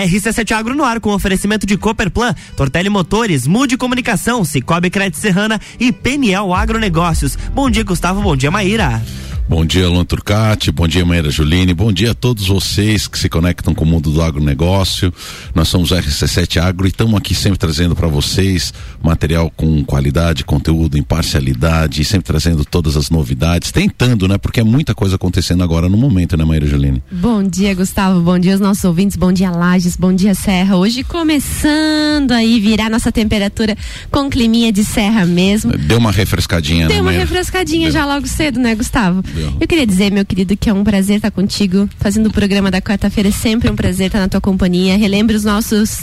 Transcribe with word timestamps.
RC7 0.00 0.52
Agro 0.52 0.74
no 0.74 0.84
ar 0.84 1.00
com 1.00 1.10
oferecimento 1.10 1.66
de 1.66 1.76
Cooperplan, 1.76 2.34
Tortelli 2.56 2.88
Motores, 2.88 3.46
Mude 3.46 3.76
Comunicação, 3.76 4.44
Cicobi 4.44 4.90
Crédito 4.90 5.18
Serrana 5.18 5.60
e 5.78 5.92
Peniel 5.92 6.54
Agronegócios. 6.54 7.36
Bom 7.54 7.68
dia, 7.68 7.84
Gustavo. 7.84 8.22
Bom 8.22 8.36
dia, 8.36 8.50
Maíra. 8.50 9.02
Bom 9.48 9.66
dia, 9.66 9.86
Luan 9.86 10.04
Turcati. 10.04 10.70
Bom 10.70 10.88
dia, 10.88 11.04
Maíra 11.04 11.28
Juline. 11.30 11.74
Bom 11.74 11.92
dia 11.92 12.12
a 12.12 12.14
todos 12.14 12.46
vocês 12.46 13.06
que 13.06 13.18
se 13.18 13.28
conectam 13.28 13.74
com 13.74 13.84
o 13.84 13.86
mundo 13.86 14.10
do 14.10 14.22
agronegócio. 14.22 15.12
Nós 15.54 15.68
somos 15.68 15.90
o 15.90 15.94
RC7 15.94 16.56
Agro 16.62 16.86
e 16.86 16.88
estamos 16.88 17.14
aqui 17.16 17.34
sempre 17.34 17.58
trazendo 17.58 17.94
para 17.94 18.08
vocês 18.08 18.72
material 19.02 19.52
com 19.54 19.84
qualidade, 19.84 20.42
conteúdo, 20.42 20.96
imparcialidade, 20.96 22.02
sempre 22.04 22.24
trazendo 22.28 22.64
todas 22.64 22.96
as 22.96 23.10
novidades, 23.10 23.70
tentando, 23.70 24.26
né? 24.26 24.38
Porque 24.38 24.60
é 24.60 24.64
muita 24.64 24.94
coisa 24.94 25.16
acontecendo 25.16 25.62
agora 25.62 25.86
no 25.86 25.98
momento, 25.98 26.34
né, 26.34 26.44
Maíra 26.46 26.66
Juline? 26.66 27.02
Bom 27.12 27.42
dia, 27.42 27.74
Gustavo. 27.74 28.20
Bom 28.22 28.38
dia 28.38 28.52
aos 28.52 28.60
nossos 28.60 28.82
ouvintes. 28.84 29.16
Bom 29.18 29.32
dia, 29.32 29.50
Lages. 29.50 29.96
Bom 29.96 30.14
dia, 30.14 30.34
Serra. 30.34 30.76
Hoje 30.76 31.04
começando 31.04 32.32
aí 32.32 32.58
virar 32.58 32.88
nossa 32.88 33.12
temperatura 33.12 33.76
com 34.10 34.30
climinha 34.30 34.72
de 34.72 34.82
serra 34.82 35.26
mesmo. 35.26 35.76
Deu 35.76 35.98
uma 35.98 36.10
refrescadinha, 36.12 36.86
Deu 36.86 36.96
né? 36.96 37.02
uma 37.02 37.10
Maíra? 37.10 37.24
refrescadinha 37.24 37.88
Deu. 37.90 37.92
já 38.00 38.06
logo 38.06 38.26
cedo, 38.26 38.58
né, 38.58 38.74
Gustavo? 38.74 39.22
Eu 39.60 39.66
queria 39.66 39.86
dizer, 39.86 40.10
meu 40.12 40.24
querido, 40.24 40.56
que 40.56 40.68
é 40.68 40.72
um 40.72 40.84
prazer 40.84 41.16
estar 41.16 41.30
contigo, 41.30 41.88
fazendo 41.98 42.26
o 42.26 42.32
programa 42.32 42.70
da 42.70 42.80
quarta-feira. 42.80 43.28
É 43.28 43.32
sempre 43.32 43.70
um 43.70 43.76
prazer 43.76 44.06
estar 44.06 44.20
na 44.20 44.28
tua 44.28 44.40
companhia. 44.40 44.96
Relembre 44.96 45.34
os 45.36 45.44
nossos 45.44 46.00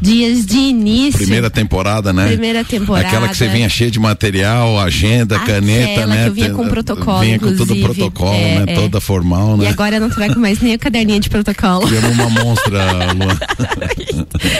dias 0.00 0.44
de 0.44 0.56
início. 0.56 1.18
Primeira 1.18 1.48
temporada, 1.50 2.12
né? 2.12 2.26
Primeira 2.28 2.64
temporada. 2.64 3.06
Aquela 3.06 3.28
que 3.28 3.36
você 3.36 3.48
vinha 3.48 3.68
cheia 3.68 3.90
de 3.90 3.98
material, 4.00 4.78
agenda, 4.78 5.36
Aquela 5.36 5.60
caneta, 5.60 6.06
né? 6.06 6.22
que 6.24 6.28
eu 6.30 6.34
vinha 6.34 6.50
com 6.50 6.64
Te- 6.64 6.70
protocolo, 6.70 7.20
Vinha 7.20 7.38
com 7.38 7.56
todo 7.56 7.72
o 7.72 7.80
protocolo, 7.80 8.34
É, 8.34 8.64
né? 8.66 8.72
é. 8.72 8.74
Toda 8.74 9.00
formal, 9.00 9.56
né? 9.56 9.64
E 9.64 9.68
agora 9.68 10.00
não 10.00 10.10
trago 10.10 10.38
mais 10.38 10.60
nem 10.60 10.74
o 10.74 10.78
caderninho 10.78 11.20
de 11.20 11.30
protocolo. 11.30 11.86
Criamos 11.86 12.10
uma 12.10 12.30
monstra, 12.30 13.12
Luan. 13.12 13.38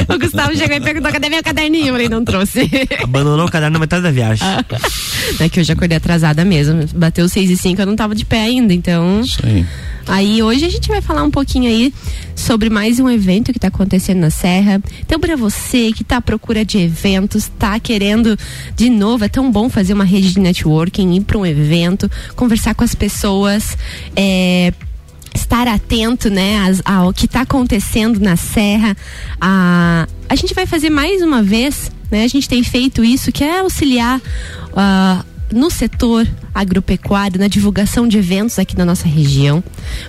o 0.15 0.19
Gustavo 0.19 0.57
chegou 0.57 0.77
e 0.77 0.81
perguntou: 0.81 1.11
cadê 1.13 1.29
meu 1.29 1.43
caderninho? 1.43 1.89
Eu 1.89 1.93
falei: 1.93 2.09
não 2.09 2.25
trouxe. 2.25 2.71
Abandonou 3.03 3.47
o 3.47 3.51
caderno 3.51 3.75
na 3.75 3.79
metade 3.81 4.03
da 4.03 4.11
viagem. 4.11 4.47
é 5.41 5.49
que 5.49 5.61
eu 5.61 5.65
já 5.65 5.75
acordei 5.75 5.97
atrasada 5.97 6.45
mesmo. 6.45 6.85
Bateu 6.95 7.29
seis 7.29 7.51
e 7.51 7.57
cinco, 7.57 7.81
eu 7.83 7.87
não 7.87 7.97
tava 7.97 8.04
de 8.13 8.25
pé 8.25 8.43
ainda, 8.43 8.75
então. 8.75 9.21
Isso 9.21 9.39
aí. 9.45 9.65
Aí 10.07 10.43
hoje 10.43 10.65
a 10.65 10.69
gente 10.69 10.89
vai 10.89 11.01
falar 11.01 11.23
um 11.23 11.31
pouquinho 11.31 11.69
aí 11.69 11.93
sobre 12.37 12.69
mais 12.69 13.01
um 13.01 13.09
evento 13.09 13.53
que 13.53 13.59
está 13.59 13.69
acontecendo 13.69 14.19
na 14.19 14.31
Serra. 14.31 14.83
Então, 15.01 15.19
para 15.19 15.37
você 15.37 15.93
que 15.93 16.03
está 16.03 16.19
à 16.19 16.21
procura 16.21 16.65
de 16.65 16.79
eventos, 16.79 17.45
está 17.45 17.79
querendo 17.81 18.39
de 18.77 18.91
novo, 18.91 19.25
é 19.25 19.29
tão 19.29 19.51
bom 19.51 19.71
fazer 19.71 19.95
uma 19.95 20.05
rede 20.05 20.33
de 20.33 20.41
networking, 20.41 21.15
ir 21.15 21.23
para 21.23 21.39
um 21.39 21.47
evento, 21.47 22.11
conversar 22.37 22.75
com 22.75 22.85
as 22.85 22.95
pessoas, 22.95 23.79
é, 24.15 24.73
estar 25.35 25.67
atento, 25.67 26.29
né, 26.29 26.57
ao 26.85 27.13
que 27.13 27.25
está 27.25 27.41
acontecendo 27.41 28.21
na 28.21 28.37
Serra. 28.37 28.95
A, 29.41 30.07
a 30.29 30.35
gente 30.35 30.53
vai 30.53 30.67
fazer 30.67 30.91
mais 30.91 31.23
uma 31.23 31.43
vez, 31.43 31.91
né? 32.11 32.25
A 32.25 32.29
gente 32.29 32.49
tem 32.49 32.63
feito 32.63 33.03
isso, 33.03 33.33
que 33.33 33.43
é 33.43 33.61
auxiliar. 33.61 34.21
ah, 34.77 35.25
no 35.53 35.71
setor 35.71 36.27
agropecuário, 36.55 37.41
na 37.41 37.49
divulgação 37.49 38.07
de 38.07 38.19
eventos 38.19 38.59
aqui 38.59 38.77
na 38.77 38.85
nossa 38.85 39.07
região, 39.07 39.63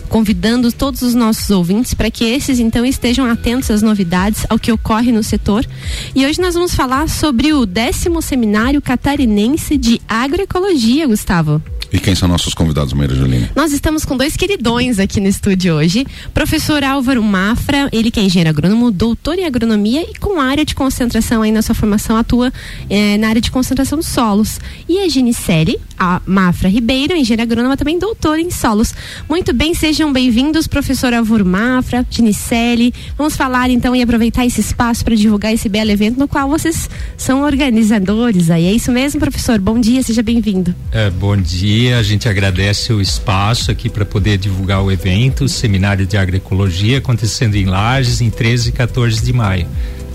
convidando 0.10 0.72
todos 0.72 1.02
os 1.02 1.14
nossos 1.14 1.50
ouvintes 1.50 1.94
para 1.94 2.12
que 2.12 2.24
esses 2.24 2.60
então 2.60 2.86
estejam 2.86 3.26
atentos 3.26 3.72
às 3.72 3.82
novidades, 3.82 4.46
ao 4.50 4.60
que 4.60 4.72
ocorre 4.72 5.12
no 5.12 5.24
setor. 5.24 5.66
E 6.14 6.26
hoje 6.26 6.40
nós 6.40 6.54
vamos 6.54 6.76
falar 6.76 7.10
sobre 7.10 7.54
o 7.54 7.66
décimo 7.66 8.22
seminário 8.22 8.82
catarinense 8.82 9.78
de 9.78 10.02
agroecologia, 10.08 11.08
Gustavo. 11.08 11.62
E 11.96 12.00
quem 12.00 12.14
são 12.14 12.28
nossos 12.28 12.54
convidados, 12.54 12.92
Maíra 12.92 13.16
Juline? 13.16 13.50
Nós 13.56 13.72
estamos 13.72 14.04
com 14.04 14.18
dois 14.18 14.36
queridões 14.36 15.00
aqui 15.00 15.22
no 15.22 15.30
estúdio 15.30 15.76
hoje. 15.76 16.06
Professor 16.34 16.84
Álvaro 16.84 17.24
Mafra, 17.24 17.88
ele 17.90 18.12
que 18.12 18.20
é 18.20 18.24
engenheiro 18.24 18.50
agrônomo, 18.50 18.92
doutor 18.92 19.40
em 19.40 19.46
agronomia 19.46 20.02
e 20.02 20.14
com 20.20 20.42
área 20.42 20.66
de 20.66 20.76
concentração 20.76 21.42
aí 21.42 21.54
na 21.54 21.62
sua 21.62 21.74
formação 21.74 22.18
atua 22.18 22.52
eh, 22.90 23.18
na 23.18 23.30
área 23.30 23.40
de 23.40 23.50
concentração 23.50 23.98
de 23.98 24.06
solos. 24.06 24.60
E 24.90 25.00
a 25.00 25.08
Ginicele, 25.08 25.80
a 25.98 26.22
Mafra 26.26 26.68
Ribeiro, 26.68 27.16
engenheira 27.16 27.44
agrônoma 27.44 27.78
também 27.78 27.98
doutora 27.98 28.42
em 28.42 28.52
solos. 28.52 28.94
Muito 29.30 29.54
bem, 29.54 29.74
sejam 29.74 30.12
bem-vindos, 30.12 30.68
professor 30.68 31.14
Álvaro 31.14 31.46
Mafra, 31.46 32.06
Ginicele. 32.10 32.94
Vamos 33.18 33.38
falar 33.38 33.70
então 33.70 33.96
e 33.96 34.02
aproveitar 34.02 34.46
esse 34.46 34.60
espaço 34.60 35.06
para 35.06 35.16
divulgar 35.16 35.54
esse 35.54 35.70
belo 35.70 35.92
evento 35.92 36.20
no 36.20 36.28
qual 36.28 36.50
vocês 36.50 36.90
são 37.16 37.42
organizadores 37.42 38.50
aí. 38.50 38.66
É 38.66 38.74
isso 38.74 38.92
mesmo, 38.92 39.18
professor? 39.18 39.58
Bom 39.60 39.80
dia, 39.80 40.04
seja 40.04 40.22
bem-vindo. 40.22 40.76
É, 40.92 41.10
bom 41.10 41.38
dia, 41.38 41.85
a 41.94 42.04
gente 42.04 42.28
agradece 42.28 42.94
o 42.94 43.02
espaço 43.02 43.72
aqui 43.72 43.90
para 43.90 44.06
poder 44.06 44.38
divulgar 44.38 44.84
o 44.84 44.92
evento, 44.92 45.46
o 45.46 45.50
Seminário 45.50 46.06
de 46.06 46.18
Agroecologia, 46.18 46.98
acontecendo 46.98 47.56
em 47.56 47.66
Lages 47.66 48.22
em 48.22 48.30
13 48.30 48.70
e 48.70 48.72
14 48.72 49.24
de 49.24 49.34
maio. 49.34 49.68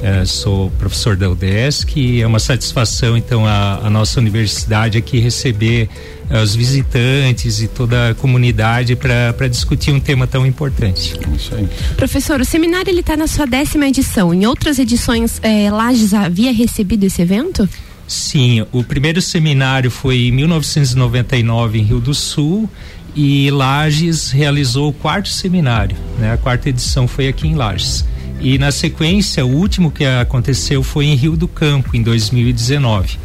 É, 0.02 0.24
sou 0.24 0.70
professor 0.78 1.14
da 1.14 1.28
UDESC 1.28 2.00
e 2.00 2.22
é 2.22 2.26
uma 2.26 2.38
satisfação, 2.38 3.18
então, 3.18 3.46
a, 3.46 3.86
a 3.86 3.90
nossa 3.90 4.18
universidade 4.18 4.96
aqui 4.96 5.18
receber 5.18 5.90
eh, 6.30 6.42
os 6.42 6.54
visitantes 6.54 7.60
e 7.60 7.68
toda 7.68 8.10
a 8.10 8.14
comunidade 8.14 8.96
para 8.96 9.48
discutir 9.48 9.90
um 9.90 10.00
tema 10.00 10.26
tão 10.26 10.46
importante. 10.46 11.18
Isso 11.36 11.54
aí. 11.54 11.68
Professor, 11.96 12.40
o 12.40 12.44
seminário 12.44 12.88
ele 12.88 13.00
está 13.00 13.16
na 13.16 13.26
sua 13.26 13.46
décima 13.46 13.88
edição. 13.88 14.32
Em 14.32 14.46
outras 14.46 14.78
edições, 14.78 15.38
eh, 15.42 15.70
Lages 15.70 16.14
havia 16.14 16.52
recebido 16.52 17.04
esse 17.04 17.20
evento? 17.20 17.68
Sim, 18.10 18.66
o 18.72 18.82
primeiro 18.82 19.22
seminário 19.22 19.88
foi 19.88 20.26
em 20.26 20.32
1999 20.32 21.78
em 21.78 21.82
Rio 21.84 22.00
do 22.00 22.12
Sul 22.12 22.68
e 23.14 23.48
Lages 23.52 24.32
realizou 24.32 24.88
o 24.88 24.92
quarto 24.92 25.28
seminário, 25.28 25.96
né? 26.18 26.32
A 26.32 26.36
quarta 26.36 26.68
edição 26.68 27.06
foi 27.06 27.28
aqui 27.28 27.46
em 27.46 27.54
Lages. 27.54 28.04
E 28.40 28.58
na 28.58 28.72
sequência, 28.72 29.46
o 29.46 29.54
último 29.54 29.92
que 29.92 30.04
aconteceu 30.04 30.82
foi 30.82 31.04
em 31.04 31.14
Rio 31.14 31.36
do 31.36 31.46
Campo 31.46 31.96
em 31.96 32.02
2019. 32.02 33.16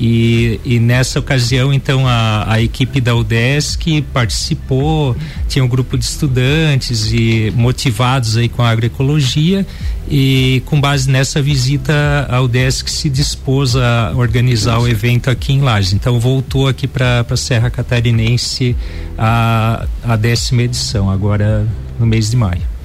E, 0.00 0.60
e 0.64 0.78
nessa 0.78 1.18
ocasião, 1.18 1.72
então, 1.72 2.06
a, 2.06 2.52
a 2.52 2.62
equipe 2.62 3.00
da 3.00 3.16
UDESC 3.16 4.02
participou, 4.12 5.16
tinha 5.48 5.64
um 5.64 5.68
grupo 5.68 5.98
de 5.98 6.04
estudantes 6.04 7.10
e 7.12 7.52
motivados 7.56 8.36
aí 8.36 8.48
com 8.48 8.62
a 8.62 8.70
agroecologia 8.70 9.66
e 10.08 10.62
com 10.66 10.80
base 10.80 11.10
nessa 11.10 11.42
visita 11.42 12.26
a 12.30 12.40
UDESC 12.40 12.88
se 12.88 13.10
dispôs 13.10 13.74
a 13.74 14.12
organizar 14.14 14.78
o 14.78 14.86
evento 14.86 15.30
aqui 15.30 15.52
em 15.52 15.60
Lages. 15.60 15.92
Então 15.92 16.20
voltou 16.20 16.68
aqui 16.68 16.86
para 16.86 17.26
a 17.28 17.36
Serra 17.36 17.68
Catarinense 17.68 18.76
a, 19.18 19.84
a 20.04 20.14
décima 20.14 20.62
edição, 20.62 21.10
agora 21.10 21.66
no 21.98 22.06
mês 22.06 22.30
de 22.30 22.36
maio. 22.36 22.77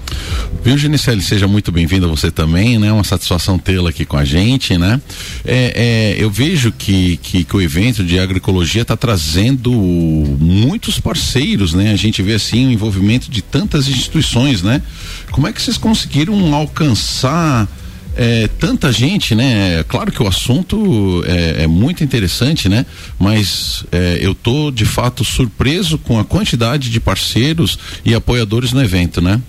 Viu, 0.64 0.78
Genicelli, 0.78 1.22
seja 1.22 1.48
muito 1.48 1.72
bem-vindo 1.72 2.06
a 2.06 2.10
você 2.10 2.32
também, 2.32 2.80
né? 2.80 2.92
Uma 2.92 3.04
satisfação 3.04 3.60
tê-la 3.60 3.90
aqui 3.90 4.06
com 4.06 4.18
a 4.18 4.24
gente, 4.24 4.78
né? 4.78 5.02
É, 5.44 6.16
é, 6.16 6.24
eu 6.24 6.32
vejo 6.32 6.72
que, 6.72 7.18
que, 7.18 7.44
que 7.44 7.56
o 7.56 7.62
evento 7.62 8.04
de 8.04 8.18
agroecologia 8.18 8.84
está 8.84 8.96
trazendo 8.96 9.72
muitos 9.72 11.00
parceiros, 11.00 11.74
né? 11.74 11.92
A 11.92 11.98
gente 11.98 12.22
vê 12.22 12.34
assim 12.34 12.68
o 12.68 12.72
envolvimento 12.72 13.30
de 13.30 13.42
tantas 13.42 13.88
instituições, 13.88 14.64
né? 14.64 14.82
Como 15.32 15.48
é 15.48 15.52
que 15.52 15.62
vocês 15.62 15.78
conseguiram 15.78 16.54
alcançar 16.54 17.68
é, 18.16 18.48
tanta 18.60 18.92
gente, 18.92 19.36
né? 19.36 19.84
Claro 19.84 20.12
que 20.12 20.22
o 20.22 20.28
assunto 20.28 21.24
é, 21.26 21.64
é 21.64 21.68
muito 21.68 22.04
interessante, 22.04 22.70
né? 22.70 22.86
Mas 23.20 23.84
é, 23.92 24.20
eu 24.22 24.34
tô 24.34 24.72
de 24.72 24.86
fato 24.86 25.24
surpreso 25.24 25.98
com 25.98 26.20
a 26.20 26.24
quantidade 26.24 26.90
de 26.90 27.00
parceiros 27.00 27.78
e 28.06 28.14
apoiadores 28.14 28.72
no 28.72 28.82
evento, 28.82 29.22
né? 29.22 29.42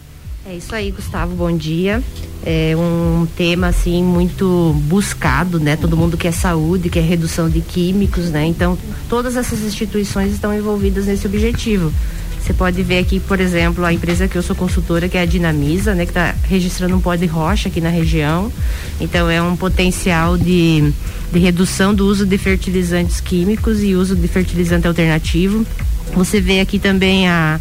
É 0.54 0.59
isso 0.59 0.72
aí, 0.72 0.92
Gustavo, 0.92 1.34
bom 1.34 1.56
dia. 1.56 2.00
É 2.47 2.76
um 2.76 3.26
tema 3.37 3.66
assim 3.66 4.04
muito 4.04 4.72
buscado, 4.84 5.59
né? 5.59 5.75
Todo 5.75 5.97
mundo 5.97 6.16
quer 6.16 6.32
saúde, 6.32 6.88
quer 6.88 7.03
redução 7.03 7.50
de 7.50 7.60
químicos, 7.60 8.31
né? 8.31 8.47
Então, 8.47 8.78
todas 9.09 9.34
essas 9.34 9.62
instituições 9.62 10.32
estão 10.32 10.54
envolvidas 10.54 11.06
nesse 11.06 11.26
objetivo. 11.26 11.93
Você 12.41 12.53
pode 12.53 12.81
ver 12.84 12.98
aqui, 12.98 13.19
por 13.19 13.41
exemplo, 13.41 13.84
a 13.84 13.93
empresa 13.93 14.28
que 14.28 14.38
eu 14.38 14.44
sou 14.44 14.54
consultora, 14.54 15.09
que 15.09 15.19
é 15.19 15.22
a 15.22 15.26
Dinamisa, 15.26 15.93
né, 15.93 16.04
que 16.04 16.12
está 16.12 16.37
registrando 16.44 16.94
um 16.94 17.00
pó 17.00 17.17
de 17.17 17.26
rocha 17.26 17.69
aqui 17.69 17.81
na 17.81 17.90
região. 17.90 18.52
Então 19.00 19.28
é 19.28 19.43
um 19.43 19.56
potencial 19.56 20.38
de, 20.38 20.93
de 21.32 21.38
redução 21.40 21.93
do 21.93 22.06
uso 22.06 22.25
de 22.25 22.38
fertilizantes 22.38 23.20
químicos 23.20 23.82
e 23.82 23.96
uso 23.96 24.14
de 24.14 24.28
fertilizante 24.28 24.87
alternativo. 24.87 25.67
Você 26.14 26.40
vê 26.40 26.61
aqui 26.61 26.78
também 26.78 27.28
a, 27.28 27.61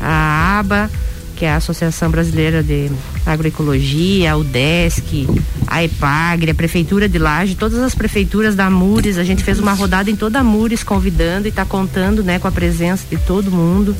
a 0.00 0.58
ABA, 0.58 0.90
que 1.34 1.44
é 1.44 1.50
a 1.50 1.56
Associação 1.56 2.10
Brasileira 2.10 2.62
de 2.62 2.90
Agroecologia, 3.26 4.32
a 4.32 4.36
UDESC, 4.36 5.26
a 5.66 5.82
EPAGRE, 5.82 6.50
a 6.50 6.54
Prefeitura 6.54 7.08
de 7.08 7.18
Laje, 7.18 7.54
todas 7.54 7.78
as 7.80 7.94
prefeituras 7.94 8.54
da 8.54 8.70
Mures, 8.70 9.18
a 9.18 9.24
gente 9.24 9.42
fez 9.42 9.58
uma 9.58 9.72
rodada 9.72 10.10
em 10.10 10.16
toda 10.16 10.40
a 10.40 10.44
Mures 10.44 10.82
convidando 10.82 11.46
e 11.46 11.50
está 11.50 11.64
contando 11.64 12.22
né, 12.22 12.38
com 12.38 12.48
a 12.48 12.52
presença 12.52 13.04
de 13.10 13.16
todo 13.16 13.50
mundo. 13.50 13.96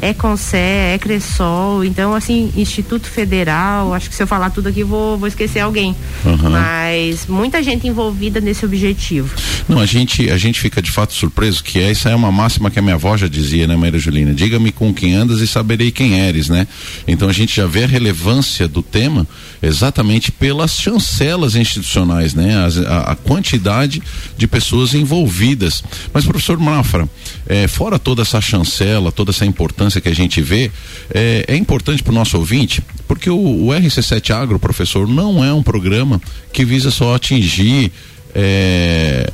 É 0.00 0.14
Conce, 0.14 0.56
é 0.56 0.98
Cressol, 0.98 1.84
então 1.84 2.14
assim, 2.14 2.52
Instituto 2.56 3.06
Federal, 3.06 3.92
acho 3.94 4.08
que 4.08 4.14
se 4.14 4.22
eu 4.22 4.26
falar 4.26 4.50
tudo 4.50 4.68
aqui 4.68 4.82
vou, 4.82 5.18
vou 5.18 5.28
esquecer 5.28 5.60
alguém. 5.60 5.94
Uhum. 6.24 6.50
Mas 6.50 7.26
muita 7.26 7.62
gente 7.62 7.86
envolvida 7.86 8.40
nesse 8.40 8.64
objetivo. 8.64 9.34
Não, 9.68 9.78
a 9.78 9.86
gente, 9.86 10.30
a 10.30 10.36
gente 10.36 10.60
fica 10.60 10.80
de 10.80 10.90
fato 10.90 11.12
surpreso 11.12 11.62
que 11.62 11.78
essa 11.80 12.10
é 12.10 12.14
uma 12.14 12.32
máxima 12.32 12.70
que 12.70 12.78
a 12.78 12.82
minha 12.82 12.94
avó 12.94 13.16
já 13.16 13.28
dizia, 13.28 13.66
né, 13.66 13.76
Maria 13.76 13.98
Julina? 13.98 14.32
Diga-me 14.32 14.72
com 14.72 14.92
quem 14.92 15.14
andas 15.14 15.40
e 15.40 15.46
saberei 15.46 15.90
quem 15.90 16.18
eres, 16.20 16.48
né? 16.48 16.66
Então 17.06 17.28
a 17.28 17.32
gente 17.32 17.56
já 17.56 17.66
vê 17.66 17.84
a 17.84 17.86
relevância 17.86 18.68
do 18.68 18.82
tema 18.82 19.26
exatamente 19.62 20.30
pelas 20.30 20.72
chancelas 20.72 21.56
institucionais, 21.56 22.34
né? 22.34 22.64
As, 22.64 22.78
a, 22.78 23.12
a, 23.12 23.16
quantidade 23.16 24.02
de 24.36 24.46
pessoas 24.46 24.94
envolvidas. 24.94 25.82
Mas, 26.12 26.24
professor 26.24 26.58
Mafra, 26.58 27.08
é, 27.46 27.66
fora 27.66 27.98
toda 27.98 28.22
essa 28.22 28.40
chancela, 28.40 29.10
toda 29.10 29.30
essa 29.30 29.44
importância 29.44 29.89
que 29.98 30.10
a 30.10 30.14
gente 30.14 30.42
vê, 30.42 30.70
é, 31.14 31.46
é 31.48 31.56
importante 31.56 32.02
para 32.02 32.10
o 32.10 32.14
nosso 32.14 32.36
ouvinte, 32.36 32.82
porque 33.08 33.30
o, 33.30 33.38
o 33.38 33.68
RC7 33.68 34.30
Agro, 34.34 34.58
professor, 34.58 35.08
não 35.08 35.42
é 35.42 35.50
um 35.54 35.62
programa 35.62 36.20
que 36.52 36.66
visa 36.66 36.90
só 36.90 37.14
atingir 37.14 37.90
é, 38.34 39.30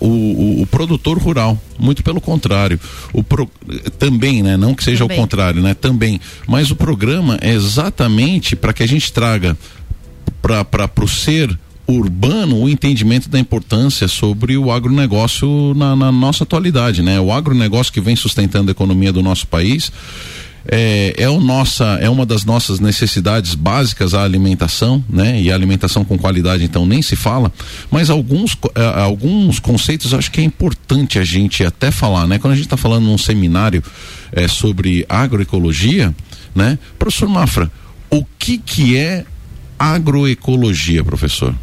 o, 0.00 0.06
o, 0.06 0.62
o, 0.62 0.66
produtor 0.66 1.18
rural, 1.18 1.60
muito 1.78 2.02
pelo 2.02 2.20
contrário. 2.20 2.80
O 3.12 3.22
pro, 3.22 3.48
também, 3.98 4.42
né? 4.42 4.56
Não 4.56 4.74
que 4.74 4.82
seja 4.82 5.04
também. 5.04 5.18
o 5.18 5.20
contrário, 5.20 5.62
né? 5.62 5.74
Também. 5.74 6.20
Mas 6.46 6.70
o 6.70 6.76
programa 6.76 7.38
é 7.40 7.50
exatamente 7.50 8.56
para 8.56 8.72
que 8.72 8.82
a 8.82 8.88
gente 8.88 9.12
traga 9.12 9.56
para 10.42 10.90
o 11.00 11.08
ser 11.08 11.56
urbano 11.92 12.62
o 12.62 12.68
entendimento 12.68 13.28
da 13.28 13.38
importância 13.38 14.08
sobre 14.08 14.56
o 14.56 14.70
agronegócio 14.70 15.74
na, 15.74 15.94
na 15.96 16.12
nossa 16.12 16.44
atualidade, 16.44 17.02
né? 17.02 17.20
O 17.20 17.32
agronegócio 17.32 17.92
que 17.92 18.00
vem 18.00 18.16
sustentando 18.16 18.70
a 18.70 18.72
economia 18.72 19.12
do 19.12 19.22
nosso 19.22 19.46
país 19.46 19.92
é, 20.66 21.14
é, 21.16 21.28
o 21.28 21.40
nossa, 21.40 21.84
é 22.00 22.08
uma 22.08 22.26
das 22.26 22.44
nossas 22.44 22.80
necessidades 22.80 23.54
básicas 23.54 24.14
a 24.14 24.22
alimentação, 24.22 25.04
né? 25.08 25.40
E 25.40 25.50
a 25.50 25.54
alimentação 25.54 26.04
com 26.04 26.18
qualidade, 26.18 26.64
então, 26.64 26.84
nem 26.84 27.00
se 27.02 27.16
fala. 27.16 27.52
Mas 27.90 28.10
alguns, 28.10 28.56
é, 28.74 29.00
alguns 29.00 29.58
conceitos 29.58 30.12
acho 30.12 30.30
que 30.30 30.40
é 30.40 30.44
importante 30.44 31.18
a 31.18 31.24
gente 31.24 31.64
até 31.64 31.90
falar, 31.90 32.26
né? 32.26 32.38
Quando 32.38 32.52
a 32.52 32.56
gente 32.56 32.66
está 32.66 32.76
falando 32.76 33.04
num 33.04 33.18
seminário 33.18 33.82
é, 34.32 34.46
sobre 34.48 35.04
agroecologia, 35.08 36.14
né? 36.54 36.78
Professor 36.98 37.28
Mafra, 37.28 37.70
o 38.10 38.24
que 38.38 38.58
que 38.58 38.96
é 38.96 39.24
agroecologia, 39.78 41.02
professor? 41.02 41.54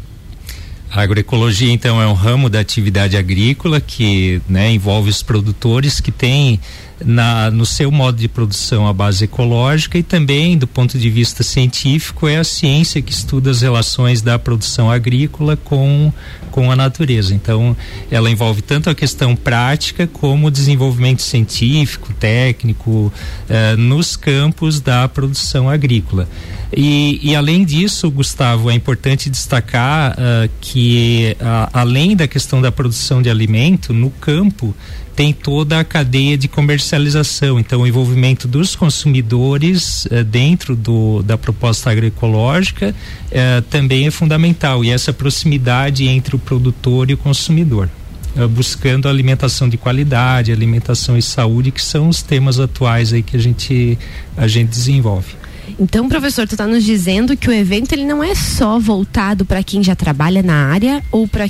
A 0.90 1.02
agroecologia, 1.02 1.70
então, 1.70 2.00
é 2.00 2.06
um 2.06 2.14
ramo 2.14 2.48
da 2.48 2.60
atividade 2.60 3.16
agrícola 3.16 3.80
que 3.80 4.40
né, 4.48 4.72
envolve 4.72 5.10
os 5.10 5.22
produtores 5.22 6.00
que 6.00 6.10
têm 6.10 6.58
na, 7.04 7.50
no 7.50 7.64
seu 7.64 7.90
modo 7.90 8.18
de 8.18 8.28
produção 8.28 8.86
a 8.86 8.92
base 8.92 9.24
ecológica 9.24 9.98
e 9.98 10.02
também 10.02 10.56
do 10.56 10.66
ponto 10.66 10.98
de 10.98 11.10
vista 11.10 11.42
científico 11.42 12.26
é 12.26 12.38
a 12.38 12.44
ciência 12.44 13.00
que 13.00 13.12
estuda 13.12 13.50
as 13.50 13.62
relações 13.62 14.20
da 14.22 14.38
produção 14.38 14.90
agrícola 14.90 15.56
com 15.56 16.12
com 16.58 16.72
a 16.72 16.76
natureza. 16.76 17.32
Então, 17.34 17.76
ela 18.10 18.28
envolve 18.28 18.62
tanto 18.62 18.90
a 18.90 18.94
questão 18.94 19.36
prática 19.36 20.08
como 20.08 20.48
o 20.48 20.50
desenvolvimento 20.50 21.22
científico, 21.22 22.12
técnico 22.14 23.12
eh, 23.48 23.76
nos 23.76 24.16
campos 24.16 24.80
da 24.80 25.06
produção 25.08 25.70
agrícola. 25.70 26.28
E, 26.76 27.20
e, 27.22 27.34
além 27.36 27.64
disso, 27.64 28.10
Gustavo, 28.10 28.70
é 28.70 28.74
importante 28.74 29.30
destacar 29.30 30.12
uh, 30.12 30.50
que, 30.60 31.34
uh, 31.40 31.70
além 31.72 32.14
da 32.14 32.28
questão 32.28 32.60
da 32.60 32.70
produção 32.70 33.22
de 33.22 33.30
alimento, 33.30 33.94
no 33.94 34.10
campo 34.10 34.74
tem 35.18 35.32
toda 35.32 35.80
a 35.80 35.82
cadeia 35.82 36.38
de 36.38 36.46
comercialização. 36.46 37.58
Então, 37.58 37.80
o 37.80 37.86
envolvimento 37.88 38.46
dos 38.46 38.76
consumidores 38.76 40.06
eh, 40.12 40.22
dentro 40.22 40.76
do, 40.76 41.24
da 41.24 41.36
proposta 41.36 41.90
agroecológica 41.90 42.94
eh, 43.28 43.60
também 43.68 44.06
é 44.06 44.12
fundamental. 44.12 44.84
E 44.84 44.90
essa 44.90 45.12
proximidade 45.12 46.06
entre 46.06 46.36
o 46.36 46.38
produtor 46.38 47.10
e 47.10 47.14
o 47.14 47.16
consumidor. 47.16 47.90
Eh, 48.36 48.46
buscando 48.46 49.08
alimentação 49.08 49.68
de 49.68 49.76
qualidade, 49.76 50.52
alimentação 50.52 51.18
e 51.18 51.22
saúde, 51.22 51.72
que 51.72 51.82
são 51.82 52.08
os 52.08 52.22
temas 52.22 52.60
atuais 52.60 53.12
aí 53.12 53.20
que 53.20 53.36
a 53.36 53.40
gente, 53.40 53.98
a 54.36 54.46
gente 54.46 54.68
desenvolve. 54.68 55.34
Então, 55.78 56.08
professor, 56.08 56.46
tu 56.46 56.52
está 56.52 56.66
nos 56.66 56.84
dizendo 56.84 57.36
que 57.36 57.48
o 57.48 57.52
evento 57.52 57.92
ele 57.92 58.04
não 58.04 58.22
é 58.22 58.34
só 58.34 58.78
voltado 58.78 59.44
para 59.44 59.62
quem 59.62 59.82
já 59.82 59.94
trabalha 59.96 60.42
na 60.42 60.66
área 60.66 61.02
ou 61.10 61.26
para 61.26 61.46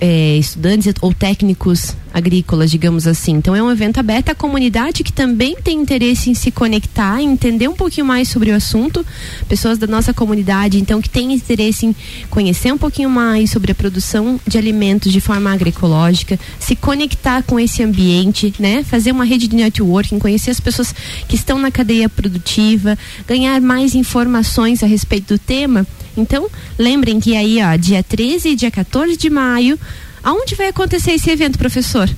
é, 0.00 0.36
estudantes 0.36 0.94
ou 1.00 1.12
técnicos 1.12 1.96
agrícolas, 2.12 2.70
digamos 2.70 3.06
assim. 3.06 3.32
Então 3.32 3.54
é 3.54 3.62
um 3.62 3.70
evento 3.70 3.98
aberto 3.98 4.30
à 4.30 4.34
comunidade 4.34 5.02
que 5.04 5.12
também 5.12 5.56
tem 5.56 5.80
interesse 5.80 6.30
em 6.30 6.34
se 6.34 6.50
conectar, 6.50 7.22
entender 7.22 7.68
um 7.68 7.74
pouquinho 7.74 8.06
mais 8.06 8.28
sobre 8.28 8.50
o 8.50 8.54
assunto. 8.54 9.04
Pessoas 9.48 9.78
da 9.78 9.86
nossa 9.86 10.12
comunidade, 10.12 10.78
então, 10.78 11.00
que 11.00 11.08
têm 11.08 11.32
interesse 11.32 11.86
em 11.86 11.96
conhecer 12.28 12.72
um 12.72 12.78
pouquinho 12.78 13.08
mais 13.08 13.50
sobre 13.50 13.72
a 13.72 13.74
produção 13.74 14.40
de 14.46 14.58
alimentos 14.58 15.12
de 15.12 15.20
forma 15.20 15.52
agroecológica, 15.52 16.38
se 16.58 16.74
conectar 16.76 17.42
com 17.42 17.58
esse 17.58 17.82
ambiente, 17.82 18.52
né? 18.58 18.82
Fazer 18.82 19.12
uma 19.12 19.24
rede 19.24 19.46
de 19.46 19.56
networking, 19.56 20.18
conhecer 20.18 20.50
as 20.50 20.60
pessoas 20.60 20.94
que 21.28 21.36
estão 21.36 21.58
na 21.58 21.70
cadeia 21.70 22.08
produtiva, 22.08 22.98
ganhar 23.26 23.60
mais 23.60 23.94
informações 23.94 24.82
a 24.82 24.86
respeito 24.86 25.34
do 25.34 25.38
tema. 25.38 25.86
Então, 26.16 26.48
lembrem 26.78 27.20
que 27.20 27.36
aí, 27.36 27.58
ó, 27.62 27.76
dia 27.76 28.02
13 28.02 28.50
e 28.50 28.56
dia 28.56 28.70
14 28.70 29.16
de 29.16 29.30
maio, 29.30 29.78
Aonde 30.22 30.54
vai 30.54 30.68
acontecer 30.68 31.12
esse 31.12 31.30
evento, 31.30 31.58
professor? 31.58 32.08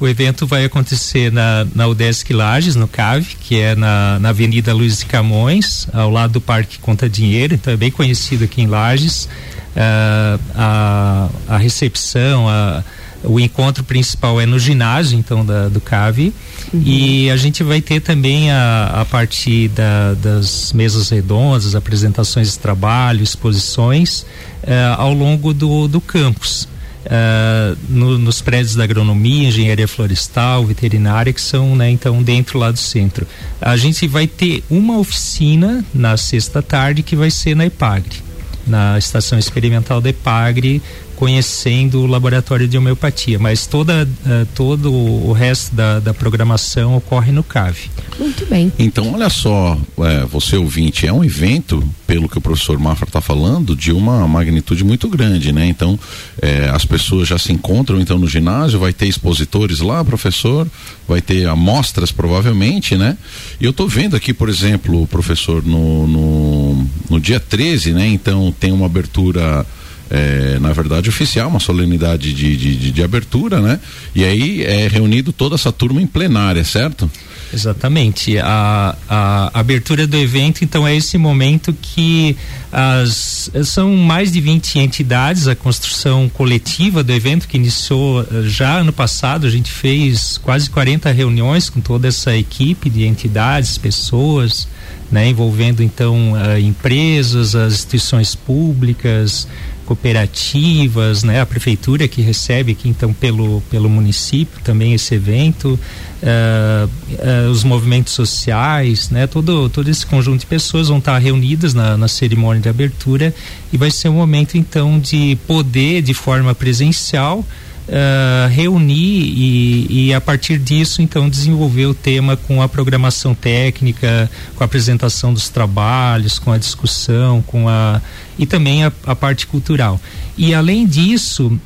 O 0.00 0.06
evento 0.06 0.46
vai 0.46 0.64
acontecer 0.64 1.32
na, 1.32 1.66
na 1.74 1.88
UDESC 1.88 2.32
Lages, 2.32 2.76
no 2.76 2.86
CAV, 2.86 3.24
que 3.40 3.58
é 3.58 3.74
na, 3.74 4.18
na 4.20 4.28
Avenida 4.28 4.72
Luiz 4.72 4.98
de 4.98 5.06
Camões, 5.06 5.88
ao 5.92 6.08
lado 6.08 6.34
do 6.34 6.40
Parque 6.40 6.78
Conta 6.78 7.08
Dinheiro, 7.08 7.54
então 7.54 7.72
é 7.72 7.76
bem 7.76 7.90
conhecido 7.90 8.44
aqui 8.44 8.62
em 8.62 8.68
Lages. 8.68 9.24
Uh, 9.24 10.40
a, 10.54 11.28
a 11.48 11.56
recepção, 11.56 12.48
a, 12.48 12.84
o 13.24 13.40
encontro 13.40 13.82
principal 13.82 14.40
é 14.40 14.46
no 14.46 14.56
ginásio, 14.56 15.18
então, 15.18 15.44
da, 15.44 15.68
do 15.68 15.80
CAV. 15.80 16.32
Uhum. 16.72 16.82
E 16.84 17.28
a 17.30 17.36
gente 17.36 17.64
vai 17.64 17.80
ter 17.80 18.00
também 18.00 18.52
a, 18.52 19.00
a 19.00 19.04
partir 19.04 19.66
da, 19.68 20.14
das 20.14 20.72
mesas 20.72 21.08
redondas, 21.08 21.74
apresentações 21.74 22.52
de 22.52 22.58
trabalho, 22.60 23.20
exposições 23.24 24.20
uh, 24.62 24.94
ao 24.96 25.12
longo 25.12 25.52
do, 25.52 25.88
do 25.88 26.00
campus 26.00 26.68
uh, 27.08 27.76
no, 27.88 28.18
nos 28.18 28.40
prédios 28.40 28.74
da 28.74 28.84
agronomia, 28.84 29.48
engenharia 29.48 29.88
florestal, 29.88 30.64
veterinária, 30.64 31.32
que 31.32 31.40
são, 31.40 31.74
né, 31.74 31.90
então, 31.90 32.22
dentro 32.22 32.58
lá 32.58 32.70
do 32.70 32.78
centro. 32.78 33.26
A 33.60 33.76
gente 33.76 34.06
vai 34.06 34.26
ter 34.26 34.62
uma 34.70 34.98
oficina 34.98 35.84
na 35.94 36.16
sexta 36.16 36.62
tarde 36.62 37.02
que 37.02 37.16
vai 37.16 37.30
ser 37.30 37.56
na 37.56 37.66
EPAGRE, 37.66 38.22
na 38.66 38.98
estação 38.98 39.38
experimental 39.38 40.00
da 40.00 40.10
EPAGRE, 40.10 40.82
conhecendo 41.18 42.02
o 42.02 42.06
laboratório 42.06 42.68
de 42.68 42.78
homeopatia, 42.78 43.40
mas 43.40 43.66
toda, 43.66 44.04
uh, 44.04 44.46
todo 44.54 44.92
o 44.94 45.32
resto 45.32 45.74
da, 45.74 45.98
da 45.98 46.14
programação 46.14 46.96
ocorre 46.96 47.32
no 47.32 47.42
CAV. 47.42 47.76
Muito 48.20 48.46
bem. 48.46 48.72
Então, 48.78 49.12
olha 49.12 49.28
só, 49.28 49.76
é, 49.98 50.24
você 50.26 50.56
ouvinte, 50.56 51.08
é 51.08 51.12
um 51.12 51.24
evento, 51.24 51.82
pelo 52.06 52.28
que 52.28 52.38
o 52.38 52.40
professor 52.40 52.78
Mafra 52.78 53.08
está 53.08 53.20
falando, 53.20 53.74
de 53.74 53.90
uma 53.90 54.28
magnitude 54.28 54.84
muito 54.84 55.08
grande, 55.08 55.50
né? 55.50 55.66
Então, 55.66 55.98
é, 56.40 56.70
as 56.72 56.84
pessoas 56.84 57.26
já 57.26 57.36
se 57.36 57.52
encontram 57.52 58.00
então 58.00 58.16
no 58.16 58.28
ginásio, 58.28 58.78
vai 58.78 58.92
ter 58.92 59.08
expositores 59.08 59.80
lá, 59.80 60.04
professor, 60.04 60.68
vai 61.08 61.20
ter 61.20 61.48
amostras 61.48 62.12
provavelmente, 62.12 62.96
né? 62.96 63.18
E 63.60 63.64
eu 63.64 63.72
estou 63.72 63.88
vendo 63.88 64.14
aqui, 64.14 64.32
por 64.32 64.48
exemplo, 64.48 65.04
professor, 65.08 65.64
no, 65.64 66.06
no, 66.06 66.86
no 67.10 67.20
dia 67.20 67.40
13, 67.40 67.92
né? 67.92 68.06
Então 68.06 68.54
tem 68.60 68.70
uma 68.70 68.86
abertura 68.86 69.66
é, 70.10 70.58
na 70.58 70.72
verdade, 70.72 71.08
oficial, 71.08 71.48
uma 71.48 71.60
solenidade 71.60 72.32
de, 72.32 72.56
de, 72.56 72.76
de, 72.76 72.90
de, 72.92 73.02
abertura, 73.02 73.60
né? 73.60 73.78
E 74.14 74.24
aí 74.24 74.62
é 74.64 74.88
reunido 74.88 75.32
toda 75.32 75.54
essa 75.54 75.70
turma 75.70 76.00
em 76.00 76.06
plenária, 76.06 76.64
certo? 76.64 77.10
Exatamente. 77.52 78.38
A, 78.38 78.96
a, 79.08 79.58
abertura 79.58 80.06
do 80.06 80.16
evento, 80.16 80.64
então, 80.64 80.86
é 80.86 80.94
esse 80.94 81.16
momento 81.16 81.74
que 81.80 82.36
as, 82.70 83.50
são 83.64 83.96
mais 83.96 84.32
de 84.32 84.40
20 84.40 84.78
entidades, 84.78 85.48
a 85.48 85.54
construção 85.54 86.28
coletiva 86.28 87.02
do 87.02 87.12
evento 87.12 87.48
que 87.48 87.56
iniciou 87.56 88.22
eh, 88.22 88.42
já 88.44 88.78
ano 88.78 88.92
passado, 88.92 89.46
a 89.46 89.50
gente 89.50 89.70
fez 89.70 90.36
quase 90.38 90.68
40 90.68 91.10
reuniões 91.10 91.70
com 91.70 91.80
toda 91.80 92.08
essa 92.08 92.36
equipe 92.36 92.90
de 92.90 93.06
entidades, 93.06 93.78
pessoas, 93.78 94.68
né, 95.10 95.28
envolvendo 95.28 95.82
então 95.82 96.32
uh, 96.32 96.58
empresas, 96.58 97.54
as 97.54 97.72
instituições 97.74 98.34
públicas, 98.34 99.48
cooperativas, 99.88 101.22
né, 101.22 101.40
a 101.40 101.46
prefeitura 101.46 102.06
que 102.06 102.20
recebe 102.20 102.72
aqui 102.72 102.90
então 102.90 103.10
pelo 103.10 103.62
pelo 103.70 103.88
município 103.88 104.60
também 104.62 104.92
esse 104.92 105.14
evento, 105.14 105.80
uh, 106.22 106.86
uh, 106.86 107.50
os 107.50 107.64
movimentos 107.64 108.12
sociais, 108.12 109.08
né, 109.08 109.26
todo 109.26 109.70
todo 109.70 109.88
esse 109.88 110.04
conjunto 110.04 110.40
de 110.40 110.46
pessoas 110.46 110.88
vão 110.88 110.98
estar 110.98 111.16
reunidas 111.16 111.72
na, 111.72 111.96
na 111.96 112.06
cerimônia 112.06 112.60
de 112.60 112.68
abertura 112.68 113.34
e 113.72 113.78
vai 113.78 113.90
ser 113.90 114.10
um 114.10 114.16
momento 114.16 114.58
então 114.58 115.00
de 115.00 115.38
poder 115.46 116.02
de 116.02 116.12
forma 116.12 116.54
presencial 116.54 117.42
uh, 117.88 118.48
reunir 118.48 118.94
e, 118.94 120.08
e, 120.08 120.14
a 120.14 120.20
partir 120.20 120.58
disso 120.58 121.02
então 121.02 121.28
desenvolver 121.28 121.86
o 121.86 121.94
tema 121.94 122.36
com 122.36 122.62
a 122.62 122.68
programação 122.68 123.34
técnica, 123.34 124.30
com 124.54 124.62
a 124.62 124.66
apresentação 124.66 125.32
dos 125.32 125.48
trabalhos, 125.48 126.38
com 126.38 126.52
a 126.52 126.58
discussão, 126.58 127.42
com 127.42 127.68
a 127.68 128.00
e 128.38 128.46
também 128.46 128.84
a, 128.84 128.92
a 129.04 129.16
parte 129.16 129.46
cultural. 129.46 130.00
E 130.36 130.54
além 130.54 130.86
disso, 130.86 131.58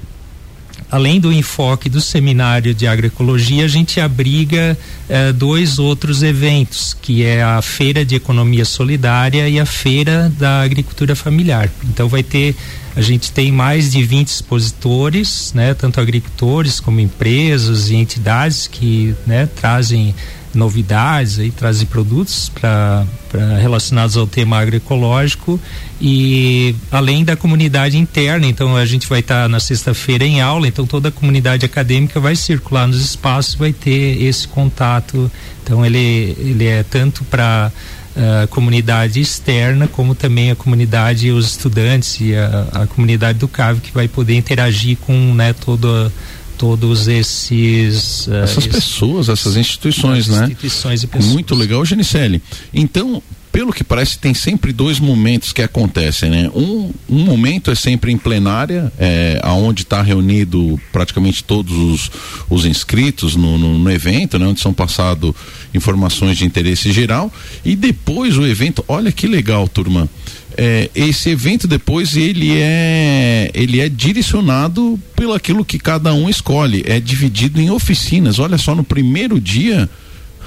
além 0.93 1.19
do 1.19 1.33
enfoque 1.33 1.89
do 1.89 2.03
seminário 2.03 2.75
de 2.75 2.87
agroecologia, 2.87 3.65
a 3.65 3.69
gente 3.69 3.99
abriga 3.99 4.77
eh, 5.09 5.33
dois 5.33 5.79
outros 5.79 6.23
eventos, 6.23 6.93
que 6.93 7.25
é 7.25 7.43
a 7.43 7.63
Feira 7.63 8.05
de 8.05 8.15
Economia 8.15 8.67
Solidária 8.67 9.49
e 9.49 9.59
a 9.59 9.65
Feira 9.65 10.31
da 10.39 10.61
Agricultura 10.61 11.17
Familiar. 11.17 11.71
Então 11.89 12.11
vai 12.11 12.23
ter 12.23 12.55
a 12.95 13.01
gente 13.01 13.33
tem 13.33 13.51
mais 13.51 13.91
de 13.91 14.03
20 14.05 14.29
expositores, 14.29 15.53
né, 15.55 15.73
tanto 15.73 15.99
agricultores 15.99 16.79
como 16.79 17.01
empresas 17.01 17.89
e 17.89 17.95
entidades 17.95 18.67
que 18.67 19.15
né, 19.27 19.47
trazem 19.47 20.15
novidades 20.55 21.39
aí 21.39 21.51
trazem 21.51 21.87
produtos 21.87 22.49
para 22.49 23.07
relacionados 23.61 24.17
ao 24.17 24.27
tema 24.27 24.59
agroecológico 24.59 25.59
e 26.01 26.75
além 26.91 27.25
da 27.25 27.37
comunidade 27.37 27.97
interna. 27.97 28.47
Então 28.47 28.77
a 28.77 28.85
gente 28.85 29.09
vai 29.09 29.21
estar 29.21 29.43
tá 29.43 29.49
na 29.49 29.61
sexta-feira 29.61 30.25
em 30.25 30.41
aula 30.41 30.69
então 30.69 30.87
toda 30.87 31.09
a 31.09 31.13
comunidade 31.13 31.65
acadêmica 31.65 32.21
vai 32.21 32.37
circular 32.37 32.87
nos 32.87 33.03
espaços 33.03 33.55
vai 33.55 33.73
ter 33.73 34.23
esse 34.23 34.47
contato. 34.49 35.31
Então 35.63 35.85
ele 35.85 36.37
ele 36.39 36.67
é 36.67 36.83
tanto 36.83 37.25
para 37.25 37.73
a 38.17 38.47
comunidade 38.47 39.21
externa, 39.21 39.89
como 39.89 40.15
também 40.15 40.51
a 40.51 40.57
comunidade, 40.57 41.31
os 41.31 41.53
estudantes 41.53 42.21
e 42.21 42.35
a, 42.35 42.83
a 42.83 42.87
comunidade 42.87 43.39
do 43.39 43.49
CAV 43.49 43.81
que 43.81 43.93
vai 43.93 44.07
poder 44.07 44.35
interagir 44.35 44.99
com 44.99 45.35
né, 45.35 45.53
toda 45.53 46.13
todos 46.63 47.09
esses 47.09 48.29
uh, 48.29 48.35
essas 48.35 48.69
pessoas, 48.69 49.29
essas 49.29 49.57
instituições, 49.57 50.29
né? 50.29 50.45
Instituições 50.45 51.03
e 51.03 51.09
pessoas. 51.09 51.33
Muito 51.33 51.57
legal, 51.57 51.85
Genicelli. 51.85 52.41
Então, 52.73 53.21
pelo 53.51 53.73
que 53.73 53.83
parece, 53.83 54.17
tem 54.17 54.33
sempre 54.33 54.73
dois 54.73 55.01
momentos 55.01 55.53
que 55.53 55.61
acontecem, 55.61 56.31
né? 56.31 56.49
Um, 56.55 56.93
um 57.11 57.25
momento 57.25 57.69
é 57.69 57.75
sempre 57.75 58.13
em 58.13 58.17
plenária, 58.17 58.93
é, 58.97 59.41
aonde 59.43 59.83
está 59.83 60.01
reunido 60.03 60.81
praticamente 60.93 61.43
todos 61.43 61.77
os, 61.77 62.11
os 62.49 62.65
inscritos 62.65 63.35
no, 63.35 63.59
no, 63.59 63.77
no, 63.77 63.91
evento, 63.91 64.39
né? 64.39 64.47
Onde 64.47 64.61
são 64.61 64.73
passadas 64.73 65.33
informações 65.75 66.39
de 66.39 66.45
interesse 66.45 66.93
geral. 66.93 67.33
E 67.65 67.75
depois 67.75 68.39
o 68.39 68.47
evento, 68.47 68.85
olha 68.87 69.11
que 69.11 69.27
legal, 69.27 69.67
turma 69.67 70.09
é, 70.57 70.91
esse 70.95 71.31
evento 71.31 71.67
depois 71.67 72.17
ele 72.17 72.53
é 72.53 73.51
ele 73.55 73.81
é 73.81 73.89
direcionado 73.89 74.99
pelo 75.17 75.33
aquilo 75.33 75.65
que 75.65 75.79
cada 75.79 76.13
um 76.15 76.29
escolhe. 76.29 76.83
É 76.87 77.01
dividido 77.01 77.61
em 77.61 77.71
oficinas. 77.71 78.39
Olha 78.39 78.59
só 78.59 78.75
no 78.75 78.85
primeiro 78.85 79.41
dia 79.41 79.89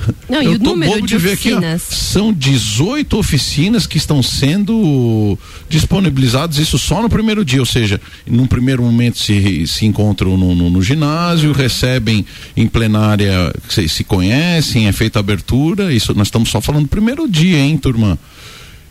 não, 0.30 0.42
eu 0.42 0.54
e 0.54 0.56
o 0.56 0.60
tô 0.60 0.72
número 0.72 0.92
bobo 0.94 1.08
de, 1.08 1.14
de 1.14 1.18
ver 1.18 1.34
aqui, 1.34 1.54
ó, 1.54 1.60
são 1.78 2.34
18 2.34 3.18
oficinas 3.18 3.88
que 3.88 3.98
estão 3.98 4.22
sendo 4.22 5.38
disponibilizadas, 5.70 6.58
isso 6.58 6.78
só 6.78 7.02
no 7.02 7.10
primeiro 7.10 7.44
dia, 7.44 7.60
ou 7.60 7.66
seja, 7.66 8.00
num 8.26 8.46
primeiro 8.46 8.84
momento 8.84 9.18
se, 9.18 9.66
se 9.68 9.86
encontram 9.86 10.38
no, 10.38 10.56
no, 10.56 10.70
no 10.70 10.82
ginásio, 10.82 11.52
recebem 11.52 12.26
em 12.56 12.68
plenária, 12.68 13.54
se, 13.70 13.88
se 13.88 14.04
conhecem, 14.04 14.88
é 14.88 14.92
feita 14.92 15.20
abertura, 15.20 15.94
isso 15.94 16.14
nós 16.14 16.28
estamos 16.28 16.50
só 16.50 16.62
falando 16.62 16.84
do 16.84 16.90
primeiro 16.90 17.28
dia, 17.28 17.58
hein, 17.58 17.78
turma? 17.78 18.20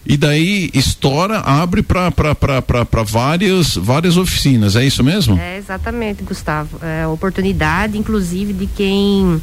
E 0.06 0.16
daí 0.16 0.70
estoura, 0.74 1.38
abre 1.40 1.82
para 1.82 2.12
várias, 3.06 3.74
várias 3.74 4.16
oficinas, 4.16 4.76
é 4.76 4.84
isso 4.84 5.02
mesmo? 5.02 5.38
É, 5.38 5.56
exatamente, 5.56 6.22
Gustavo. 6.22 6.78
É 6.82 7.06
oportunidade, 7.06 7.96
inclusive, 7.96 8.52
de 8.52 8.66
quem 8.66 9.40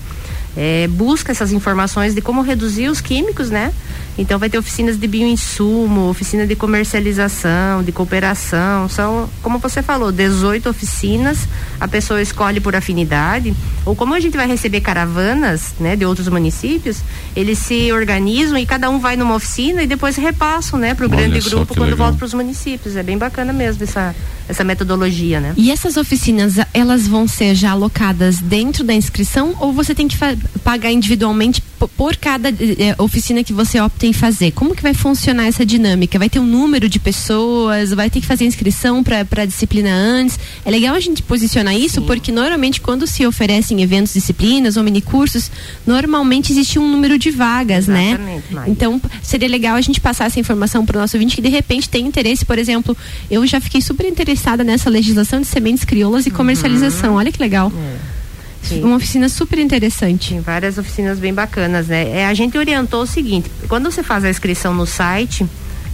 é, 0.56 0.88
busca 0.88 1.32
essas 1.32 1.52
informações 1.52 2.14
de 2.14 2.22
como 2.22 2.42
reduzir 2.42 2.90
os 2.90 3.02
químicos, 3.02 3.50
né? 3.50 3.72
Então 4.18 4.38
vai 4.38 4.50
ter 4.50 4.58
oficinas 4.58 5.00
de 5.00 5.08
bioinsumo, 5.08 6.10
oficina 6.10 6.46
de 6.46 6.56
comercialização, 6.56 7.82
de 7.82 7.92
cooperação. 7.92 8.90
São, 8.90 9.30
como 9.42 9.58
você 9.58 9.82
falou, 9.82 10.12
18 10.12 10.70
oficinas. 10.70 11.48
A 11.80 11.88
pessoa 11.88 12.22
escolhe 12.22 12.60
por 12.60 12.76
afinidade. 12.76 13.56
Ou 13.86 13.96
como 13.96 14.14
a 14.14 14.20
gente 14.20 14.36
vai 14.36 14.48
receber 14.48 14.82
caravanas 14.82 15.74
né, 15.80 15.96
de 15.96 16.06
outros 16.06 16.28
municípios, 16.28 17.02
eles 17.36 17.58
se 17.58 17.92
organizam 17.92 18.58
e 18.58 18.66
cada 18.66 18.90
um 18.90 19.00
vai 19.00 19.16
numa 19.16 19.34
oficina 19.34 19.82
e 19.82 19.88
depois 19.88 20.18
repassam 20.18 20.78
né, 20.78 20.94
para 20.94 21.06
o 21.06 21.10
grande 21.10 21.40
grupo 21.40 21.74
quando 21.74 21.92
legal. 21.92 22.08
volta 22.08 22.18
para 22.18 22.26
os 22.26 22.34
municípios. 22.34 22.96
É 22.98 23.04
bem 23.04 23.18
bacana 23.18 23.54
mesmo 23.54 23.84
essa, 23.84 24.14
essa 24.48 24.64
metodologia, 24.64 25.40
né? 25.40 25.54
E 25.56 25.72
essas 25.72 25.96
oficinas, 25.96 26.56
elas 26.74 27.08
vão 27.08 27.28
ser 27.28 27.56
já 27.56 27.72
alocadas 27.72 28.40
dentro 28.40 28.84
da 28.84 28.94
inscrição 28.94 29.56
ou 29.60 29.72
você 29.72 29.96
tem 29.96 30.08
que 30.08 30.18
pagar 30.64 30.92
individualmente 30.92 31.62
por 31.98 32.16
cada 32.16 32.50
eh, 32.50 32.96
oficina 32.98 33.44
que 33.44 33.54
você 33.54 33.80
opta 33.80 34.06
em 34.06 34.14
fazer? 34.14 34.52
Como 34.52 34.76
que 34.76 34.84
vai 34.84 34.94
funcionar 34.94 35.48
essa 35.48 35.66
dinâmica? 35.66 36.20
Vai 36.20 36.30
ter 36.30 36.40
um 36.40 36.46
número 36.46 36.88
de 36.88 37.00
pessoas? 37.00 37.92
Vai 37.92 38.10
ter 38.10 38.22
que 38.22 38.26
fazer 38.26 38.46
inscrição 38.46 39.04
para 39.04 39.26
a 39.42 39.46
disciplina 39.46 39.92
antes? 39.92 40.40
É 40.64 40.70
legal 40.70 40.96
a 40.96 41.00
gente 41.00 41.24
posicionar 41.24 41.76
isso 41.76 42.02
Sim. 42.02 42.06
porque 42.06 42.32
normalmente 42.32 42.80
quando 42.80 43.08
se 43.08 43.26
oferecem 43.26 43.82
eventos, 43.82 44.14
disciplinas 44.14 44.78
ou 44.78 44.84
minicursos, 44.84 45.52
normalmente 45.86 46.52
existe 46.52 46.78
um 46.78 46.88
número 46.88 47.18
de 47.18 47.32
vagas, 47.32 47.88
né? 47.88 48.10
Exatamente, 48.10 48.54
né? 48.54 48.64
Então 48.68 49.02
seria 49.24 49.50
legal 49.50 49.76
a 49.76 49.82
gente 49.82 50.00
passar 50.00 50.26
essa 50.26 50.40
informação 50.40 50.86
para 50.86 50.98
o 50.98 51.02
nosso 51.02 51.18
ouvinte 51.18 51.36
que 51.36 51.42
de 51.42 51.50
repente 51.50 51.90
tem 51.90 52.06
interesse, 52.06 52.46
por 52.46 52.58
exemplo, 52.58 52.96
eu 53.30 53.46
já 53.48 53.60
fiquei 53.60 53.82
super 53.82 54.06
interessada 54.06 54.64
nessa 54.64 54.90
legislação 54.90 55.42
de 55.42 55.48
sementes 55.48 55.84
crioulas 55.84 56.26
e 56.26 56.30
uhum. 56.30 56.36
comercialização. 56.36 57.16
Olha 57.16 57.32
que 57.32 57.42
legal. 57.42 57.72
É. 57.76 58.21
Sim. 58.64 58.84
Uma 58.84 58.98
oficina 58.98 59.28
super 59.28 59.60
interessante. 59.60 60.30
Tem 60.30 60.40
várias 60.40 60.78
oficinas 60.78 61.20
bem 61.20 61.34
bacanas, 61.34 61.88
né? 61.88 62.10
É, 62.10 62.26
a 62.28 62.34
gente 62.34 62.58
orientou 62.58 63.04
o 63.04 63.08
seguinte: 63.08 63.50
quando 63.68 63.92
você 63.92 64.04
faz 64.04 64.24
a 64.24 64.30
inscrição 64.30 64.74
no 64.74 64.86
site, 64.86 65.46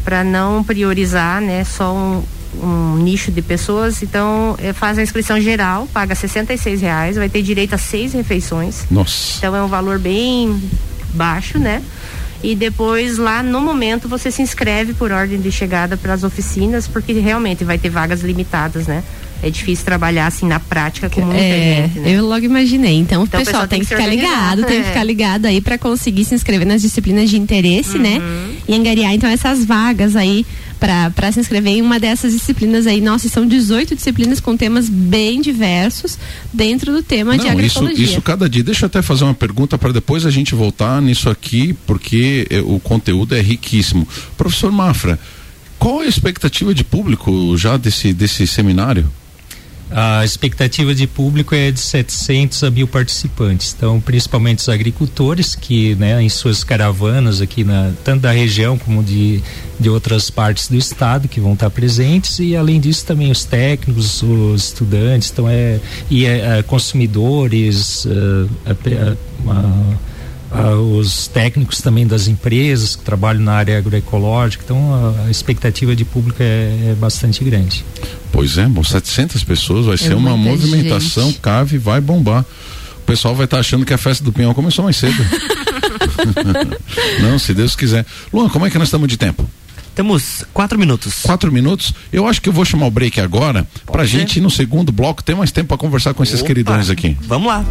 para 0.03 0.23
não 0.23 0.63
priorizar, 0.63 1.41
né, 1.41 1.63
só 1.63 1.93
um, 1.93 2.23
um 2.61 2.97
nicho 2.97 3.31
de 3.31 3.41
pessoas, 3.41 4.01
então 4.01 4.55
é, 4.57 4.73
faz 4.73 4.97
a 4.97 5.03
inscrição 5.03 5.39
geral, 5.39 5.87
paga 5.93 6.13
R$ 6.13 6.75
reais, 6.79 7.15
vai 7.17 7.29
ter 7.29 7.41
direito 7.41 7.73
a 7.73 7.77
seis 7.77 8.13
refeições. 8.13 8.85
Nossa. 8.89 9.37
Então 9.37 9.55
é 9.55 9.63
um 9.63 9.67
valor 9.67 9.99
bem 9.99 10.61
baixo, 11.13 11.57
né? 11.57 11.81
e 12.43 12.55
depois 12.55 13.17
lá 13.17 13.41
no 13.41 13.59
momento 13.59 14.07
você 14.07 14.29
se 14.29 14.41
inscreve 14.41 14.93
por 14.93 15.11
ordem 15.11 15.39
de 15.39 15.51
chegada 15.51 15.97
para 15.97 16.13
as 16.13 16.23
oficinas 16.23 16.87
porque 16.87 17.13
realmente 17.13 17.63
vai 17.63 17.77
ter 17.77 17.89
vagas 17.89 18.21
limitadas, 18.21 18.87
né? 18.87 19.03
É 19.43 19.49
difícil 19.49 19.85
trabalhar 19.85 20.27
assim 20.27 20.47
na 20.47 20.59
prática 20.59 21.09
como 21.09 21.31
é, 21.31 21.35
internet, 21.35 21.99
né? 21.99 22.11
Eu 22.11 22.25
logo 22.25 22.45
imaginei. 22.45 22.95
Então, 22.95 23.23
então 23.23 23.41
o 23.41 23.45
pessoal, 23.45 23.67
tem, 23.67 23.79
que, 23.79 23.85
ficar 23.85 24.07
ligado, 24.07 24.63
é. 24.63 24.65
tem 24.65 24.81
que 24.81 24.87
ficar 24.87 25.03
ligado 25.03 25.45
aí 25.45 25.61
para 25.61 25.77
conseguir 25.77 26.25
se 26.25 26.35
inscrever 26.35 26.67
nas 26.67 26.81
disciplinas 26.81 27.29
de 27.29 27.37
interesse, 27.37 27.97
né? 27.97 28.17
uhum. 28.17 28.47
né? 28.47 28.55
E 28.67 28.75
angariar 28.75 29.13
então 29.13 29.29
essas 29.29 29.63
vagas 29.63 30.15
aí 30.15 30.45
para 30.79 31.31
se 31.31 31.39
inscrever 31.39 31.73
em 31.73 31.81
uma 31.81 31.99
dessas 31.99 32.33
disciplinas 32.33 32.85
aí. 32.85 33.01
Nossa, 33.01 33.27
são 33.29 33.45
18 33.45 33.95
disciplinas 33.95 34.39
com 34.39 34.55
temas 34.55 34.89
bem 34.89 35.41
diversos 35.41 36.17
dentro 36.53 36.91
do 36.91 37.01
tema 37.01 37.35
Não, 37.35 37.43
de 37.43 37.49
agroecologia. 37.49 38.03
Isso, 38.03 38.13
isso 38.13 38.21
cada 38.21 38.49
dia. 38.49 38.63
Deixa 38.63 38.85
eu 38.85 38.87
até 38.87 39.01
fazer 39.01 39.23
uma 39.23 39.33
pergunta 39.33 39.77
para 39.77 39.91
depois 39.91 40.25
a 40.25 40.31
gente 40.31 40.53
voltar 40.53 41.01
nisso 41.01 41.29
aqui, 41.29 41.73
porque 41.85 42.47
eh, 42.49 42.61
o 42.61 42.79
conteúdo 42.79 43.35
é 43.35 43.41
riquíssimo. 43.41 44.07
Professor 44.37 44.71
Mafra, 44.71 45.19
qual 45.79 45.99
a 45.99 46.05
expectativa 46.05 46.73
de 46.73 46.83
público 46.83 47.57
já 47.57 47.77
desse, 47.77 48.13
desse 48.13 48.45
seminário? 48.45 49.09
A 49.89 50.25
expectativa 50.25 50.93
de 50.93 51.07
público 51.07 51.55
é 51.55 51.71
de 51.71 51.79
700 51.79 52.63
a 52.65 52.69
mil 52.69 52.87
participantes. 52.87 53.73
Então, 53.75 54.01
principalmente 54.01 54.59
os 54.59 54.69
agricultores 54.69 55.55
que, 55.55 55.95
né, 55.95 56.21
em 56.21 56.29
suas 56.29 56.63
caravanas 56.63 57.41
aqui 57.41 57.63
na 57.63 57.93
tanto 58.03 58.21
da 58.21 58.31
região 58.31 58.77
como 58.77 59.01
de, 59.01 59.41
de 59.79 59.89
outras 59.89 60.29
partes 60.29 60.67
do 60.67 60.75
estado 60.75 61.27
que 61.27 61.39
vão 61.39 61.53
estar 61.53 61.69
presentes 61.69 62.39
e 62.39 62.55
além 62.55 62.79
disso 62.79 63.05
também 63.05 63.31
os 63.31 63.45
técnicos, 63.45 64.21
os 64.21 64.65
estudantes, 64.65 65.31
então 65.31 65.47
é 65.47 65.79
e 66.09 66.25
é, 66.25 66.59
é 66.59 66.63
consumidores, 66.63 68.05
uh, 68.05 68.49
uh, 70.51 70.97
os 70.97 71.27
técnicos 71.27 71.81
também 71.81 72.05
das 72.05 72.27
empresas 72.27 72.95
que 72.95 73.03
trabalham 73.03 73.41
na 73.41 73.53
área 73.53 73.77
agroecológica, 73.77 74.63
então 74.63 74.93
a, 74.93 75.27
a 75.27 75.31
expectativa 75.31 75.95
de 75.95 76.05
público 76.05 76.41
é, 76.41 76.91
é, 76.91 76.95
bastante 76.99 77.43
grande. 77.43 77.83
Pois 78.31 78.57
é, 78.57 78.65
bom, 78.65 78.83
700 78.83 79.43
pessoas, 79.43 79.85
vai 79.85 79.95
é 79.95 79.97
ser 79.97 80.13
uma 80.13 80.37
movimentação, 80.37 81.27
gente. 81.27 81.39
cave, 81.39 81.77
vai 81.77 82.01
bombar. 82.01 82.45
O 82.97 83.05
pessoal 83.07 83.33
vai 83.33 83.45
estar 83.45 83.57
tá 83.57 83.61
achando 83.61 83.85
que 83.85 83.93
a 83.93 83.97
festa 83.97 84.23
do 84.23 84.33
Pinhão 84.33 84.53
começou 84.53 84.83
mais 84.83 84.97
cedo. 84.97 85.15
Não, 87.21 87.39
se 87.39 87.53
Deus 87.53 87.75
quiser. 87.75 88.05
Luan, 88.33 88.49
como 88.49 88.65
é 88.65 88.69
que 88.69 88.77
nós 88.77 88.87
estamos 88.87 89.07
de 89.07 89.17
tempo? 89.17 89.49
Temos 89.95 90.45
quatro 90.53 90.77
minutos. 90.77 91.23
Quatro 91.23 91.51
minutos. 91.51 91.91
Eu 92.13 92.27
acho 92.27 92.39
que 92.39 92.49
eu 92.49 92.53
vou 92.53 92.63
chamar 92.63 92.85
o 92.85 92.91
break 92.91 93.19
agora 93.19 93.65
Pode 93.83 93.91
pra 93.91 94.03
ser. 94.03 94.19
gente 94.19 94.39
no 94.39 94.49
segundo 94.49 94.91
bloco 94.91 95.23
ter 95.23 95.35
mais 95.35 95.51
tempo 95.51 95.69
para 95.69 95.77
conversar 95.77 96.13
com 96.13 96.21
esses 96.21 96.39
Opa, 96.39 96.47
queridões 96.47 96.91
aqui. 96.91 97.17
Vamos 97.21 97.47
lá. 97.47 97.65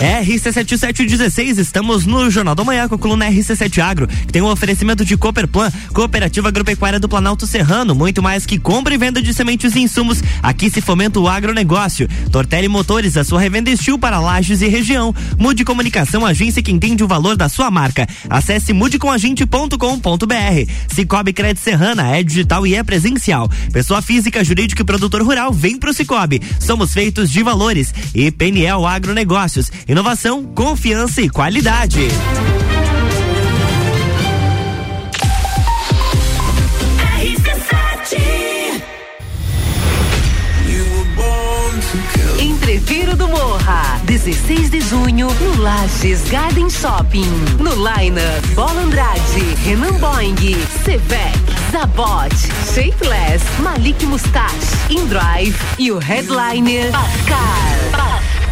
RC7716, 0.00 1.58
estamos 1.58 2.04
no 2.04 2.30
Jornal 2.30 2.54
da 2.54 2.62
Manhã 2.62 2.86
com 2.86 2.96
a 2.96 2.98
coluna 2.98 3.30
RC7 3.30 3.78
Agro, 3.78 4.06
que 4.06 4.32
tem 4.32 4.42
um 4.42 4.50
oferecimento 4.50 5.06
de 5.06 5.16
Cooperplan, 5.16 5.72
Cooperativa 5.94 6.48
Agropecuária 6.48 7.00
do 7.00 7.08
Planalto 7.08 7.46
Serrano, 7.46 7.94
muito 7.94 8.22
mais 8.22 8.44
que 8.44 8.58
compra 8.58 8.92
e 8.92 8.98
venda 8.98 9.22
de 9.22 9.32
sementes 9.32 9.74
e 9.74 9.80
insumos, 9.80 10.22
aqui 10.42 10.68
se 10.68 10.82
fomenta 10.82 11.18
o 11.18 11.26
agronegócio. 11.26 12.06
Tortelli 12.30 12.68
Motores, 12.68 13.16
a 13.16 13.24
sua 13.24 13.40
revenda 13.40 13.70
estil 13.70 13.98
para 13.98 14.20
lajes 14.20 14.60
e 14.60 14.68
região. 14.68 15.14
Mude 15.38 15.64
Comunicação, 15.64 16.26
agência 16.26 16.62
que 16.62 16.72
entende 16.72 17.02
o 17.02 17.08
valor 17.08 17.34
da 17.34 17.48
sua 17.48 17.70
marca. 17.70 18.06
Acesse 18.28 18.74
mudecomagente.com.br. 18.74 20.72
Cicobi 20.94 21.32
Crédito 21.32 21.62
Serrana, 21.62 22.14
é 22.14 22.22
digital 22.22 22.66
e 22.66 22.74
é 22.74 22.82
presencial. 22.82 23.48
Pessoa 23.72 24.02
física, 24.02 24.44
jurídica 24.44 24.82
e 24.82 24.84
produtor 24.84 25.22
rural, 25.22 25.54
vem 25.54 25.78
pro 25.78 25.94
Cicobi. 25.94 26.42
Somos 26.60 26.92
feitos 26.92 27.30
de 27.30 27.42
valores. 27.42 27.94
E 28.14 28.30
PNL 28.30 28.84
Agronegócios 28.84 29.70
Inovação, 29.88 30.42
confiança 30.42 31.22
e 31.22 31.30
qualidade. 31.30 32.08
Entreviro 42.40 43.16
do 43.16 43.28
Morra, 43.28 44.00
16 44.06 44.70
de 44.70 44.80
junho, 44.80 45.28
no 45.28 45.62
Lages 45.62 46.28
Garden 46.30 46.68
Shopping. 46.68 47.30
No 47.60 47.70
Liner, 47.76 48.42
Bola 48.56 48.80
Andrade, 48.80 49.20
Renan 49.64 49.92
Boing, 50.00 50.34
Sevec, 50.84 51.38
Zabot, 51.70 52.34
Shapeless, 52.74 53.44
Malik 53.60 54.04
Mustache, 54.04 54.66
InDrive 54.90 55.56
e 55.78 55.92
o 55.92 56.00
headliner 56.00 56.90
Pascal. 56.90 57.38
Pascal. 57.92 58.35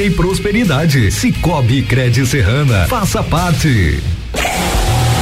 e 0.00 0.10
prosperidade. 0.10 1.10
Cicobi 1.10 1.82
Cred 1.82 2.24
Serrana. 2.26 2.86
Faça 2.88 3.22
parte. 3.22 4.02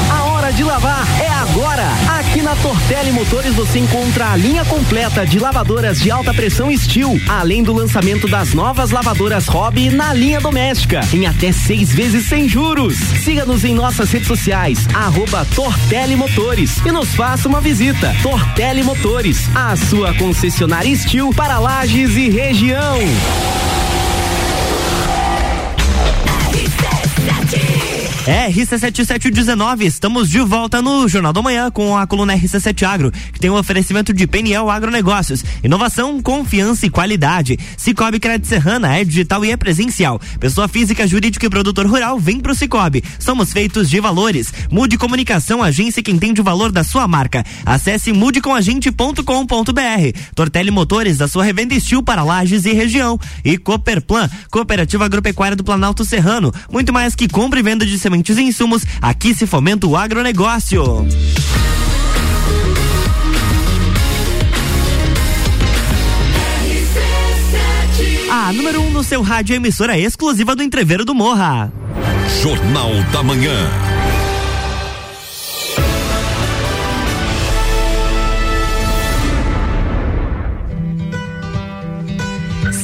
A 0.08 0.24
hora 0.24 0.52
de 0.52 0.62
lavar 0.62 1.06
é 1.20 1.28
agora. 1.28 1.88
Aqui 2.20 2.40
na 2.40 2.54
Tortelli 2.56 3.10
Motores 3.10 3.54
você 3.54 3.80
encontra 3.80 4.30
a 4.30 4.36
linha 4.36 4.64
completa 4.64 5.26
de 5.26 5.40
lavadoras 5.40 5.98
de 5.98 6.10
alta 6.10 6.32
pressão 6.32 6.70
Steel, 6.76 7.18
além 7.28 7.64
do 7.64 7.72
lançamento 7.72 8.28
das 8.28 8.54
novas 8.54 8.90
lavadoras 8.90 9.48
Hobby 9.48 9.90
na 9.90 10.12
linha 10.12 10.40
doméstica, 10.40 11.00
em 11.12 11.26
até 11.26 11.50
seis 11.50 11.92
vezes 11.92 12.26
sem 12.26 12.48
juros. 12.48 12.94
Siga-nos 13.24 13.64
em 13.64 13.74
nossas 13.74 14.12
redes 14.12 14.28
sociais, 14.28 14.86
arroba 14.94 15.44
Tortelli 15.54 16.14
Motores 16.14 16.76
e 16.86 16.92
nos 16.92 17.14
faça 17.16 17.48
uma 17.48 17.60
visita. 17.60 18.14
Tortelli 18.22 18.84
Motores, 18.84 19.48
a 19.54 19.74
sua 19.74 20.14
concessionária 20.14 20.94
Steel 20.94 21.30
para 21.34 21.58
lajes 21.58 22.16
e 22.16 22.28
região. 22.28 22.98
RC7719, 28.30 29.82
estamos 29.82 30.30
de 30.30 30.38
volta 30.38 30.80
no 30.80 31.08
Jornal 31.08 31.32
da 31.32 31.42
Manhã 31.42 31.68
com 31.68 31.96
a 31.96 32.06
coluna 32.06 32.32
RC7 32.32 32.84
Agro, 32.84 33.10
que 33.10 33.40
tem 33.40 33.50
um 33.50 33.56
oferecimento 33.56 34.12
de 34.12 34.24
PNL 34.24 34.70
Agronegócios, 34.70 35.44
inovação, 35.64 36.22
confiança 36.22 36.86
e 36.86 36.90
qualidade. 36.90 37.58
Cicobi 37.76 38.20
Crédito 38.20 38.46
Serrana 38.46 38.96
é 38.96 39.04
digital 39.04 39.44
e 39.44 39.50
é 39.50 39.56
presencial. 39.56 40.20
Pessoa 40.38 40.68
física, 40.68 41.08
jurídica 41.08 41.44
e 41.44 41.50
produtor 41.50 41.88
rural, 41.88 42.20
vem 42.20 42.38
pro 42.38 42.54
Cicobi. 42.54 43.02
Somos 43.18 43.52
feitos 43.52 43.90
de 43.90 43.98
valores. 43.98 44.52
Mude 44.70 44.96
Comunicação, 44.96 45.60
agência 45.60 46.00
que 46.00 46.12
entende 46.12 46.40
o 46.40 46.44
valor 46.44 46.70
da 46.70 46.84
sua 46.84 47.08
marca. 47.08 47.44
Acesse 47.66 48.12
mudecomagente.com.br. 48.12 50.20
Tortelli 50.36 50.70
Motores, 50.70 51.18
da 51.18 51.26
sua 51.26 51.42
revenda 51.42 51.74
Estil 51.74 52.00
para 52.00 52.22
lajes 52.22 52.64
e 52.64 52.72
região. 52.72 53.18
E 53.44 53.58
Cooperplan, 53.58 54.30
Cooperativa 54.52 55.04
Agropecuária 55.04 55.56
do 55.56 55.64
Planalto 55.64 56.04
Serrano. 56.04 56.54
Muito 56.70 56.92
mais 56.92 57.16
que 57.16 57.26
compra 57.26 57.58
e 57.58 57.62
venda 57.64 57.84
de 57.84 57.98
sementes 57.98 58.19
e 58.28 58.42
insumos, 58.42 58.84
aqui 59.00 59.34
se 59.34 59.46
fomenta 59.46 59.86
o 59.86 59.96
agronegócio. 59.96 61.06
A 68.30 68.52
número 68.52 68.80
1 68.82 68.86
um 68.86 68.90
no 68.90 69.02
seu 69.02 69.22
rádio 69.22 69.56
emissora 69.56 69.98
exclusiva 69.98 70.54
do 70.54 70.62
Entreveiro 70.62 71.04
do 71.04 71.14
Morra. 71.14 71.72
Jornal 72.40 72.90
da 73.12 73.22
Manhã. 73.22 73.89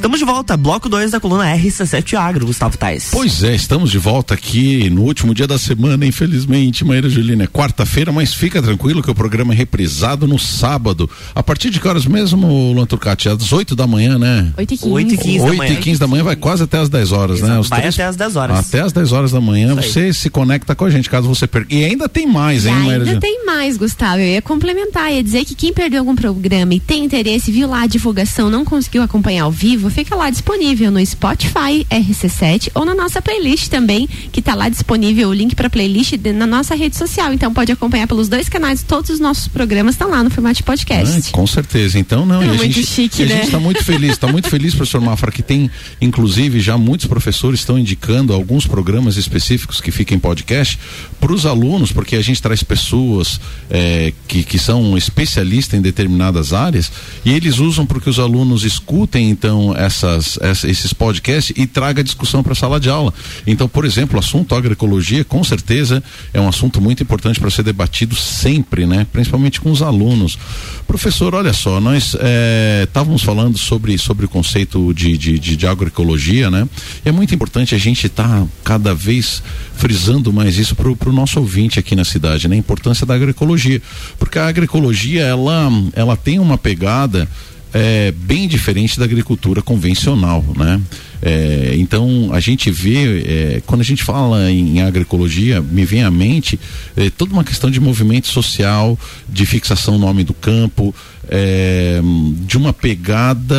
Estamos 0.06 0.20
de 0.20 0.24
volta, 0.24 0.56
bloco 0.56 0.88
2 0.88 1.10
da 1.10 1.18
coluna 1.18 1.52
RC7 1.56 2.14
Agro, 2.14 2.46
Gustavo 2.46 2.78
Tais. 2.78 3.08
Pois 3.10 3.42
é, 3.42 3.56
estamos 3.56 3.90
de 3.90 3.98
volta 3.98 4.34
aqui 4.34 4.88
no 4.88 5.02
último 5.02 5.34
dia 5.34 5.48
da 5.48 5.58
semana, 5.58 6.06
infelizmente, 6.06 6.84
Maíra 6.84 7.08
Julina. 7.08 7.42
É 7.42 7.46
quarta-feira, 7.48 8.12
mas 8.12 8.32
fica 8.32 8.62
tranquilo 8.62 9.02
que 9.02 9.10
o 9.10 9.14
programa 9.16 9.52
é 9.52 9.56
reprisado 9.56 10.28
no 10.28 10.38
sábado. 10.38 11.10
A 11.34 11.42
partir 11.42 11.70
de 11.70 11.80
que 11.80 11.88
horas 11.88 12.06
mesmo, 12.06 12.46
Luan 12.72 12.86
Turcati? 12.86 13.28
Às 13.28 13.52
8 13.52 13.74
da 13.74 13.84
manhã, 13.84 14.16
né? 14.16 14.52
8 14.56 14.74
e 14.74 14.76
15. 14.78 14.92
8 14.92 15.14
e 15.14 15.16
15 15.18 15.38
da 15.38 15.44
8 15.46 15.56
manhã. 15.58 15.72
e 15.72 15.76
15 15.76 15.98
da 16.00 16.06
manhã 16.06 16.22
vai 16.22 16.36
quase 16.36 16.62
até 16.62 16.78
as 16.78 16.88
10 16.88 17.10
horas, 17.10 17.40
né? 17.40 17.58
Os 17.58 17.68
Vai 17.68 17.80
três- 17.80 17.94
até 17.96 18.04
as 18.04 18.14
10 18.14 18.36
horas. 18.36 18.58
Até 18.60 18.80
as 18.82 18.92
10 18.92 19.10
horas 19.10 19.32
da 19.32 19.40
manhã 19.40 19.72
Isso 19.72 19.80
aí. 19.80 20.12
você 20.12 20.12
se 20.12 20.30
conecta 20.30 20.72
com 20.76 20.84
a 20.84 20.90
gente, 20.90 21.10
caso 21.10 21.26
você 21.26 21.48
perca. 21.48 21.74
E 21.74 21.84
ainda 21.84 22.08
tem 22.08 22.28
mais, 22.28 22.64
hein, 22.64 22.72
Maíra 22.74 23.04
ainda 23.06 23.18
tem 23.20 23.44
mais, 23.44 23.76
Gustavo. 23.76 24.20
Eu 24.20 24.28
ia 24.34 24.40
complementar, 24.42 25.12
ia 25.12 25.20
dizer 25.24 25.44
que 25.44 25.56
quem 25.56 25.72
perdeu 25.72 25.98
algum 25.98 26.14
programa 26.14 26.72
e 26.74 26.78
tem 26.78 27.04
interesse, 27.04 27.50
viu 27.50 27.68
lá 27.68 27.82
a 27.82 27.86
divulgação, 27.88 28.48
não 28.48 28.64
conseguiu 28.64 29.02
acompanhar 29.02 29.42
ao 29.42 29.50
vivo, 29.50 29.90
fica 29.96 30.14
lá 30.14 30.28
disponível 30.28 30.90
no 30.90 31.04
Spotify 31.06 31.86
RC7 31.90 32.70
ou 32.74 32.84
na 32.84 32.94
nossa 32.94 33.22
playlist 33.22 33.68
também, 33.68 34.06
que 34.30 34.40
está 34.40 34.54
lá 34.54 34.68
disponível 34.68 35.30
o 35.30 35.32
link 35.32 35.54
para 35.56 35.70
playlist 35.70 36.18
de, 36.18 36.34
na 36.34 36.46
nossa 36.46 36.74
rede 36.74 36.94
social. 36.94 37.32
Então 37.32 37.50
pode 37.50 37.72
acompanhar 37.72 38.06
pelos 38.06 38.28
dois 38.28 38.46
canais, 38.46 38.82
todos 38.82 39.08
os 39.08 39.18
nossos 39.18 39.48
programas 39.48 39.94
estão 39.94 40.10
lá 40.10 40.22
no 40.22 40.28
formato 40.28 40.56
de 40.56 40.64
podcast. 40.64 41.30
Ah, 41.30 41.32
com 41.32 41.46
certeza. 41.46 41.98
Então 41.98 42.26
não, 42.26 42.42
É 42.42 42.46
e 42.46 42.50
a 42.50 42.52
muito 42.52 42.74
gente, 42.74 42.86
chique, 42.86 43.22
e 43.22 43.24
a 43.24 43.28
né? 43.28 43.34
gente 43.36 43.44
está 43.46 43.58
muito 43.58 43.82
feliz, 43.82 44.10
está 44.10 44.26
muito 44.26 44.50
feliz, 44.50 44.74
professor 44.76 45.00
Mafra, 45.00 45.32
que 45.32 45.42
tem, 45.42 45.70
inclusive, 45.98 46.60
já 46.60 46.76
muitos 46.76 47.06
professores 47.06 47.60
estão 47.60 47.78
indicando 47.78 48.34
alguns 48.34 48.66
programas 48.66 49.16
específicos 49.16 49.80
que 49.80 49.90
fiquem 49.90 50.18
em 50.18 50.20
podcast 50.20 50.78
para 51.18 51.32
os 51.32 51.46
alunos, 51.46 51.90
porque 51.90 52.16
a 52.16 52.22
gente 52.22 52.42
traz 52.42 52.62
pessoas 52.62 53.40
eh, 53.70 54.12
que, 54.28 54.42
que 54.44 54.58
são 54.58 54.94
especialistas 54.98 55.78
em 55.78 55.80
determinadas 55.80 56.52
áreas 56.52 56.92
e 57.24 57.32
eles 57.32 57.60
usam 57.60 57.86
para 57.86 57.98
que 57.98 58.10
os 58.10 58.18
alunos 58.18 58.62
escutem 58.62 59.30
então 59.30 59.74
essas, 59.86 60.38
essa- 60.40 60.68
esses 60.68 60.92
podcasts 60.92 61.54
e 61.56 61.66
traga 61.66 62.02
discussão 62.04 62.42
para 62.42 62.52
a 62.52 62.56
sala 62.56 62.78
de 62.78 62.88
aula. 62.90 63.12
Então, 63.46 63.68
por 63.68 63.84
exemplo, 63.84 64.16
o 64.16 64.18
assunto 64.20 64.54
agroecologia, 64.54 65.24
com 65.24 65.42
certeza, 65.42 66.02
é 66.34 66.40
um 66.40 66.48
assunto 66.48 66.80
muito 66.80 67.02
importante 67.02 67.40
para 67.40 67.50
ser 67.50 67.62
debatido 67.62 68.14
sempre, 68.14 68.86
né? 68.86 69.06
Principalmente 69.12 69.60
com 69.60 69.70
os 69.70 69.82
alunos. 69.82 70.38
Professor, 70.86 71.34
olha 71.34 71.52
só, 71.52 71.80
nós 71.80 72.16
eh, 72.20 72.82
estávamos 72.86 73.22
falando 73.22 73.56
sobre, 73.58 73.96
sobre 73.98 74.26
o 74.26 74.28
conceito 74.28 74.92
de, 74.94 75.16
de, 75.16 75.38
de, 75.38 75.56
de 75.56 75.66
agroecologia, 75.66 76.50
né? 76.50 76.68
E 77.04 77.08
é 77.08 77.12
muito 77.12 77.34
importante 77.34 77.74
a 77.74 77.78
gente 77.78 78.06
estar 78.06 78.46
cada 78.62 78.94
vez 78.94 79.42
frisando 79.76 80.32
mais 80.32 80.58
isso 80.58 80.74
para 80.74 80.88
o 80.90 81.12
nosso 81.12 81.38
ouvinte 81.40 81.78
aqui 81.78 81.94
na 81.96 82.04
cidade, 82.04 82.48
né? 82.48 82.56
A 82.56 82.58
importância 82.58 83.06
da 83.06 83.14
agroecologia. 83.14 83.80
Porque 84.18 84.38
a 84.38 84.46
agroecologia, 84.48 85.22
ela, 85.22 85.68
ela 85.94 86.16
tem 86.16 86.38
uma 86.38 86.56
pegada 86.58 87.28
é, 87.76 88.10
bem 88.10 88.48
diferente 88.48 88.98
da 88.98 89.04
agricultura 89.04 89.60
convencional, 89.60 90.42
né? 90.56 90.80
É, 91.20 91.74
então 91.76 92.30
a 92.32 92.40
gente 92.40 92.70
vê 92.70 93.20
é, 93.20 93.62
quando 93.66 93.82
a 93.82 93.84
gente 93.84 94.02
fala 94.02 94.50
em 94.50 94.80
agroecologia 94.80 95.60
me 95.60 95.84
vem 95.84 96.02
à 96.02 96.10
mente 96.10 96.58
é, 96.96 97.10
toda 97.10 97.34
uma 97.34 97.44
questão 97.44 97.70
de 97.70 97.78
movimento 97.78 98.28
social, 98.28 98.98
de 99.28 99.44
fixação 99.44 99.98
no 99.98 100.06
homem 100.06 100.24
do 100.24 100.32
campo, 100.32 100.94
é, 101.28 102.00
de 102.46 102.56
uma 102.56 102.72
pegada 102.72 103.56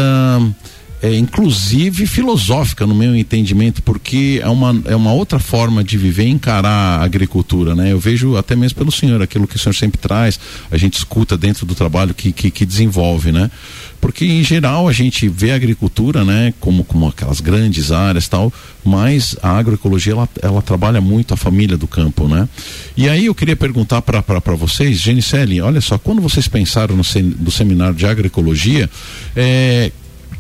é, 1.02 1.16
inclusive 1.16 2.08
filosófica 2.08 2.86
no 2.86 2.96
meu 2.96 3.16
entendimento, 3.16 3.84
porque 3.84 4.40
é 4.42 4.50
uma, 4.50 4.82
é 4.86 4.96
uma 4.96 5.14
outra 5.14 5.38
forma 5.38 5.84
de 5.84 5.98
viver 5.98 6.26
e 6.26 6.30
encarar 6.30 7.00
a 7.00 7.04
agricultura, 7.04 7.76
né? 7.76 7.92
Eu 7.92 8.00
vejo 8.00 8.36
até 8.36 8.56
mesmo 8.56 8.78
pelo 8.78 8.92
senhor, 8.92 9.22
aquilo 9.22 9.48
que 9.48 9.56
o 9.56 9.60
senhor 9.60 9.74
sempre 9.74 10.00
traz, 10.00 10.40
a 10.72 10.78
gente 10.78 10.96
escuta 10.96 11.38
dentro 11.38 11.66
do 11.66 11.76
trabalho 11.76 12.14
que, 12.14 12.32
que, 12.32 12.50
que 12.50 12.66
desenvolve, 12.66 13.32
né? 13.32 13.52
Porque 14.00 14.26
em 14.26 14.44
geral 14.44 14.88
a 14.88 14.94
gente 14.94 15.28
vê 15.28 15.52
a 15.52 15.56
agricultura, 15.56 16.24
né, 16.24 16.54
como, 16.60 16.84
como 16.84 17.08
aquelas 17.08 17.42
grandes 17.42 17.92
áreas 17.92 18.28
tal, 18.28 18.52
mas 18.84 19.36
a 19.42 19.58
agroecologia 19.58 20.14
ela, 20.14 20.30
ela 20.42 20.62
trabalha 20.62 21.02
muito 21.02 21.34
a 21.34 21.38
família 21.38 21.78
do 21.78 21.88
campo, 21.88 22.28
né? 22.28 22.48
E 22.96 23.10
aí 23.10 23.26
eu 23.26 23.36
queria 23.36 23.56
perguntar 23.56 24.02
para 24.02 24.56
vocês, 24.56 25.00
Genicelli, 25.00 25.60
olha 25.62 25.82
só, 25.82 25.98
quando 25.98 26.22
vocês 26.22 26.48
pensaram 26.48 26.96
no, 26.96 27.04
no 27.40 27.52
seminário 27.52 27.96
de 27.96 28.06
agroecologia, 28.06 28.90
é, 29.36 29.92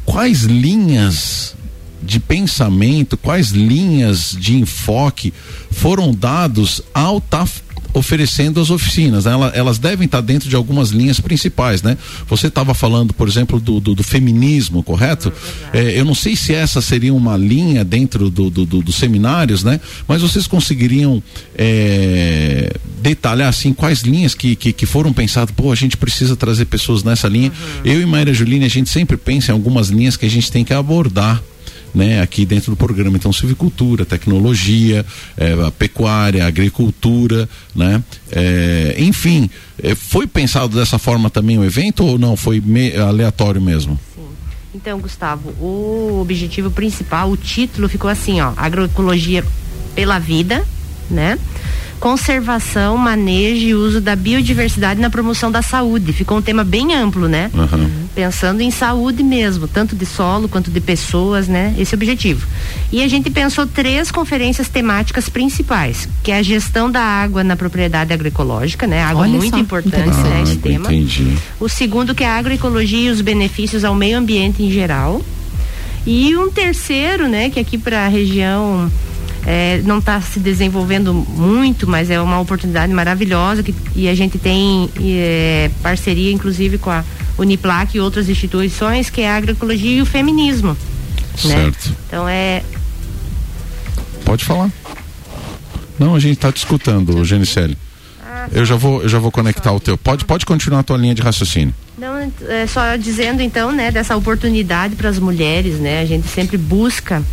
quais 0.05 0.43
linhas 0.43 1.55
de 2.01 2.19
pensamento, 2.19 3.17
quais 3.17 3.49
linhas 3.49 4.35
de 4.39 4.55
enfoque 4.55 5.33
foram 5.71 6.13
dados 6.13 6.81
ao 6.93 7.17
estar 7.17 7.47
oferecendo 7.97 8.59
as 8.61 8.69
oficinas, 8.69 9.25
né? 9.25 9.31
Ela- 9.31 9.51
elas 9.55 9.77
devem 9.77 10.05
estar 10.05 10.21
dentro 10.21 10.47
de 10.49 10.55
algumas 10.55 10.89
linhas 10.89 11.19
principais, 11.19 11.81
né? 11.81 11.97
Você 12.27 12.47
estava 12.47 12.73
falando, 12.73 13.13
por 13.13 13.27
exemplo, 13.27 13.59
do, 13.59 13.79
do, 13.79 13.95
do 13.95 14.03
feminismo, 14.03 14.83
correto? 14.83 15.31
É, 15.73 15.99
eu 15.99 16.05
não 16.05 16.15
sei 16.15 16.35
se 16.35 16.53
essa 16.53 16.81
seria 16.81 17.13
uma 17.13 17.35
linha 17.35 17.83
dentro 17.83 18.29
do, 18.29 18.49
do, 18.49 18.65
do- 18.65 18.81
dos 18.81 18.95
seminários, 18.95 19.63
né? 19.63 19.79
Mas 20.07 20.21
vocês 20.21 20.47
conseguiriam 20.47 21.21
é, 21.57 22.73
detalhar 23.01 23.49
assim 23.49 23.73
quais 23.73 24.01
linhas 24.01 24.33
que, 24.33 24.55
que, 24.55 24.71
que 24.73 24.85
foram 24.85 25.11
pensadas? 25.13 25.53
Pô, 25.55 25.71
a 25.71 25.75
gente 25.75 25.97
precisa 25.97 26.35
trazer 26.35 26.65
pessoas 26.65 27.03
nessa 27.03 27.27
linha. 27.27 27.51
Eu 27.83 28.01
e 28.01 28.05
Maíra 28.05 28.33
Juline, 28.33 28.65
a 28.65 28.69
gente 28.69 28.89
sempre 28.89 29.17
pensa 29.17 29.51
em 29.51 29.53
algumas 29.53 29.89
linhas 29.89 30.15
que 30.17 30.25
a 30.25 30.29
gente 30.29 30.51
tem 30.51 30.63
que 30.63 30.73
abordar 30.73 31.41
né, 31.93 32.21
aqui 32.21 32.45
dentro 32.45 32.71
do 32.71 32.75
programa. 32.77 33.17
Então, 33.17 33.31
silvicultura, 33.33 34.05
tecnologia, 34.05 35.05
a 35.65 35.71
pecuária, 35.71 36.45
agricultura, 36.45 37.47
né? 37.75 38.03
Eh, 38.31 38.95
enfim, 38.99 39.49
eh, 39.81 39.95
foi 39.95 40.27
pensado 40.27 40.77
dessa 40.77 40.97
forma 40.99 41.29
também 41.29 41.57
o 41.57 41.63
evento 41.63 42.05
ou 42.05 42.17
não? 42.17 42.35
Foi 42.37 42.59
me- 42.61 42.95
aleatório 42.95 43.61
mesmo? 43.61 43.99
Então, 44.75 44.99
Gustavo, 44.99 45.49
o 45.59 46.19
objetivo 46.21 46.69
principal, 46.69 47.31
o 47.31 47.37
título 47.37 47.89
ficou 47.89 48.09
assim, 48.09 48.39
ó, 48.41 48.53
agroecologia 48.55 49.43
pela 49.95 50.19
vida, 50.19 50.63
né? 51.09 51.39
Conservação, 51.99 52.95
manejo 52.97 53.65
e 53.65 53.73
uso 53.73 53.99
da 53.99 54.15
biodiversidade 54.15 54.99
na 55.01 55.09
promoção 55.09 55.51
da 55.51 55.61
saúde. 55.61 56.13
Ficou 56.13 56.37
um 56.37 56.41
tema 56.41 56.63
bem 56.63 56.93
amplo, 56.93 57.27
né? 57.27 57.49
Aham. 57.53 57.89
Pensando 58.13 58.61
em 58.61 58.69
saúde 58.71 59.23
mesmo, 59.23 59.67
tanto 59.67 59.95
de 59.95 60.05
solo 60.05 60.47
quanto 60.47 60.69
de 60.71 60.79
pessoas, 60.79 61.47
né? 61.47 61.75
Esse 61.77 61.93
é 61.93 61.95
o 61.95 61.97
objetivo. 61.97 62.47
E 62.91 63.01
a 63.03 63.07
gente 63.07 63.29
pensou 63.29 63.65
três 63.65 64.11
conferências 64.11 64.69
temáticas 64.69 65.27
principais, 65.27 66.07
que 66.23 66.31
é 66.31 66.37
a 66.37 66.43
gestão 66.43 66.89
da 66.89 67.01
água 67.01 67.43
na 67.43 67.55
propriedade 67.55 68.13
agroecológica, 68.13 68.85
né? 68.87 69.03
Água 69.03 69.23
Olha 69.23 69.31
muito 69.37 69.49
só, 69.51 69.57
importante, 69.57 69.97
interessante. 69.97 70.29
né? 70.29 70.43
Esse 70.43 70.53
Ah, 70.57 70.61
tema. 70.61 70.93
entendi. 70.93 71.35
O 71.59 71.67
segundo 71.67 72.13
que 72.15 72.23
é 72.23 72.27
a 72.27 72.37
agroecologia 72.37 73.09
e 73.09 73.11
os 73.11 73.21
benefícios 73.21 73.83
ao 73.83 73.95
meio 73.95 74.17
ambiente 74.17 74.61
em 74.63 74.71
geral. 74.71 75.21
E 76.05 76.35
um 76.37 76.49
terceiro, 76.49 77.27
né, 77.27 77.49
que 77.49 77.59
aqui 77.59 77.77
para 77.77 78.05
a 78.05 78.07
região 78.07 78.89
eh, 79.47 79.81
não 79.85 79.99
está 79.99 80.19
se 80.19 80.39
desenvolvendo 80.39 81.13
muito, 81.13 81.87
mas 81.87 82.11
é 82.11 82.19
uma 82.19 82.39
oportunidade 82.39 82.93
maravilhosa 82.93 83.63
que, 83.63 83.73
e 83.95 84.09
a 84.09 84.13
gente 84.13 84.37
tem 84.37 84.89
eh, 84.99 85.71
parceria, 85.81 86.31
inclusive, 86.31 86.77
com 86.77 86.91
a 86.91 87.03
Uniplac 87.37 87.95
e 87.95 87.99
outras 88.01 88.27
instituições, 88.27 89.09
que 89.09 89.21
é 89.21 89.31
a 89.31 89.37
agroecologia 89.37 89.97
e 89.97 90.01
o 90.01 90.05
feminismo. 90.05 90.77
Né? 91.45 91.55
Certo. 91.55 91.95
Então 92.07 92.27
é 92.27 92.61
Pode 94.27 94.43
falar. 94.43 94.69
Não, 95.97 96.13
a 96.13 96.19
gente 96.19 96.33
está 96.33 96.51
te 96.51 96.57
escutando, 96.57 97.23
Genicelli. 97.23 97.77
Eu 98.51 98.65
já 98.65 98.75
vou, 98.75 99.01
eu 99.01 99.07
já 99.07 99.19
vou 99.19 99.31
conectar 99.31 99.71
o 99.71 99.79
teu. 99.79 99.97
Pode, 99.97 100.25
pode 100.25 100.45
continuar 100.45 100.81
a 100.81 100.83
tua 100.83 100.97
linha 100.97 101.15
de 101.15 101.21
raciocínio. 101.21 101.73
Não, 101.97 102.31
é 102.47 102.67
só 102.67 102.97
dizendo 102.97 103.41
então, 103.41 103.71
né, 103.71 103.89
dessa 103.89 104.17
oportunidade 104.17 104.97
para 104.97 105.09
as 105.09 105.17
mulheres, 105.17 105.79
né? 105.79 106.01
A 106.01 106.05
gente 106.05 106.27
sempre 106.27 106.57
busca 106.57 107.23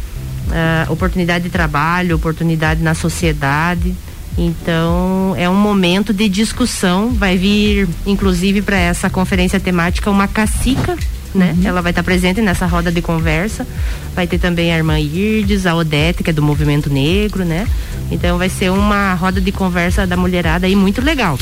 ah, 0.51 0.87
oportunidade 0.91 1.45
de 1.45 1.51
trabalho, 1.51 2.17
oportunidade 2.17 2.83
na 2.83 2.95
sociedade. 2.95 3.95
Então, 4.37 5.35
é 5.37 5.49
um 5.49 5.55
momento 5.55 6.13
de 6.13 6.29
discussão. 6.29 7.11
Vai 7.11 7.37
vir, 7.37 7.89
inclusive, 8.05 8.63
para 8.63 8.77
essa 8.77 9.09
conferência 9.09 9.61
temática 9.61 10.11
uma 10.11 10.27
cacica, 10.27 10.97
né? 11.35 11.57
Ela 11.65 11.83
vai 11.83 11.93
estar 11.93 12.03
presente 12.03 12.41
nessa 12.41 12.67
roda 12.67 12.91
de 12.91 13.03
conversa. 13.03 13.67
Vai 14.15 14.27
ter 14.27 14.39
também 14.39 14.73
a 14.73 14.77
irmã 14.77 14.99
Irdes, 14.99 15.67
a 15.67 15.75
Odete, 15.75 16.23
que 16.23 16.31
é 16.31 16.33
do 16.33 16.43
movimento 16.43 16.91
negro, 16.91 17.45
né? 17.45 17.67
Então, 18.11 18.39
vai 18.39 18.49
ser 18.49 18.71
uma 18.71 19.15
roda 19.15 19.41
de 19.41 19.53
conversa 19.53 20.07
da 20.07 20.17
mulherada 20.17 20.67
aí 20.67 20.77
muito 20.77 21.01
legal. 21.01 21.39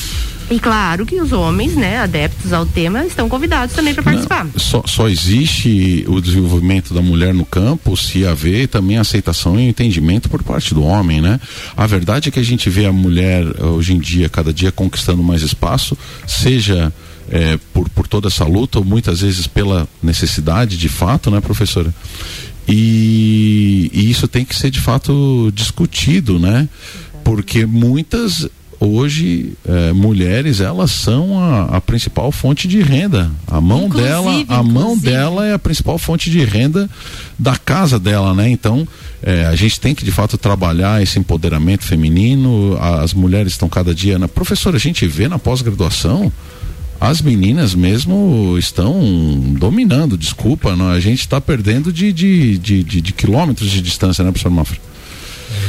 E 0.51 0.61
claro 0.61 1.07
que 1.07 1.21
os 1.21 1.33
homens, 1.33 1.75
né, 1.75 1.99
adeptos 1.99 2.53
ao 2.53 2.67
tema, 2.67 3.07
estão 3.07 3.27
convidados 3.27 3.75
também 3.75 3.95
para 3.95 4.03
participar. 4.03 4.47
Só, 4.57 4.83
só 4.87 5.09
existe 5.09 6.05
o 6.07 6.21
desenvolvimento 6.21 6.93
da 6.93 7.01
mulher 7.01 7.33
no 7.33 7.47
campo 7.47 7.97
se 7.97 8.27
haver 8.27 8.69
também 8.69 8.99
aceitação 8.99 9.59
e 9.59 9.67
entendimento 9.67 10.29
por 10.29 10.43
parte 10.43 10.75
do 10.75 10.83
homem, 10.83 11.23
né? 11.23 11.41
A 11.75 11.87
verdade 11.87 12.29
é 12.29 12.33
que 12.33 12.39
a 12.39 12.45
gente 12.45 12.69
vê 12.69 12.85
a 12.85 12.93
mulher 12.93 13.43
eh, 13.43 13.65
hoje 13.65 13.95
em 13.95 13.99
dia, 13.99 14.29
cada 14.29 14.53
dia 14.53 14.71
conquistando 14.71 15.23
mais 15.23 15.41
espaço, 15.41 15.97
seja 16.27 16.93
eh, 17.31 17.59
por, 17.73 17.89
por 17.91 18.07
toda 18.07 18.29
essa 18.29 18.45
luta 18.45 18.79
ou 18.79 18.85
muitas 18.85 19.21
vezes 19.21 19.47
pela 19.47 19.89
necessidade 20.03 20.77
de 20.77 20.89
fato, 20.89 21.31
né, 21.31 21.41
professora? 21.41 21.93
E, 22.69 23.91
e 23.93 24.11
isso 24.11 24.29
tem 24.29 24.45
que 24.45 24.55
ser 24.55 24.71
de 24.71 24.81
fato 24.81 25.51
discutido, 25.55 26.39
né? 26.39 26.69
Porque 27.25 27.67
muitas 27.67 28.49
hoje 28.79 29.53
eh, 29.65 29.93
mulheres 29.93 30.61
elas 30.61 30.91
são 30.91 31.39
a, 31.39 31.77
a 31.77 31.81
principal 31.81 32.33
fonte 32.33 32.67
de 32.67 32.83
renda 32.83 33.31
a 33.47 33.61
mão 33.61 33.85
Inclusive, 33.85 34.09
dela 34.09 34.45
a 34.49 34.63
mão 34.63 34.83
inclusive. 34.95 35.11
dela 35.11 35.47
é 35.47 35.53
a 35.55 35.59
principal 35.59 35.99
fonte 35.99 36.29
de 36.29 36.45
renda 36.45 36.91
da 37.39 37.57
casa 37.57 37.97
dela 37.97 38.35
né 38.35 38.51
então 38.51 38.87
eh, 39.23 39.45
a 39.47 39.55
gente 39.55 39.79
tem 39.79 39.95
que 39.95 40.05
de 40.05 40.11
fato 40.11 40.37
trabalhar 40.37 41.01
esse 41.01 41.17
empoderamento 41.17 41.85
feminino 41.85 42.77
as 42.81 43.15
mulheres 43.15 43.53
estão 43.53 43.69
cada 43.69 43.95
dia 43.95 44.19
na 44.19 44.27
professora 44.27 44.77
a 44.77 44.81
gente 44.81 45.07
vê 45.07 45.29
na 45.29 45.39
pós-graduação 45.39 46.33
as 47.03 47.21
meninas 47.21 47.75
mesmo 47.75 48.57
estão 48.57 48.95
dominando 49.59 50.17
desculpa 50.17 50.77
não, 50.77 50.89
a 50.89 51.01
gente 51.01 51.21
está 51.21 51.41
perdendo 51.41 51.93
de, 51.93 52.13
de, 52.13 52.57
de, 52.59 52.85
de, 52.85 53.01
de 53.01 53.13
quilômetros 53.13 53.71
de 53.71 53.83
distância 53.83 54.23
né 54.23 54.31
professor 54.31 54.51
Mafra 54.51 54.79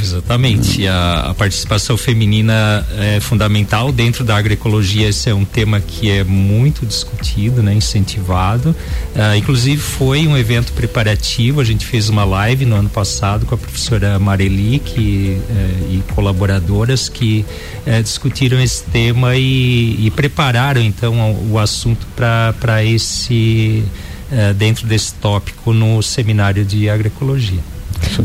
Exatamente. 0.04 0.86
A, 0.86 1.30
a, 1.30 1.34
participação 1.34 1.96
feminina 1.96 2.86
é 3.00 3.22
fundamental 3.22 3.90
dentro 3.90 4.26
da 4.26 4.36
agroecologia. 4.36 5.08
Esse 5.08 5.30
é 5.30 5.34
um 5.34 5.46
tema 5.46 5.80
que 5.80 6.12
é 6.12 6.26
muito 6.26 6.86
discutido, 6.86 7.64
né, 7.64 7.74
incentivado. 7.74 8.76
Uh, 9.16 9.36
inclusive 9.38 9.82
foi 9.82 10.28
um 10.28 10.38
evento 10.38 10.74
preparativo. 10.74 11.62
A 11.62 11.64
gente 11.64 11.86
fez 11.86 12.10
uma 12.10 12.26
live 12.26 12.66
no 12.66 12.76
ano 12.76 12.90
passado 12.90 13.46
com 13.46 13.56
a 13.56 13.58
professora 13.58 14.20
Mareli 14.20 14.80
que, 14.80 15.38
uh, 15.50 15.94
e 15.94 16.04
colaboradoras 16.14 17.08
que 17.08 17.46
uh, 17.88 18.04
discutiram 18.04 18.62
esse 18.62 18.84
tema 18.84 19.38
e, 19.38 20.06
e 20.06 20.12
prepararam 20.12 20.82
então 20.82 21.34
o, 21.50 21.58
assunto 21.58 22.06
para 22.16 22.84
esse 22.84 23.86
dentro 24.58 24.88
desse 24.88 25.14
tópico 25.14 25.72
no 25.72 26.02
seminário 26.02 26.66
de 26.66 26.90
agroecologia. 26.90 27.73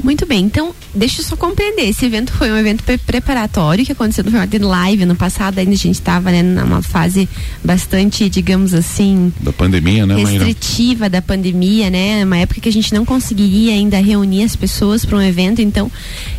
Muito 0.02 0.26
bem, 0.26 0.44
então 0.44 0.74
deixa 0.94 1.20
eu 1.20 1.24
só 1.24 1.36
compreender. 1.36 1.88
Esse 1.88 2.04
evento 2.04 2.32
foi 2.32 2.50
um 2.50 2.56
evento 2.56 2.82
pre 2.82 2.98
preparatório 2.98 3.84
que 3.84 3.92
aconteceu 3.92 4.24
no 4.24 4.30
formato 4.30 4.50
de 4.50 4.64
live 4.64 5.04
no 5.04 5.14
passado, 5.14 5.58
ainda 5.58 5.72
a 5.72 5.76
gente 5.76 5.94
estava 5.94 6.30
né, 6.30 6.42
numa 6.42 6.82
fase 6.82 7.28
bastante, 7.64 8.28
digamos 8.28 8.74
assim. 8.74 9.32
Da 9.40 9.52
pandemia, 9.52 10.06
né, 10.06 10.16
Restritiva 10.16 11.00
Maíra? 11.00 11.10
da 11.10 11.22
pandemia, 11.22 11.90
né? 11.90 12.24
Uma 12.24 12.38
época 12.38 12.60
que 12.60 12.68
a 12.68 12.72
gente 12.72 12.92
não 12.94 13.04
conseguiria 13.04 13.72
ainda 13.72 13.98
reunir 13.98 14.44
as 14.44 14.56
pessoas 14.56 15.04
para 15.04 15.16
um 15.16 15.22
evento. 15.22 15.60
Então, 15.60 15.90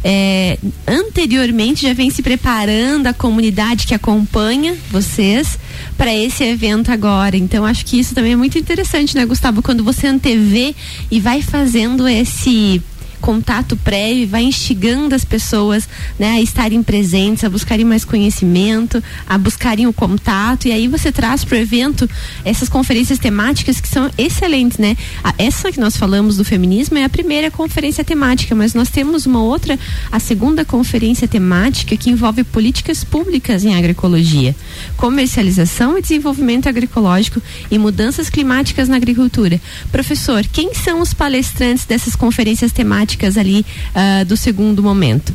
é, 0.04 0.58
anteriormente 0.88 1.84
já 1.84 1.94
vem 1.94 2.10
se 2.10 2.22
preparando 2.22 3.08
a 3.08 3.14
comunidade 3.14 3.88
que 3.88 3.94
acompanha 3.94 4.76
vocês 4.92 5.58
para 5.98 6.14
esse 6.14 6.44
evento 6.44 6.92
agora. 6.92 7.38
Então, 7.38 7.66
acho 7.66 7.86
que 7.86 8.00
isso 8.00 8.14
também 8.16 8.34
é 8.34 8.36
muito 8.36 8.58
interessante, 8.58 9.16
né, 9.16 9.26
Gustavo? 9.26 9.62
Quando 9.62 9.84
você 9.84 10.08
antevê 10.08 10.76
e 11.12 11.20
vai 11.20 11.42
fazendo 11.42 12.08
esse 12.08 12.82
contato 13.20 13.78
prévio, 13.78 14.28
vai 14.28 14.44
instigando 14.44 15.14
as 15.14 15.24
pessoas 15.24 15.88
né, 16.18 16.32
a 16.32 16.42
estarem 16.42 16.82
presentes, 16.82 17.44
a 17.44 17.50
buscarem 17.50 17.86
mais 17.86 18.06
conhecimento, 18.06 19.04
a 19.28 19.38
buscarem 19.38 19.88
o 19.88 19.94
contato. 19.94 20.68
E 20.68 20.72
aí 20.72 20.88
você 20.88 21.12
traz 21.12 21.44
para 21.44 21.56
o 21.56 21.60
evento 21.60 22.10
essas 22.44 22.70
conferências 22.70 23.20
temáticas 23.20 23.80
que 23.80 23.88
são 23.88 24.10
excelentes, 24.18 24.78
né? 24.78 24.96
Essa 25.38 25.72
que 25.72 25.80
nós 25.80 25.98
falamos 25.98 26.38
do 26.38 26.46
feminismo 26.46 26.98
é 26.98 27.04
a 27.04 27.10
primeira 27.10 27.52
conferência 27.52 28.04
temática, 28.04 28.56
mas 28.56 28.74
nós 28.74 28.90
temos 28.90 29.26
uma 29.26 29.42
outra, 29.42 29.78
a 30.12 30.20
segunda 30.20 30.64
conferência 30.64 31.28
temática 31.28 31.96
que 31.98 32.10
envolve 32.10 32.44
políticas 32.44 33.04
públicas 33.04 33.64
em 33.64 33.76
agroecologia, 33.76 34.56
comercialização 34.98 35.98
e 35.98 36.02
desenvolvimento 36.02 36.68
agroecológico 36.68 37.42
e 37.70 37.78
mudanças 37.78 38.30
climáticas 38.30 38.88
na 38.88 38.96
agricultura. 38.96 39.60
Professor, 39.92 40.46
quem 40.46 40.74
são 40.74 41.02
os 41.02 41.14
palestrantes 41.14 41.86
dessas 41.86 42.16
conferências 42.16 42.72
temáticas? 42.72 43.09
Temáticas 43.10 43.38
ali 43.38 43.66
uh, 43.96 44.26
do 44.26 44.38
segundo 44.38 44.84
momento? 44.84 45.34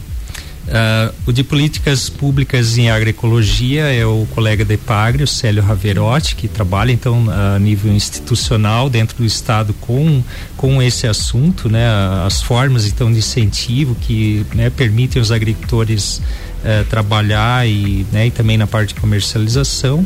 Uh, 0.64 1.14
o 1.26 1.32
de 1.32 1.44
políticas 1.44 2.08
públicas 2.08 2.78
em 2.78 2.88
agroecologia 2.88 3.92
é 3.92 4.06
o 4.06 4.26
colega 4.34 4.64
de 4.64 4.72
Epagre, 4.72 5.22
o 5.22 5.26
Célio 5.26 5.62
Raverotti, 5.62 6.34
que 6.34 6.48
trabalha 6.48 6.90
então 6.90 7.26
a 7.28 7.58
nível 7.58 7.92
institucional 7.92 8.88
dentro 8.88 9.18
do 9.18 9.26
estado 9.26 9.74
com 9.74 10.22
com 10.56 10.82
esse 10.82 11.06
assunto, 11.06 11.68
né? 11.68 11.86
As 12.24 12.40
formas 12.40 12.86
então 12.86 13.12
de 13.12 13.18
incentivo 13.18 13.94
que 13.94 14.46
né, 14.54 14.70
permitem 14.70 15.20
os 15.20 15.30
agricultores 15.30 16.22
uh, 16.62 16.84
trabalhar 16.88 17.68
e, 17.68 18.06
né, 18.10 18.28
e 18.28 18.30
também 18.30 18.56
na 18.56 18.66
parte 18.66 18.94
de 18.94 19.00
comercialização. 19.00 20.02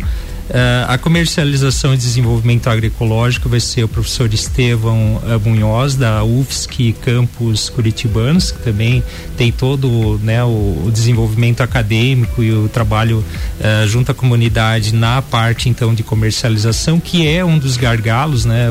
Uh, 0.49 0.89
a 0.89 0.97
comercialização 0.97 1.93
e 1.93 1.97
desenvolvimento 1.97 2.71
agroecológico 2.71 3.51
vai 3.51 3.61
ser 3.61 3.85
o 3.85 3.89
professor 3.89 4.33
Estevão 4.33 5.17
uh, 5.17 5.41
Munhoz, 5.47 5.95
da 5.95 6.25
UFSC 6.25 6.95
Campus 7.03 7.69
Curitibanos, 7.69 8.51
que 8.51 8.59
também 8.61 9.03
tem 9.37 9.53
todo 9.53 10.19
né, 10.23 10.43
o, 10.43 10.85
o 10.87 10.91
desenvolvimento 10.91 11.63
acadêmico 11.63 12.43
e 12.43 12.51
o 12.51 12.67
trabalho 12.67 13.23
uh, 13.61 13.87
junto 13.87 14.11
à 14.11 14.15
comunidade 14.15 14.95
na 14.95 15.21
parte 15.21 15.69
então 15.69 15.95
de 15.95 16.03
comercialização, 16.03 16.99
que 16.99 17.29
é 17.29 17.45
um 17.45 17.59
dos 17.59 17.77
gargalos, 17.77 18.47
né? 18.47 18.69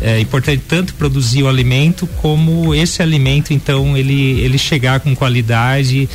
É 0.00 0.20
importante 0.20 0.62
tanto 0.66 0.94
produzir 0.94 1.42
o 1.42 1.48
alimento 1.48 2.06
como 2.18 2.74
esse 2.74 3.02
alimento 3.02 3.52
então 3.52 3.96
ele 3.96 4.40
ele 4.40 4.56
chegar 4.56 5.00
com 5.00 5.14
qualidade 5.14 6.08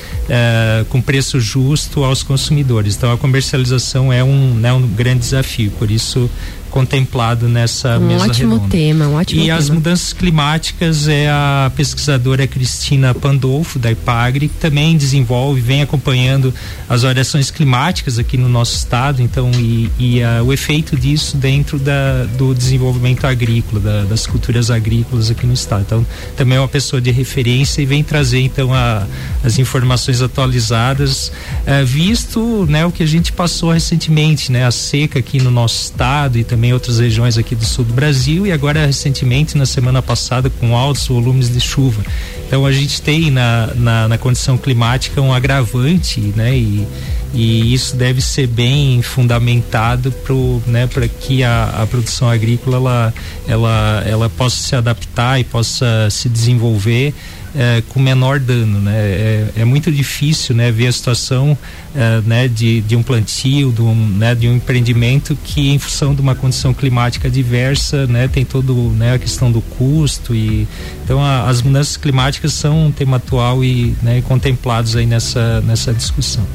com 0.90 1.02
preço 1.02 1.40
justo 1.40 2.04
aos 2.04 2.24
consumidores 2.24 2.96
então 2.96 3.12
a 3.12 3.18
comercialização 3.18 4.12
é 4.12 4.24
um 4.24 4.56
né, 4.56 4.74
um 4.74 4.88
grande 4.88 5.20
desafio. 5.20 5.72
Por 5.72 5.92
isso, 5.92 6.30
contemplado 6.76 7.48
nessa 7.48 7.98
um 7.98 8.02
mesa 8.02 8.26
ótimo 8.26 8.56
redonda. 8.56 8.70
tema, 8.70 9.08
um 9.08 9.16
ótimo 9.16 9.42
e 9.42 9.46
tema. 9.46 9.58
as 9.58 9.70
mudanças 9.70 10.12
climáticas 10.12 11.08
é 11.08 11.30
a 11.30 11.72
pesquisadora 11.74 12.46
Cristina 12.46 13.16
Pandolfo 13.16 13.80
da 13.80 13.90
IPAGRE 13.90 14.50
que 14.50 14.58
também 14.58 14.98
desenvolve, 14.98 15.62
vem 15.62 15.82
acompanhando 15.82 16.54
as 16.90 17.04
variações 17.04 17.50
climáticas 17.50 18.20
aqui 18.20 18.36
no 18.36 18.50
nosso 18.50 18.76
estado, 18.76 19.22
então 19.22 19.50
e, 19.58 19.90
e 19.98 20.22
a, 20.22 20.44
o 20.44 20.52
efeito 20.52 20.98
disso 20.98 21.38
dentro 21.38 21.80
da, 21.80 22.26
do 22.38 22.54
desenvolvimento 22.54 23.26
agrícola, 23.26 23.80
da, 23.80 24.04
das 24.04 24.28
culturas 24.28 24.70
agrícolas 24.70 25.32
aqui 25.32 25.48
no 25.48 25.54
estado. 25.54 25.84
Então 25.86 26.06
também 26.36 26.58
é 26.58 26.60
uma 26.60 26.68
pessoa 26.68 27.02
de 27.02 27.10
referência 27.10 27.82
e 27.82 27.86
vem 27.86 28.04
trazer 28.04 28.42
então 28.42 28.74
a, 28.74 29.08
as 29.46 29.58
informações 29.58 30.22
atualizadas, 30.22 31.32
é, 31.66 31.86
visto 31.86 32.66
né 32.68 32.86
o 32.86 32.92
que 32.92 33.02
a 33.02 33.08
gente 33.08 33.32
passou 33.32 33.72
recentemente, 33.72 34.52
né 34.52 34.66
a 34.66 34.72
seca 34.72 35.20
aqui 35.20 35.42
no 35.42 35.50
nosso 35.50 35.82
estado 35.82 36.38
e 36.38 36.44
também 36.44 36.65
também 36.66 36.74
outras 36.74 37.00
regiões 37.00 37.38
aqui 37.38 37.54
do 37.54 37.64
sul 37.64 37.86
do 37.86 37.94
Brasil 37.94 38.48
e 38.48 38.52
agora 38.52 38.86
recentemente 38.86 39.58
na 39.58 39.66
semana 39.66 40.02
passada 40.02 40.50
com 40.50 40.76
altos 40.76 41.08
volumes 41.08 41.50
de 41.50 41.60
chuva. 41.60 42.04
Então 42.48 42.66
a 42.66 42.72
gente 42.72 43.02
tem 43.02 43.30
na, 43.30 43.72
na, 43.76 44.08
na 44.08 44.18
condição 44.18 44.58
climática 44.58 45.22
um 45.22 45.34
agravante, 45.34 46.20
né? 46.36 46.56
E, 46.58 46.88
e 47.36 47.74
isso 47.74 47.98
deve 47.98 48.22
ser 48.22 48.48
bem 48.48 49.02
fundamentado 49.02 50.10
para 50.10 50.34
né, 50.72 50.90
que 51.20 51.44
a, 51.44 51.82
a, 51.82 51.86
produção 51.86 52.30
agrícola 52.30 52.78
ela, 52.78 53.14
ela, 53.46 54.04
ela 54.08 54.30
possa 54.30 54.56
se 54.56 54.74
adaptar 54.74 55.38
e 55.38 55.44
possa 55.44 56.08
se 56.10 56.30
desenvolver 56.30 57.14
é, 57.54 57.82
com 57.90 58.00
menor 58.00 58.40
dano, 58.40 58.80
né? 58.82 58.94
É, 58.96 59.48
é, 59.58 59.66
muito 59.66 59.92
difícil, 59.92 60.54
né, 60.54 60.72
ver 60.72 60.88
a 60.88 60.92
situação, 60.92 61.58
é, 61.96 62.22
né, 62.26 62.48
de, 62.48 62.82
de 62.82 62.96
um 62.96 63.04
plantio, 63.04 63.72
de 63.72 63.82
um, 63.82 63.96
né, 63.96 64.36
de 64.36 64.48
um 64.48 64.56
empreendimento 64.56 65.38
que 65.42 65.70
em 65.70 65.80
função 65.80 66.14
de 66.14 66.22
uma 66.22 66.36
condição 66.36 66.74
climática 66.74 67.30
diversa, 67.30 68.06
né, 68.08 68.28
tem 68.28 68.44
todo, 68.44 68.74
né, 68.92 69.14
a 69.14 69.20
questão 69.20 69.52
do 69.52 69.62
custo 69.62 70.36
e 70.36 70.68
então 71.04 71.24
a, 71.24 71.50
as 71.50 71.62
mudanças 71.62 71.96
climáticas 71.96 72.54
são 72.54 72.88
um 72.88 72.92
tema 72.92 73.18
atual 73.18 73.64
e, 73.64 73.96
né, 74.04 74.22
contemplados 74.22 74.96
aí 74.96 75.06
nessa 75.06 75.62
nessa 75.62 75.94
discussão. 75.94 76.46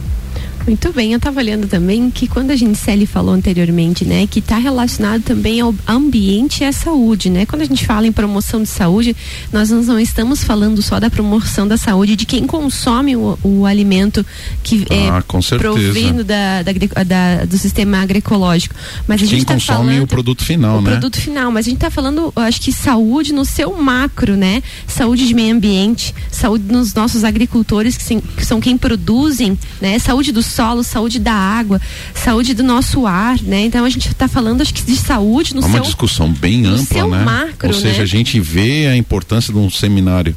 Muito 0.66 0.92
bem, 0.92 1.12
eu 1.12 1.16
estava 1.16 1.40
olhando 1.40 1.66
também 1.66 2.10
que 2.10 2.26
quando 2.26 2.50
a 2.50 2.56
gente 2.56 2.70
Gincelli 2.70 3.06
falou 3.06 3.34
anteriormente, 3.34 4.04
né, 4.04 4.26
que 4.26 4.38
está 4.38 4.56
relacionado 4.56 5.22
também 5.22 5.60
ao 5.60 5.74
ambiente 5.86 6.62
e 6.62 6.64
à 6.64 6.72
saúde, 6.72 7.28
né? 7.28 7.44
Quando 7.44 7.62
a 7.62 7.64
gente 7.64 7.84
fala 7.84 8.06
em 8.06 8.12
promoção 8.12 8.62
de 8.62 8.68
saúde, 8.68 9.14
nós 9.52 9.70
não 9.70 9.98
estamos 9.98 10.44
falando 10.44 10.80
só 10.80 11.00
da 11.00 11.10
promoção 11.10 11.66
da 11.66 11.76
saúde 11.76 12.16
de 12.16 12.24
quem 12.24 12.46
consome 12.46 13.16
o, 13.16 13.38
o 13.42 13.66
alimento 13.66 14.24
que 14.62 14.86
é 14.88 15.08
ah, 15.08 15.22
é 15.22 15.58
provindo 15.58 16.24
da, 16.24 16.62
da, 16.62 16.72
da, 17.04 17.44
do 17.44 17.58
sistema 17.58 17.98
agroecológico, 17.98 18.74
mas 19.06 19.22
a 19.22 19.26
gente 19.26 19.42
está 19.42 19.58
falando 19.58 20.02
o 20.02 20.06
produto 20.06 20.44
final, 20.44 20.78
o 20.78 20.82
né? 20.82 20.90
produto 20.92 21.20
final, 21.20 21.50
mas 21.50 21.66
a 21.66 21.68
gente 21.68 21.78
está 21.78 21.90
falando, 21.90 22.32
acho 22.36 22.60
que 22.60 22.72
saúde 22.72 23.32
no 23.32 23.44
seu 23.44 23.76
macro, 23.76 24.36
né? 24.36 24.62
Saúde 24.86 25.26
de 25.26 25.34
meio 25.34 25.54
ambiente, 25.54 26.14
saúde 26.30 26.64
nos 26.72 26.94
nossos 26.94 27.24
agricultores 27.24 27.96
que, 27.96 28.02
sim, 28.02 28.20
que 28.20 28.44
são 28.44 28.60
quem 28.60 28.78
produzem, 28.78 29.58
né? 29.80 29.98
Saúde 29.98 30.32
do 30.32 30.42
solo, 30.50 30.82
saúde 30.82 31.18
da 31.18 31.32
água, 31.32 31.80
saúde 32.14 32.54
do 32.54 32.62
nosso 32.62 33.06
ar, 33.06 33.40
né? 33.42 33.62
Então 33.62 33.84
a 33.84 33.88
gente 33.88 34.08
está 34.08 34.28
falando 34.28 34.60
acho 34.60 34.74
que 34.74 34.82
de 34.82 34.96
saúde 34.96 35.54
no 35.54 35.62
é 35.62 35.66
uma 35.66 35.72
seu, 35.74 35.82
discussão 35.82 36.32
bem 36.32 36.66
ampla, 36.66 37.06
né? 37.06 37.24
Macro, 37.24 37.68
Ou 37.68 37.74
seja, 37.74 37.98
né? 37.98 38.02
a 38.02 38.06
gente 38.06 38.38
vê 38.40 38.86
a 38.88 38.96
importância 38.96 39.52
de 39.52 39.58
um 39.58 39.70
seminário 39.70 40.36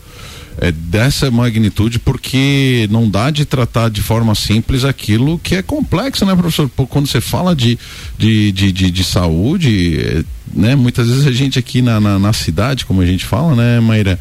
é, 0.58 0.71
dessa 0.71 1.32
magnitude 1.32 1.99
porque 1.99 2.88
não 2.91 3.10
dá 3.10 3.30
de 3.32 3.45
tratar 3.45 3.89
de 3.89 4.02
forma 4.02 4.36
simples 4.36 4.84
aquilo 4.84 5.39
que 5.39 5.56
é 5.56 5.62
complexo, 5.62 6.26
né, 6.26 6.36
professor? 6.36 6.69
Quando 6.89 7.08
você 7.08 7.21
fala 7.21 7.56
de, 7.56 7.78
de, 8.17 8.52
de, 8.52 8.71
de, 8.71 8.91
de 8.91 9.04
saúde, 9.04 9.99
é, 9.99 10.23
né, 10.54 10.76
muitas 10.76 11.08
vezes 11.08 11.26
a 11.26 11.32
gente 11.32 11.58
aqui 11.58 11.82
na, 11.82 11.99
na, 11.99 12.19
na 12.19 12.34
cidade, 12.34 12.86
como 12.86 13.02
a 13.02 13.06
gente 13.06 13.26
fala, 13.26 13.56
né, 13.56 13.80
Maíra? 13.80 14.19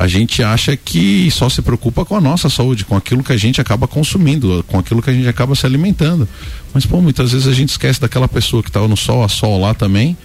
A 0.00 0.06
gente 0.06 0.42
acha 0.42 0.74
que 0.78 1.30
só 1.30 1.50
se 1.50 1.60
preocupa 1.60 2.06
com 2.06 2.16
a 2.16 2.20
nossa 2.22 2.48
saúde, 2.48 2.86
com 2.86 2.96
aquilo 2.96 3.22
que 3.22 3.34
a 3.34 3.36
gente 3.36 3.60
acaba 3.60 3.86
consumindo, 3.86 4.64
com 4.66 4.78
aquilo 4.78 5.02
que 5.02 5.10
a 5.10 5.12
gente 5.12 5.28
acaba 5.28 5.54
se 5.54 5.66
alimentando. 5.66 6.26
Mas, 6.72 6.86
pô, 6.86 7.02
muitas 7.02 7.32
vezes 7.32 7.46
a 7.46 7.52
gente 7.52 7.68
esquece 7.68 8.00
daquela 8.00 8.26
pessoa 8.26 8.62
que 8.62 8.70
está 8.70 8.80
no 8.88 8.96
sol 8.96 9.22
a 9.22 9.28
sol 9.28 9.60
lá 9.60 9.74
também, 9.74 10.16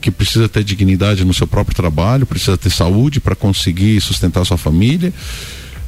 que 0.00 0.08
precisa 0.08 0.48
ter 0.48 0.62
dignidade 0.62 1.24
no 1.24 1.34
seu 1.34 1.48
próprio 1.48 1.74
trabalho, 1.74 2.24
precisa 2.24 2.56
ter 2.56 2.70
saúde 2.70 3.18
para 3.18 3.34
conseguir 3.34 4.00
sustentar 4.00 4.44
sua 4.44 4.56
família 4.56 5.12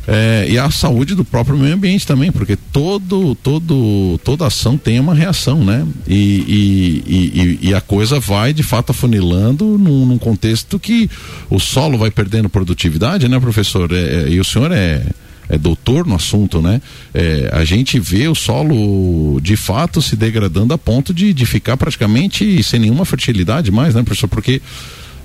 é, 0.06 0.46
e 0.48 0.58
a 0.58 0.70
saúde 0.70 1.14
do 1.14 1.24
próprio 1.24 1.56
meio 1.56 1.74
ambiente 1.74 2.06
também, 2.06 2.30
porque 2.30 2.54
todo, 2.54 3.34
todo, 3.36 4.18
toda 4.22 4.46
ação 4.46 4.78
tem 4.78 5.00
uma 5.00 5.14
reação, 5.14 5.64
né? 5.64 5.84
E, 6.06 6.14
e, 6.14 7.58
e, 7.62 7.68
e 7.68 7.74
a 7.74 7.80
coisa 7.80 8.20
vai 8.20 8.52
de 8.52 8.62
fato 8.62 8.90
afunilando 8.90 9.64
num, 9.76 10.06
num, 10.06 10.18
contexto 10.18 10.78
que 10.78 11.10
o 11.50 11.58
solo 11.58 11.98
vai 11.98 12.10
perdendo 12.10 12.48
produtividade, 12.48 13.28
né, 13.28 13.40
professor? 13.40 13.90
É, 13.92 13.96
é 13.96 14.28
e 14.28 14.38
o 14.38 14.44
senhor 14.44 14.70
é, 14.70 15.04
é 15.48 15.58
doutor 15.58 16.06
no 16.06 16.14
assunto, 16.14 16.62
né? 16.62 16.80
É, 17.12 17.50
a 17.52 17.64
gente 17.64 17.98
vê 17.98 18.28
o 18.28 18.34
solo 18.34 19.40
de 19.40 19.56
fato 19.56 20.00
se 20.00 20.14
degradando 20.14 20.72
a 20.72 20.78
ponto 20.78 21.12
de, 21.12 21.34
de 21.34 21.46
ficar 21.46 21.76
praticamente 21.76 22.62
sem 22.62 22.78
nenhuma 22.78 23.04
fertilidade 23.04 23.72
mais, 23.72 23.92
né, 23.92 24.04
professor? 24.04 24.28
Porque 24.28 24.62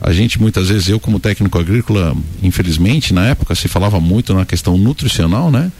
a 0.01 0.11
gente 0.11 0.41
muitas 0.41 0.69
vezes, 0.69 0.89
eu 0.89 0.99
como 0.99 1.19
técnico 1.19 1.59
agrícola, 1.59 2.17
infelizmente, 2.41 3.13
na 3.13 3.27
época 3.27 3.53
se 3.53 3.67
falava 3.67 3.99
muito 3.99 4.33
na 4.33 4.45
questão 4.45 4.75
nutricional, 4.75 5.51
né? 5.51 5.71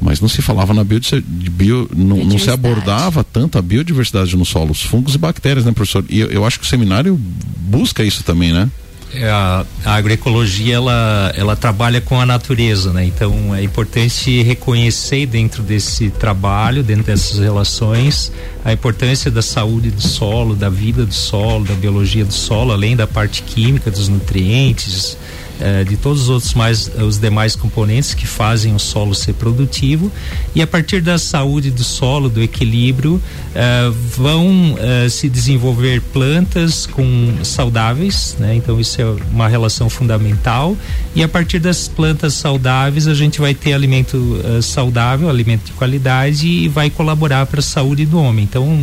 Mas 0.00 0.20
não 0.20 0.28
se 0.28 0.42
falava 0.42 0.74
na 0.74 0.84
bio, 0.84 1.00
bio 1.26 1.90
não, 1.96 2.24
não, 2.24 2.38
se 2.38 2.50
abordava 2.50 3.24
tanto 3.24 3.58
a 3.58 3.62
biodiversidade 3.62 4.36
no 4.36 4.44
solo, 4.44 4.70
os 4.70 4.82
fungos 4.82 5.14
e 5.14 5.18
bactérias, 5.18 5.64
né, 5.64 5.72
professor? 5.72 6.04
E 6.08 6.20
eu, 6.20 6.30
eu 6.30 6.44
acho 6.44 6.60
que 6.60 6.66
o 6.66 6.68
seminário 6.68 7.18
busca 7.58 8.04
isso 8.04 8.22
também, 8.22 8.52
né? 8.52 8.70
É, 9.14 9.28
a, 9.28 9.64
a, 9.86 9.94
agroecologia 9.94 10.74
ela, 10.74 11.32
ela 11.34 11.56
trabalha 11.56 12.00
com 12.00 12.20
a 12.20 12.26
natureza, 12.26 12.92
né? 12.92 13.06
Então 13.06 13.54
é 13.54 13.62
importante 13.62 14.42
reconhecer 14.42 15.24
dentro 15.26 15.62
desse 15.62 16.10
trabalho, 16.10 16.82
dentro 16.82 17.04
dessas 17.04 17.38
relações, 17.38 18.30
a 18.64 18.72
importância 18.72 19.30
da 19.30 19.40
saúde 19.40 19.90
do 19.90 20.02
solo, 20.02 20.54
da 20.54 20.68
vida 20.68 21.06
do 21.06 21.14
solo, 21.14 21.64
da 21.64 21.74
biologia 21.74 22.24
do 22.24 22.34
solo, 22.34 22.72
além 22.72 22.94
da 22.94 23.06
parte 23.06 23.42
química 23.42 23.90
dos 23.90 24.08
nutrientes, 24.08 25.16
eh, 25.60 25.84
de 25.84 25.96
todos 25.96 26.22
os 26.22 26.28
outros 26.28 26.54
mais 26.54 26.90
os 27.00 27.18
demais 27.18 27.56
componentes 27.56 28.14
que 28.14 28.26
fazem 28.26 28.74
o 28.74 28.78
solo 28.78 29.14
ser 29.14 29.34
produtivo. 29.34 30.10
E 30.54 30.62
a 30.62 30.66
partir 30.66 31.00
da 31.00 31.18
saúde 31.18 31.70
do 31.70 31.82
solo 31.82 32.28
do 32.28 32.42
equilíbrio 32.42 33.20
eh, 33.54 33.90
vão 34.16 34.76
eh, 34.78 35.08
se 35.08 35.28
desenvolver 35.28 36.00
plantas 36.00 36.86
com 36.86 37.38
saudáveis 37.42 38.36
né? 38.38 38.54
Então 38.54 38.80
isso 38.80 39.00
é 39.00 39.04
uma 39.32 39.48
relação 39.48 39.88
fundamental. 39.90 40.76
E 41.14 41.22
a 41.22 41.28
partir 41.28 41.58
das 41.58 41.88
plantas 41.88 42.34
saudáveis 42.34 43.08
a 43.08 43.14
gente 43.14 43.40
vai 43.40 43.54
ter 43.54 43.72
alimento 43.72 44.40
saudável 44.62 45.28
alimento 45.28 45.66
de 45.66 45.72
qualidade 45.72 46.46
e 46.46 46.68
vai 46.68 46.90
colaborar 46.90 47.46
para 47.46 47.60
a 47.60 47.62
saúde 47.62 48.06
do 48.06 48.18
homem. 48.18 48.44
Então 48.44 48.78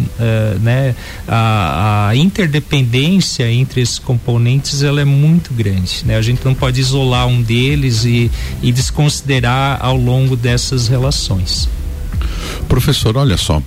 né 0.62 0.96
a, 1.28 2.10
a 2.10 2.16
interdependência 2.16 3.50
entre 3.50 3.82
esses 3.82 4.00
componentes 4.00 4.84
ela 4.84 5.02
é 5.02 5.06
muito 5.06 5.54
grande 5.54 5.86
né? 6.04 6.16
A 6.18 6.22
gente 6.22 6.44
não 6.44 6.54
pode 6.54 6.65
pode 6.66 6.82
isolar 6.82 7.28
um 7.28 7.44
deles 7.44 8.06
e, 8.06 8.32
e 8.64 8.72
desconsiderar 8.72 9.78
ao 9.86 9.96
longo 9.96 10.36
dessas 10.36 10.88
relações. 10.88 11.70
Professor, 12.68 13.16
olha 13.18 13.38
só. 13.38 13.62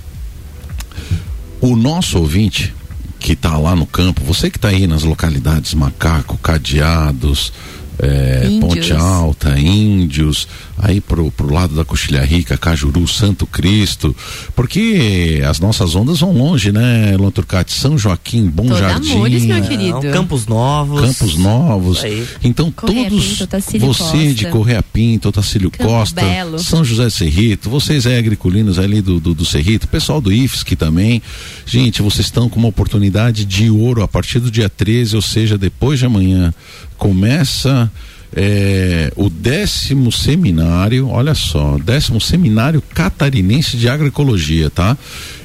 O 1.61 1.77
nosso 1.77 2.19
ouvinte 2.19 2.75
que 3.17 3.31
está 3.31 3.57
lá 3.57 3.73
no 3.73 3.85
campo, 3.85 4.21
você 4.21 4.49
que 4.49 4.57
está 4.57 4.67
aí 4.67 4.85
nas 4.85 5.03
localidades 5.03 5.73
Macaco, 5.73 6.37
Cadeados, 6.39 7.53
é, 7.99 8.57
Ponte 8.59 8.93
Alta, 8.93 9.59
Índios, 9.59 10.47
aí 10.77 11.01
pro, 11.01 11.29
pro 11.31 11.53
lado 11.53 11.75
da 11.75 11.83
Coxilha 11.83 12.23
Rica, 12.23 12.57
Cajuru, 12.57 13.07
Santo 13.07 13.45
Cristo, 13.45 14.15
porque 14.55 15.41
as 15.47 15.59
nossas 15.59 15.95
ondas 15.95 16.21
vão 16.21 16.31
longe, 16.31 16.71
né, 16.71 17.15
Luan 17.17 17.31
Turcati? 17.31 17.73
São 17.73 17.97
Joaquim, 17.97 18.45
Bom 18.45 18.67
Toda 18.67 18.79
Jardim. 18.79 19.11
Amores, 19.11 19.45
meu 19.45 19.61
querido. 19.63 20.01
Campos 20.13 20.47
Novos. 20.47 21.01
Campos 21.01 21.37
Novos. 21.37 22.01
Então 22.43 22.71
Correia 22.71 23.09
todos, 23.09 23.25
Pinto, 23.25 23.47
você 23.79 23.79
Costa. 23.79 24.33
de 24.33 24.45
Correia 24.47 24.81
Pinto, 24.81 25.29
Otacílio 25.29 25.69
Campo 25.69 25.89
Costa, 25.89 26.21
Belo. 26.21 26.59
São 26.59 26.83
José 26.83 27.05
do 27.05 27.11
Cerrito, 27.11 27.69
vocês 27.69 28.05
é 28.05 28.17
agriculinos 28.17 28.79
ali 28.79 29.01
do, 29.01 29.19
do, 29.19 29.33
do 29.33 29.45
Cerrito, 29.45 29.87
pessoal 29.87 30.21
do 30.21 30.31
IFSC 30.31 30.75
também, 30.75 31.21
gente, 31.65 32.01
vocês 32.01 32.27
estão 32.27 32.47
com 32.47 32.59
uma 32.59 32.69
oportunidade 32.69 33.43
de 33.43 33.69
ouro 33.69 34.01
a 34.03 34.07
partir 34.07 34.39
do 34.39 34.49
dia 34.49 34.69
13, 34.69 35.15
ou 35.15 35.21
seja, 35.21 35.57
depois 35.57 35.99
de 35.99 36.05
amanhã, 36.05 36.53
começa 36.99 37.89
é, 38.35 39.11
o 39.15 39.29
décimo 39.29 40.11
seminário, 40.11 41.07
olha 41.09 41.33
só, 41.33 41.77
décimo 41.77 42.21
seminário 42.21 42.81
catarinense 42.93 43.75
de 43.75 43.89
agroecologia, 43.89 44.69
tá? 44.69 44.97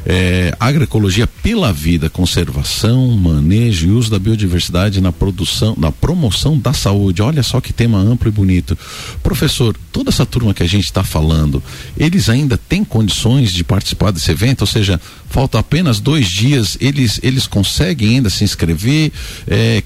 É, 0.07 0.55
agroecologia 0.61 1.27
pela 1.27 1.73
vida, 1.73 2.11
conservação, 2.11 3.11
manejo 3.17 3.87
e 3.87 3.91
uso 3.91 4.11
da 4.11 4.19
biodiversidade 4.19 5.01
na 5.01 5.11
produção, 5.11 5.75
na 5.79 5.91
promoção 5.91 6.59
da 6.59 6.75
saúde. 6.75 7.23
Olha 7.23 7.43
só 7.43 7.59
que 7.59 7.73
tema 7.73 7.97
amplo 7.97 8.29
e 8.29 8.31
bonito. 8.31 8.77
Professor, 9.23 9.75
toda 9.91 10.11
essa 10.11 10.27
turma 10.27 10.53
que 10.53 10.63
a 10.63 10.69
gente 10.69 10.85
está 10.85 11.03
falando, 11.03 11.63
eles 11.97 12.29
ainda 12.29 12.59
têm 12.59 12.85
condições 12.85 13.51
de 13.51 13.65
participar 13.65 14.11
desse 14.11 14.31
evento? 14.31 14.61
Ou 14.61 14.67
seja, 14.67 15.01
falta 15.31 15.59
apenas 15.59 16.01
dois 16.01 16.29
dias, 16.29 16.77
eles, 16.83 17.19
eles 17.23 17.47
conseguem 17.47 18.17
ainda 18.17 18.29
se 18.29 18.45
inscrever? 18.45 19.11
É, 19.49 19.83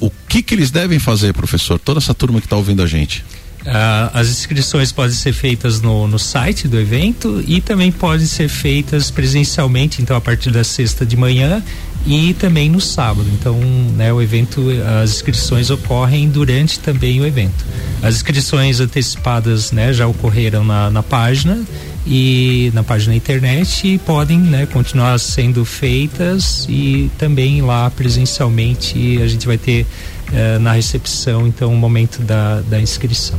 o 0.00 0.10
que 0.26 0.42
que 0.42 0.54
eles 0.54 0.70
devem 0.70 0.98
fazer, 0.98 1.34
professor? 1.34 1.78
Toda 1.78 1.98
essa 1.98 2.14
turma 2.22 2.38
que 2.40 2.46
está 2.46 2.56
ouvindo 2.56 2.80
a 2.82 2.86
gente. 2.86 3.24
Ah, 3.66 4.10
as 4.14 4.28
inscrições 4.28 4.92
podem 4.92 5.14
ser 5.14 5.32
feitas 5.32 5.80
no, 5.80 6.06
no 6.06 6.18
site 6.18 6.68
do 6.68 6.78
evento 6.78 7.42
e 7.46 7.60
também 7.60 7.90
podem 7.90 8.26
ser 8.26 8.48
feitas 8.48 9.10
presencialmente, 9.10 10.00
então 10.00 10.16
a 10.16 10.20
partir 10.20 10.50
da 10.50 10.62
sexta 10.62 11.04
de 11.04 11.16
manhã 11.16 11.62
e 12.06 12.34
também 12.34 12.68
no 12.70 12.80
sábado. 12.80 13.28
Então, 13.32 13.58
né, 13.96 14.12
o 14.12 14.22
evento, 14.22 14.66
as 15.02 15.10
inscrições 15.10 15.68
ocorrem 15.70 16.28
durante 16.28 16.78
também 16.78 17.20
o 17.20 17.26
evento. 17.26 17.64
As 18.02 18.16
inscrições 18.16 18.80
antecipadas, 18.80 19.72
né, 19.72 19.92
já 19.92 20.06
ocorreram 20.06 20.64
na, 20.64 20.90
na 20.90 21.02
página 21.02 21.60
e 22.06 22.70
na 22.74 22.82
página 22.82 23.12
da 23.12 23.16
internet 23.16 23.86
e 23.86 23.98
podem, 23.98 24.38
né, 24.38 24.66
continuar 24.66 25.18
sendo 25.18 25.64
feitas 25.64 26.66
e 26.68 27.10
também 27.18 27.62
lá 27.62 27.90
presencialmente 27.90 29.20
a 29.22 29.26
gente 29.28 29.46
vai 29.46 29.58
ter 29.58 29.86
eh, 30.32 30.58
na 30.58 30.72
recepção 30.72 31.46
então 31.46 31.72
o 31.72 31.76
momento 31.76 32.22
da, 32.22 32.60
da 32.62 32.80
inscrição. 32.80 33.38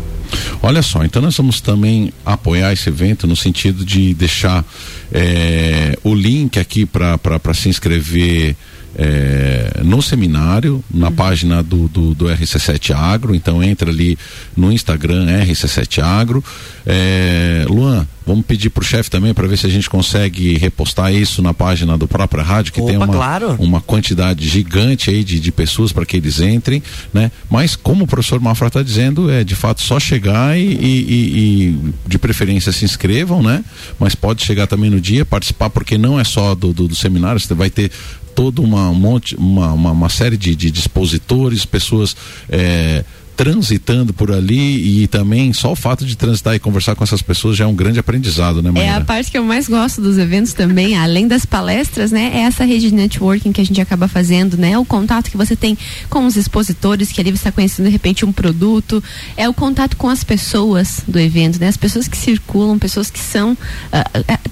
Olha 0.62 0.82
só, 0.82 1.04
então 1.04 1.22
nós 1.22 1.36
vamos 1.36 1.62
também 1.62 2.12
apoiar 2.26 2.74
esse 2.74 2.90
evento 2.90 3.28
no 3.28 3.36
sentido 3.36 3.86
de 3.86 4.14
deixar 4.14 4.66
eh, 5.12 5.98
o 6.04 6.14
link 6.16 6.60
aqui 6.60 6.86
para 6.86 7.54
se 7.54 7.70
inscrever 7.70 8.56
eh, 8.96 9.82
no 9.84 10.02
seminário, 10.02 10.84
na 10.94 11.12
página 11.12 11.62
do, 11.64 11.88
do, 11.88 12.14
do 12.14 12.26
RC7 12.26 12.96
Agro. 12.96 13.34
Então 13.36 13.64
entra 13.64 13.90
ali 13.90 14.18
no 14.56 14.72
Instagram 14.72 15.26
RC7 15.46 16.02
Agro. 16.04 16.44
Eh, 16.86 17.66
Luan, 17.70 18.06
vamos 18.26 18.46
pedir 18.46 18.70
pro 18.70 18.84
chefe 18.84 19.10
também 19.10 19.34
para 19.34 19.48
ver 19.48 19.58
se 19.58 19.66
a 19.66 19.70
gente 19.70 19.90
consegue 19.90 20.58
repostar 20.58 21.14
isso 21.14 21.42
na 21.42 21.54
página 21.54 21.98
do 21.98 22.08
próprio 22.08 22.44
rádio, 22.44 22.74
que 22.74 22.82
tem 22.82 22.96
Opa, 22.98 23.06
uma, 23.06 23.14
claro. 23.14 23.56
uma 23.60 23.82
quantidade 23.82 24.48
gigante 24.48 25.10
aí 25.10 25.24
de, 25.24 25.40
de 25.40 25.52
pessoas 25.52 25.92
para 25.92 26.06
que 26.06 26.18
eles 26.18 26.40
entrem, 26.40 26.82
né? 27.14 27.32
Mas 27.50 27.76
como 27.76 28.04
o 28.04 28.08
professor 28.08 28.40
Mafra 28.40 28.68
está 28.68 28.82
dizendo, 28.84 29.30
é 29.32 29.44
de 29.44 29.56
fato 29.56 29.82
só 29.82 30.00
chegar 30.00 30.58
e, 30.58 30.62
e- 30.62 30.74
e- 30.74 31.34
e, 31.70 31.94
de 32.08 32.18
preferência 32.18 32.72
se 32.72 32.84
inscrevam, 32.86 33.42
né? 33.42 33.64
Mas 34.00 34.14
pode 34.16 34.44
chegar 34.46 34.68
também 34.68 34.90
no 34.90 35.00
dia, 35.00 35.26
participar, 35.26 35.70
porque 35.70 35.98
não 35.98 36.20
é 36.20 36.24
só 36.24 36.54
do, 36.56 36.74
do, 36.74 36.88
do 36.88 36.96
seminário, 36.96 37.40
você 37.40 37.54
vai 37.54 37.70
ter 37.70 37.92
toda 38.34 38.62
uma 38.62 38.90
um 38.90 38.96
monte, 38.96 39.36
uma, 39.36 39.72
uma, 39.74 39.92
uma 39.92 40.10
série 40.10 40.38
de, 40.38 40.56
de 40.56 40.68
expositores, 40.68 41.66
pessoas 41.66 42.16
é, 42.50 43.04
transitando 43.36 44.14
por 44.14 44.32
ali 44.32 45.04
e 45.04 45.08
também 45.08 45.52
só 45.54 45.72
o 45.72 45.76
fato 45.76 46.06
de 46.06 46.16
transitar 46.16 46.56
e 46.56 46.60
conversar 46.60 46.96
com 46.96 47.04
essas 47.04 47.22
pessoas 47.22 47.58
já 47.58 47.66
é 47.66 47.68
um 47.68 47.76
grande 47.76 48.00
aprendizado, 48.00 48.62
né, 48.62 48.70
É 48.70 48.72
Maíra? 48.72 48.98
a 48.98 49.02
parte 49.02 49.32
que 49.32 49.38
eu 49.38 49.44
mais 49.44 49.68
gosto 49.68 50.02
dos 50.02 50.18
eventos 50.18 50.54
também, 50.54 50.96
além 50.98 51.28
das 51.28 51.46
palestras, 51.46 52.12
né? 52.12 52.32
É 52.34 52.40
essa 52.42 52.64
rede 52.64 52.90
de 52.90 52.96
networking 52.96 53.52
que 53.52 53.62
a 53.62 53.66
gente 53.66 53.80
acaba 53.82 54.08
fazendo, 54.08 54.58
né? 54.58 54.78
O 54.78 54.86
contato 54.86 55.30
que 55.30 55.38
você 55.38 55.56
tem 55.56 55.78
com 56.10 56.26
os 56.26 56.36
expositores, 56.36 57.12
que 57.12 57.20
ali 57.22 57.32
você 57.32 57.38
está 57.38 57.52
conhecendo 57.52 57.86
de 57.88 57.92
repente 57.92 58.26
um 58.26 58.32
produto, 58.32 59.04
é 59.36 59.48
o 59.50 59.54
contato 59.54 59.98
com 59.98 60.10
as 60.10 60.24
pessoas 60.24 61.02
do 61.08 61.20
evento, 61.20 61.60
né? 61.60 61.68
As 61.68 61.78
pessoas 61.78 62.08
que 62.08 62.18
circulam, 62.18 62.78
pessoas 62.80 63.10
que 63.10 63.20
são. 63.20 63.58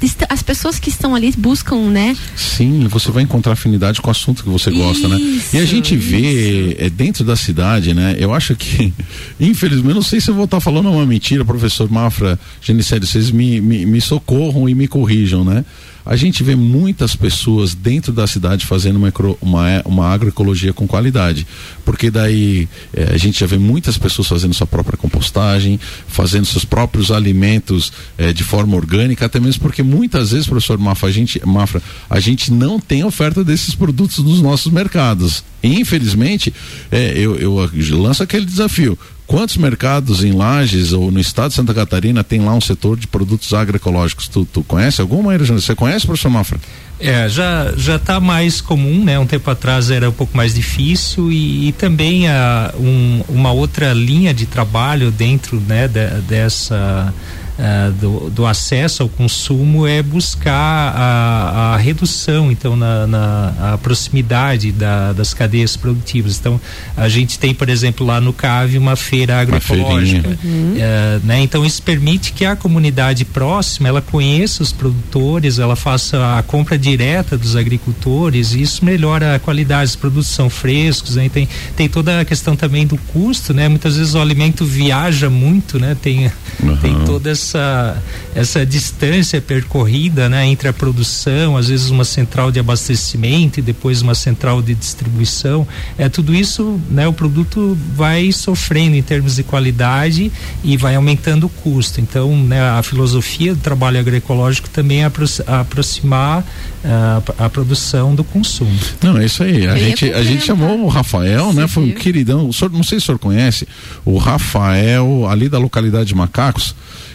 est- 0.01 0.25
as 0.29 0.41
pessoas 0.43 0.79
que 0.79 0.89
estão 0.89 1.15
ali 1.15 1.31
buscam, 1.37 1.89
né? 1.89 2.15
Sim, 2.35 2.87
você 2.89 3.11
vai 3.11 3.23
encontrar 3.23 3.53
afinidade 3.53 4.01
com 4.01 4.07
o 4.07 4.11
assunto 4.11 4.43
que 4.43 4.49
você 4.49 4.71
gosta, 4.71 5.07
né? 5.07 5.17
E 5.53 5.57
a 5.57 5.61
Isso, 5.63 5.65
gente 5.67 5.95
vê 5.95 6.75
é, 6.79 6.89
dentro 6.89 7.23
da 7.23 7.35
cidade, 7.35 7.93
né? 7.93 8.15
Eu 8.17 8.33
acho 8.33 8.55
que, 8.55 8.70
infelizmente, 9.39 9.89
eu 9.89 9.95
não 9.95 10.01
sei 10.01 10.19
se 10.21 10.29
eu 10.29 10.35
vou 10.35 10.45
estar 10.45 10.59
falando 10.59 10.89
uma 10.91 11.05
mentira, 11.05 11.43
professor 11.45 11.89
Mafra, 11.89 12.39
Genicério, 12.61 13.05
vocês 13.05 13.31
me, 13.31 13.59
me, 13.61 13.85
me 13.85 14.01
socorram 14.01 14.67
e 14.67 14.75
me 14.75 14.87
corrijam, 14.87 15.43
né? 15.43 15.65
A 16.05 16.15
gente 16.15 16.43
vê 16.43 16.55
muitas 16.55 17.15
pessoas 17.15 17.73
dentro 17.73 18.11
da 18.11 18.25
cidade 18.25 18.65
fazendo 18.65 18.97
uma, 18.97 19.13
uma, 19.41 19.81
uma 19.85 20.07
agroecologia 20.07 20.73
com 20.73 20.87
qualidade. 20.87 21.45
Porque 21.85 22.09
daí 22.09 22.67
eh, 22.93 23.11
a 23.13 23.17
gente 23.17 23.39
já 23.39 23.45
vê 23.45 23.57
muitas 23.57 23.97
pessoas 23.97 24.27
fazendo 24.27 24.53
sua 24.53 24.67
própria 24.67 24.97
compostagem, 24.97 25.79
fazendo 26.07 26.45
seus 26.45 26.65
próprios 26.65 27.11
alimentos 27.11 27.91
eh, 28.17 28.33
de 28.33 28.43
forma 28.43 28.75
orgânica, 28.75 29.25
até 29.25 29.39
mesmo 29.39 29.61
porque 29.61 29.83
muitas 29.83 30.31
vezes, 30.31 30.47
professor 30.47 30.77
Mafra, 30.77 31.09
a 31.09 31.11
gente, 31.11 31.41
Mafra, 31.45 31.81
a 32.09 32.19
gente 32.19 32.51
não 32.51 32.79
tem 32.79 33.03
oferta 33.03 33.43
desses 33.43 33.75
produtos 33.75 34.19
nos 34.19 34.41
nossos 34.41 34.71
mercados. 34.71 35.43
Infelizmente, 35.63 36.53
eh, 36.91 37.13
eu, 37.15 37.35
eu 37.35 37.69
lanço 37.91 38.23
aquele 38.23 38.45
desafio. 38.45 38.97
Quantos 39.31 39.55
mercados 39.55 40.25
em 40.25 40.33
Lages 40.33 40.91
ou 40.91 41.09
no 41.09 41.17
estado 41.17 41.51
de 41.51 41.55
Santa 41.55 41.73
Catarina 41.73 42.21
tem 42.21 42.41
lá 42.41 42.53
um 42.53 42.59
setor 42.59 42.97
de 42.97 43.07
produtos 43.07 43.53
agroecológicos? 43.53 44.27
Tu, 44.27 44.43
tu 44.43 44.61
conhece 44.61 44.99
alguma? 44.99 45.37
Você 45.37 45.73
conhece, 45.73 46.05
professor 46.05 46.29
Mafra? 46.29 46.59
É, 46.99 47.29
já 47.29 47.71
já 47.77 47.95
está 47.95 48.19
mais 48.19 48.59
comum, 48.59 49.05
né? 49.05 49.17
Um 49.17 49.25
tempo 49.25 49.49
atrás 49.49 49.89
era 49.89 50.09
um 50.09 50.11
pouco 50.11 50.35
mais 50.35 50.53
difícil 50.53 51.31
e, 51.31 51.69
e 51.69 51.71
também 51.71 52.27
a, 52.27 52.73
um, 52.77 53.23
uma 53.29 53.53
outra 53.53 53.93
linha 53.93 54.33
de 54.33 54.45
trabalho 54.45 55.09
dentro, 55.11 55.61
né, 55.61 55.87
de, 55.87 56.09
dessa 56.27 57.13
Uh, 57.59 57.91
do, 57.91 58.29
do, 58.29 58.45
acesso 58.45 59.03
ao 59.03 59.09
consumo 59.09 59.85
é 59.85 60.01
buscar 60.01 60.93
a, 60.95 61.73
a 61.73 61.77
redução, 61.77 62.51
então, 62.51 62.75
na, 62.75 63.05
na 63.05 63.73
a 63.73 63.77
proximidade 63.77 64.71
da, 64.71 65.13
das 65.13 65.33
cadeias 65.33 65.75
produtivas. 65.75 66.39
Então, 66.39 66.59
a 66.95 67.07
gente 67.07 67.37
tem, 67.37 67.53
por 67.53 67.69
exemplo, 67.69 68.05
lá 68.05 68.19
no 68.19 68.33
CAV 68.33 68.77
uma 68.77 68.95
feira 68.95 69.39
agroecológica. 69.39 70.29
Uhum. 70.43 70.75
Uh, 70.75 71.25
né? 71.25 71.41
Então, 71.41 71.65
isso 71.65 71.83
permite 71.83 72.33
que 72.33 72.45
a 72.45 72.55
comunidade 72.55 73.25
próxima 73.25 73.89
ela 73.89 74.01
conheça 74.01 74.63
os 74.63 74.71
produtores, 74.71 75.59
ela 75.59 75.75
faça 75.75 76.37
a 76.37 76.43
compra 76.43 76.77
direta 76.77 77.37
dos 77.37 77.55
agricultores, 77.55 78.53
e 78.53 78.61
isso 78.61 78.83
melhora 78.83 79.35
a 79.35 79.39
qualidade, 79.39 79.91
os 79.91 79.95
produtos 79.95 80.29
são 80.29 80.49
frescos, 80.49 81.15
né? 81.15 81.29
tem, 81.29 81.47
tem 81.75 81.89
toda 81.89 82.21
a 82.21 82.25
questão 82.25 82.55
também 82.55 82.87
do 82.87 82.97
custo, 82.97 83.53
né? 83.53 83.67
Muitas 83.67 83.97
vezes 83.97 84.13
o 84.13 84.19
alimento 84.19 84.65
viaja 84.65 85.29
muito, 85.29 85.79
né? 85.79 85.95
Tem, 86.01 86.31
uhum. 86.61 86.77
tem 86.77 86.99
toda 87.05 87.29
essa 87.51 88.01
essa 88.33 88.65
distância 88.65 89.41
percorrida, 89.41 90.29
né, 90.29 90.45
entre 90.45 90.67
a 90.67 90.73
produção, 90.73 91.57
às 91.57 91.67
vezes 91.67 91.89
uma 91.89 92.05
central 92.05 92.49
de 92.49 92.59
abastecimento 92.59 93.59
e 93.59 93.61
depois 93.61 94.01
uma 94.01 94.15
central 94.15 94.61
de 94.61 94.73
distribuição, 94.73 95.67
é 95.97 96.07
tudo 96.07 96.33
isso, 96.33 96.79
né, 96.89 97.07
o 97.07 97.13
produto 97.13 97.77
vai 97.93 98.31
sofrendo 98.31 98.95
em 98.95 99.01
termos 99.01 99.35
de 99.35 99.43
qualidade 99.43 100.31
e 100.63 100.77
vai 100.77 100.95
aumentando 100.95 101.47
o 101.47 101.49
custo. 101.49 101.99
Então, 101.99 102.35
né, 102.37 102.61
a 102.61 102.81
filosofia 102.81 103.53
do 103.53 103.59
trabalho 103.59 103.99
agroecológico 103.99 104.69
também 104.69 105.01
é 105.01 105.05
apro 105.05 105.25
aproximar 105.45 106.39
uh, 106.39 107.33
a 107.37 107.49
produção 107.49 108.15
do 108.15 108.23
consumo. 108.23 108.77
Não, 109.01 109.17
é 109.17 109.25
isso 109.25 109.43
aí. 109.43 109.67
A 109.67 109.77
gente 109.77 110.11
a 110.11 110.23
gente 110.23 110.45
chamou 110.45 110.85
o 110.85 110.87
Rafael, 110.87 111.51
né, 111.53 111.67
foi 111.67 111.83
um 111.83 111.91
queridão. 111.91 112.47
O 112.47 112.53
senhor, 112.53 112.71
não 112.71 112.83
sei 112.83 112.99
se 112.99 113.03
o 113.03 113.05
senhor 113.07 113.19
conhece, 113.19 113.67
o 114.05 114.17
Rafael 114.17 115.27
ali 115.29 115.49
da 115.49 115.57
localidade 115.57 116.05
de 116.05 116.15
Macacos 116.15 116.73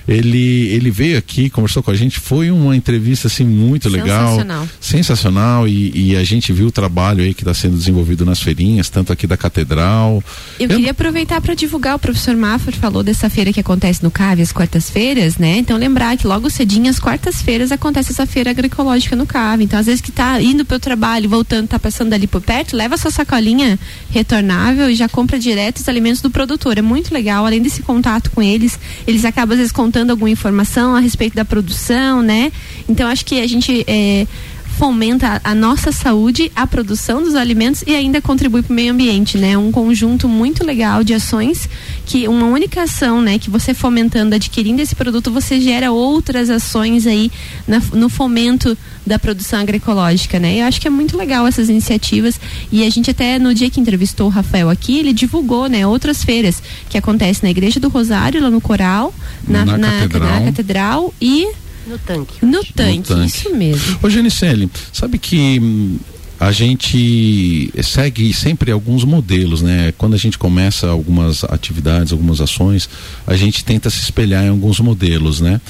ele, 0.08 0.68
ele 0.68 0.90
veio 0.90 1.18
aqui, 1.18 1.50
conversou 1.50 1.82
com 1.82 1.90
a 1.90 1.94
gente, 1.94 2.20
foi 2.20 2.50
uma 2.50 2.76
entrevista 2.76 3.26
assim 3.26 3.44
muito 3.44 3.88
legal. 3.88 4.28
Sensacional. 4.28 4.68
Sensacional 4.80 5.68
e, 5.68 6.12
e 6.12 6.16
a 6.16 6.22
gente 6.22 6.52
viu 6.52 6.68
o 6.68 6.70
trabalho 6.70 7.24
aí 7.24 7.34
que 7.34 7.42
está 7.42 7.52
sendo 7.52 7.76
desenvolvido 7.76 8.24
nas 8.24 8.40
feirinhas, 8.40 8.88
tanto 8.88 9.12
aqui 9.12 9.26
da 9.26 9.36
Catedral. 9.36 10.22
Eu, 10.60 10.68
Eu... 10.68 10.76
queria 10.76 10.92
aproveitar 10.92 11.40
para 11.40 11.54
divulgar, 11.54 11.96
o 11.96 11.98
professor 11.98 12.36
Maffer 12.36 12.74
falou 12.74 13.02
dessa 13.02 13.28
feira 13.28 13.52
que 13.52 13.58
acontece 13.58 14.02
no 14.02 14.10
CAV 14.10 14.40
às 14.40 14.52
quartas-feiras, 14.52 15.38
né? 15.38 15.58
Então 15.58 15.76
lembrar 15.76 16.16
que 16.16 16.26
logo 16.26 16.48
cedinho 16.48 16.88
às 16.88 17.00
quartas-feiras 17.00 17.72
acontece 17.72 18.12
essa 18.12 18.26
feira 18.26 18.50
agroecológica 18.50 19.16
no 19.16 19.26
CAV. 19.26 19.62
Então 19.62 19.78
às 19.78 19.86
vezes 19.86 20.00
que 20.00 20.12
tá 20.12 20.40
indo 20.40 20.64
para 20.64 20.76
o 20.76 20.80
trabalho, 20.80 21.28
voltando, 21.28 21.66
tá 21.66 21.80
passando 21.80 22.12
ali 22.12 22.28
por 22.28 22.40
perto, 22.40 22.76
leva 22.76 22.96
sua 22.96 23.10
sacolinha 23.10 23.76
retornável 24.10 24.88
e 24.88 24.94
já 24.94 25.08
compra 25.08 25.36
direto 25.36 25.78
os 25.78 25.88
alimentos 25.88 26.20
do 26.20 26.30
produtor. 26.30 26.78
É 26.78 26.82
muito 26.82 27.12
legal, 27.12 27.44
além 27.44 27.60
desse 27.60 27.82
contato 27.82 28.30
com 28.30 28.40
eles, 28.40 28.78
eles 29.04 29.24
acabam 29.24 29.54
às 29.54 29.58
vezes 29.58 29.72
contando 29.72 29.95
alguma 30.10 30.30
informação 30.30 30.94
a 30.94 31.00
respeito 31.00 31.34
da 31.34 31.44
produção, 31.44 32.22
né? 32.22 32.52
Então 32.88 33.08
acho 33.08 33.24
que 33.24 33.40
a 33.40 33.46
gente 33.46 33.84
é, 33.86 34.26
fomenta 34.76 35.40
a, 35.42 35.54
nossa 35.54 35.90
saúde, 35.90 36.52
a 36.54 36.66
produção 36.66 37.22
dos 37.22 37.34
alimentos 37.34 37.82
e 37.86 37.94
ainda 37.94 38.20
contribui 38.20 38.62
para 38.62 38.72
o 38.72 38.76
meio 38.76 38.92
ambiente, 38.92 39.38
né? 39.38 39.56
Um 39.56 39.72
conjunto 39.72 40.28
muito 40.28 40.64
legal 40.64 41.02
de 41.02 41.14
ações 41.14 41.68
que 42.04 42.28
uma 42.28 42.46
única 42.46 42.82
ação, 42.82 43.20
né, 43.20 43.38
que 43.38 43.50
você 43.50 43.72
fomentando, 43.72 44.34
adquirindo 44.34 44.80
esse 44.80 44.94
produto, 44.94 45.30
você 45.30 45.60
gera 45.60 45.90
outras 45.90 46.50
ações 46.50 47.06
aí 47.06 47.32
na, 47.66 47.80
no 47.94 48.08
fomento 48.08 48.76
da 49.04 49.18
produção 49.18 49.60
agroecológica, 49.60 50.38
né? 50.38 50.60
Eu 50.60 50.66
acho 50.66 50.80
que 50.80 50.86
é 50.86 50.90
muito 50.90 51.16
legal 51.16 51.46
essas 51.46 51.68
iniciativas 51.68 52.38
e 52.70 52.86
a 52.86 52.90
gente 52.90 53.10
até 53.10 53.38
no 53.38 53.54
dia 53.54 53.70
que 53.70 53.80
entrevistou 53.80 54.26
o 54.26 54.30
Rafael 54.30 54.68
aqui, 54.68 54.98
ele 54.98 55.12
divulgou, 55.12 55.68
né, 55.68 55.86
outras 55.86 56.22
feiras 56.22 56.62
que 56.90 56.98
acontecem 56.98 57.44
na 57.44 57.50
Igreja 57.50 57.80
do 57.80 57.88
Rosário, 57.88 58.42
lá 58.42 58.50
no 58.50 58.60
Coral, 58.60 59.14
na, 59.48 59.64
na, 59.64 59.78
na, 59.78 59.90
catedral. 60.00 60.28
na 60.28 60.40
catedral 60.44 61.14
e 61.20 61.48
no 61.86 61.98
tanque. 61.98 62.44
No 62.44 62.64
tanque, 62.64 63.10
no 63.10 63.16
tanque. 63.16 63.26
isso 63.26 63.54
mesmo. 63.54 63.98
Ô, 64.02 64.10
Genicelli, 64.10 64.70
sabe 64.92 65.18
que 65.18 65.60
hum, 65.60 65.98
a 66.38 66.52
gente 66.52 67.72
segue 67.82 68.32
sempre 68.34 68.70
alguns 68.70 69.04
modelos, 69.04 69.62
né? 69.62 69.92
Quando 69.96 70.14
a 70.14 70.18
gente 70.18 70.36
começa 70.36 70.88
algumas 70.88 71.44
atividades, 71.44 72.12
algumas 72.12 72.40
ações, 72.40 72.88
a 73.26 73.36
gente 73.36 73.64
tenta 73.64 73.88
se 73.88 74.00
espelhar 74.00 74.44
em 74.44 74.48
alguns 74.48 74.80
modelos, 74.80 75.40
né? 75.40 75.60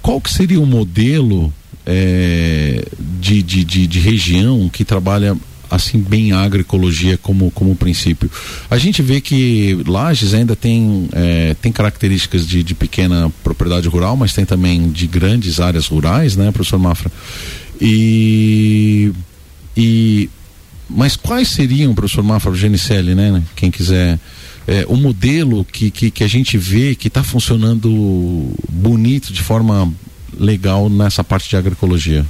Qual 0.00 0.20
que 0.20 0.32
seria 0.32 0.60
o 0.60 0.66
modelo 0.66 1.52
é, 1.86 2.84
de, 3.20 3.42
de, 3.42 3.64
de, 3.64 3.86
de 3.86 4.00
região 4.00 4.68
que 4.68 4.84
trabalha 4.84 5.36
assim 5.74 5.98
bem 5.98 6.32
a 6.32 6.40
agroecologia 6.40 7.18
como, 7.18 7.50
como 7.50 7.74
princípio. 7.76 8.30
A 8.70 8.78
gente 8.78 9.02
vê 9.02 9.20
que 9.20 9.82
Lages 9.86 10.34
ainda 10.34 10.54
tem, 10.54 11.08
é, 11.12 11.54
tem 11.54 11.72
características 11.72 12.46
de, 12.46 12.62
de 12.62 12.74
pequena 12.74 13.32
propriedade 13.42 13.88
rural, 13.88 14.16
mas 14.16 14.32
tem 14.32 14.44
também 14.44 14.90
de 14.90 15.06
grandes 15.06 15.60
áreas 15.60 15.86
rurais, 15.86 16.36
né, 16.36 16.50
professor 16.50 16.78
Mafra? 16.78 17.10
E, 17.80 19.12
e 19.76 20.30
mas 20.88 21.16
quais 21.16 21.48
seriam, 21.48 21.94
professor 21.94 22.22
Mafra, 22.22 22.54
Genicelli, 22.54 23.14
né? 23.14 23.42
Quem 23.56 23.70
quiser 23.70 24.18
é, 24.66 24.84
o 24.88 24.96
modelo 24.96 25.64
que, 25.64 25.90
que, 25.90 26.10
que 26.10 26.24
a 26.24 26.28
gente 26.28 26.56
vê 26.56 26.94
que 26.94 27.08
está 27.08 27.22
funcionando 27.22 28.50
bonito 28.70 29.32
de 29.32 29.42
forma 29.42 29.92
legal 30.38 30.88
nessa 30.88 31.22
parte 31.22 31.48
de 31.48 31.56
agroecologia? 31.56 32.24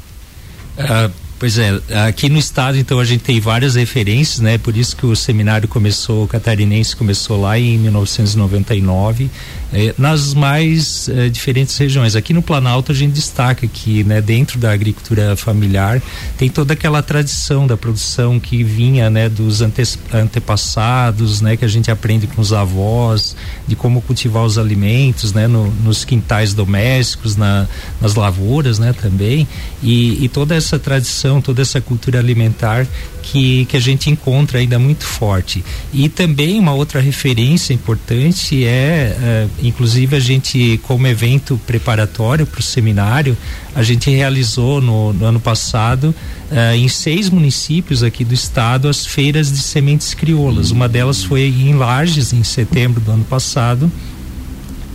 Uh, 0.76 1.23
Pois 1.44 1.58
é, 1.58 1.78
aqui 2.08 2.30
no 2.30 2.38
estado 2.38 2.78
então 2.78 2.98
a 2.98 3.04
gente 3.04 3.22
tem 3.22 3.38
várias 3.38 3.74
referências, 3.74 4.40
né? 4.40 4.56
Por 4.56 4.74
isso 4.74 4.96
que 4.96 5.04
o 5.04 5.14
seminário 5.14 5.68
começou, 5.68 6.24
o 6.24 6.26
catarinense 6.26 6.96
começou 6.96 7.38
lá 7.38 7.58
em 7.58 7.76
1999, 7.76 9.30
eh, 9.70 9.92
nas 9.98 10.32
mais 10.32 11.06
eh, 11.10 11.28
diferentes 11.28 11.76
regiões. 11.76 12.16
Aqui 12.16 12.32
no 12.32 12.40
Planalto 12.40 12.92
a 12.92 12.94
gente 12.94 13.12
destaca 13.12 13.66
que, 13.66 14.02
né, 14.04 14.22
dentro 14.22 14.58
da 14.58 14.72
agricultura 14.72 15.36
familiar 15.36 16.00
tem 16.38 16.48
toda 16.48 16.72
aquela 16.72 17.02
tradição 17.02 17.66
da 17.66 17.76
produção 17.76 18.40
que 18.40 18.64
vinha, 18.64 19.10
né, 19.10 19.28
dos 19.28 19.60
ante 19.60 19.82
antepassados, 20.14 21.42
né, 21.42 21.58
que 21.58 21.64
a 21.66 21.68
gente 21.68 21.90
aprende 21.90 22.26
com 22.26 22.40
os 22.40 22.54
avós, 22.54 23.36
de 23.68 23.76
como 23.76 24.00
cultivar 24.00 24.44
os 24.44 24.56
alimentos, 24.56 25.34
né, 25.34 25.46
no, 25.46 25.70
nos 25.82 26.06
quintais 26.06 26.54
domésticos, 26.54 27.36
na, 27.36 27.68
nas 28.00 28.14
lavouras, 28.14 28.78
né, 28.78 28.94
também, 28.94 29.46
e, 29.82 30.24
e 30.24 30.28
toda 30.30 30.54
essa 30.54 30.78
tradição 30.78 31.33
toda 31.40 31.62
essa 31.62 31.80
cultura 31.80 32.18
alimentar 32.18 32.86
que, 33.22 33.64
que 33.66 33.76
a 33.76 33.80
gente 33.80 34.10
encontra 34.10 34.58
ainda 34.58 34.78
muito 34.78 35.04
forte. 35.04 35.64
E 35.92 36.08
também 36.08 36.58
uma 36.58 36.72
outra 36.72 37.00
referência 37.00 37.72
importante 37.72 38.64
é, 38.64 39.16
é 39.20 39.48
inclusive 39.62 40.16
a 40.16 40.20
gente, 40.20 40.78
como 40.82 41.06
evento 41.06 41.60
preparatório 41.66 42.46
para 42.46 42.60
o 42.60 42.62
seminário, 42.62 43.36
a 43.74 43.82
gente 43.82 44.10
realizou 44.10 44.80
no, 44.80 45.12
no 45.12 45.24
ano 45.24 45.40
passado 45.40 46.14
uh, 46.50 46.74
em 46.76 46.88
seis 46.88 47.30
municípios 47.30 48.02
aqui 48.02 48.24
do 48.24 48.34
estado 48.34 48.88
as 48.88 49.06
feiras 49.06 49.50
de 49.50 49.58
sementes 49.58 50.14
crioulas. 50.14 50.70
Uma 50.70 50.88
delas 50.88 51.24
foi 51.24 51.42
em 51.42 51.74
Lages, 51.74 52.32
em 52.32 52.44
setembro 52.44 53.00
do 53.00 53.10
ano 53.10 53.24
passado. 53.24 53.90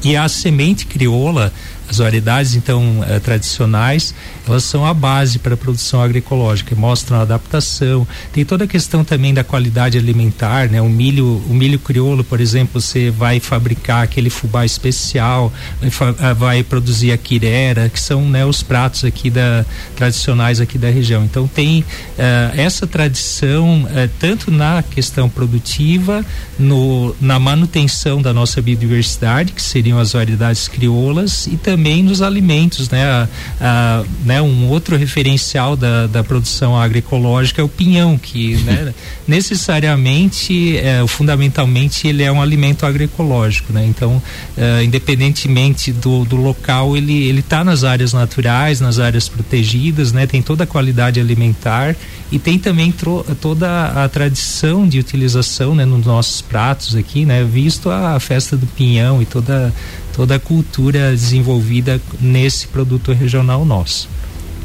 E 0.02 0.16
a 0.16 0.30
semente 0.30 0.86
crioula 0.86 1.52
as 1.90 1.98
variedades, 1.98 2.56
então, 2.56 3.04
eh, 3.08 3.20
tradicionais, 3.20 4.14
elas 4.50 4.64
são 4.64 4.86
a 4.86 4.94
base 4.94 5.40
para 5.40 5.54
a 5.54 5.58
produção 5.58 6.02
agroecológica, 6.02 6.76
mostram 6.76 7.20
a 7.20 7.22
adaptação. 7.22 8.08
Tem 8.32 8.46
toda 8.46 8.64
a 8.64 8.68
questão 8.68 9.04
também 9.04 9.34
da 9.34 9.44
qualidade 9.44 9.98
alimentar, 9.98 10.70
né? 10.70 10.82
O 10.82 10.90
milho, 10.90 11.42
o 11.50 11.54
milho 11.54 11.80
crioulo, 11.80 12.24
por 12.24 12.40
exemplo, 12.40 12.80
você 12.80 13.10
vai 13.10 13.40
fabricar 13.40 14.04
aquele 14.04 14.30
fubá 14.30 14.66
especial, 14.66 15.52
vai, 15.82 16.10
eh, 16.10 16.34
vai 16.34 16.64
produzir 16.64 17.12
a 17.12 17.18
quirera, 17.18 17.90
que 17.90 18.00
são 18.00 18.28
né, 18.28 18.46
os 18.46 18.64
pratos 18.64 19.04
aqui 19.04 19.30
da 19.30 19.66
tradicionais 19.96 20.62
aqui 20.62 20.78
da 20.78 20.90
região. 20.90 21.24
Então 21.24 21.48
tem 21.48 21.84
eh, 22.18 22.52
essa 22.56 22.88
tradição 22.88 23.88
tanto 24.20 24.52
na 24.52 24.84
questão 24.84 25.30
produtiva, 25.30 26.26
no, 26.58 27.16
na 27.20 27.40
manutenção 27.40 28.22
da 28.22 28.34
nossa 28.34 28.62
biodiversidade, 28.62 29.52
que 29.52 29.62
seriam 29.62 30.00
as 30.00 30.14
variedades 30.14 30.68
crioulas, 30.68 31.48
e 31.48 31.58
também 31.58 31.80
também 31.80 32.04
nos 32.04 32.22
alimentos, 32.22 32.90
né? 32.90 33.04
A, 33.04 33.28
a, 33.60 34.04
né? 34.26 34.39
Um 34.42 34.68
outro 34.70 34.96
referencial 34.96 35.76
da, 35.76 36.08
da 36.08 36.24
produção 36.24 36.78
agroecológica 36.78 37.62
é 37.62 37.64
o 37.64 37.70
pinhão, 37.70 38.18
que 38.18 38.56
né? 38.58 38.94
necessariamente, 39.28 40.78
é, 40.78 41.06
fundamentalmente, 41.08 42.08
ele 42.08 42.24
é 42.24 42.32
um 42.32 42.42
alimento 42.42 42.86
agroecológico, 42.86 43.74
né? 43.74 43.86
Então, 43.86 44.22
é, 44.58 44.84
independentemente 44.84 45.92
do, 45.92 46.26
do 46.26 46.36
local, 46.36 46.96
ele 46.96 47.30
ele 47.30 47.40
está 47.40 47.64
nas 47.64 47.84
áreas 47.84 48.14
naturais, 48.14 48.80
nas 48.80 49.00
áreas 49.00 49.28
protegidas, 49.28 50.12
né? 50.12 50.26
Tem 50.26 50.42
toda 50.42 50.64
a 50.64 50.68
qualidade 50.68 51.20
alimentar 51.20 51.96
e 52.32 52.38
tem 52.38 52.60
também 52.60 52.94
toda 53.42 54.04
a 54.04 54.08
tradição 54.10 54.88
de 54.88 55.00
utilização, 55.00 55.76
né? 55.76 55.86
Nos 55.86 56.06
nossos 56.06 56.42
pratos 56.42 56.96
aqui, 56.96 57.26
né? 57.26 57.44
Visto 57.44 57.90
a 57.90 58.20
festa 58.20 58.56
do 58.56 58.66
pinhão 58.68 59.22
e 59.22 59.26
toda 59.26 59.74
toda 60.14 60.36
a 60.36 60.40
cultura 60.40 61.12
desenvolvida 61.12 62.02
nesse 62.20 62.68
produto 62.68 63.14
regional 63.14 63.64
nosso. 63.64 64.10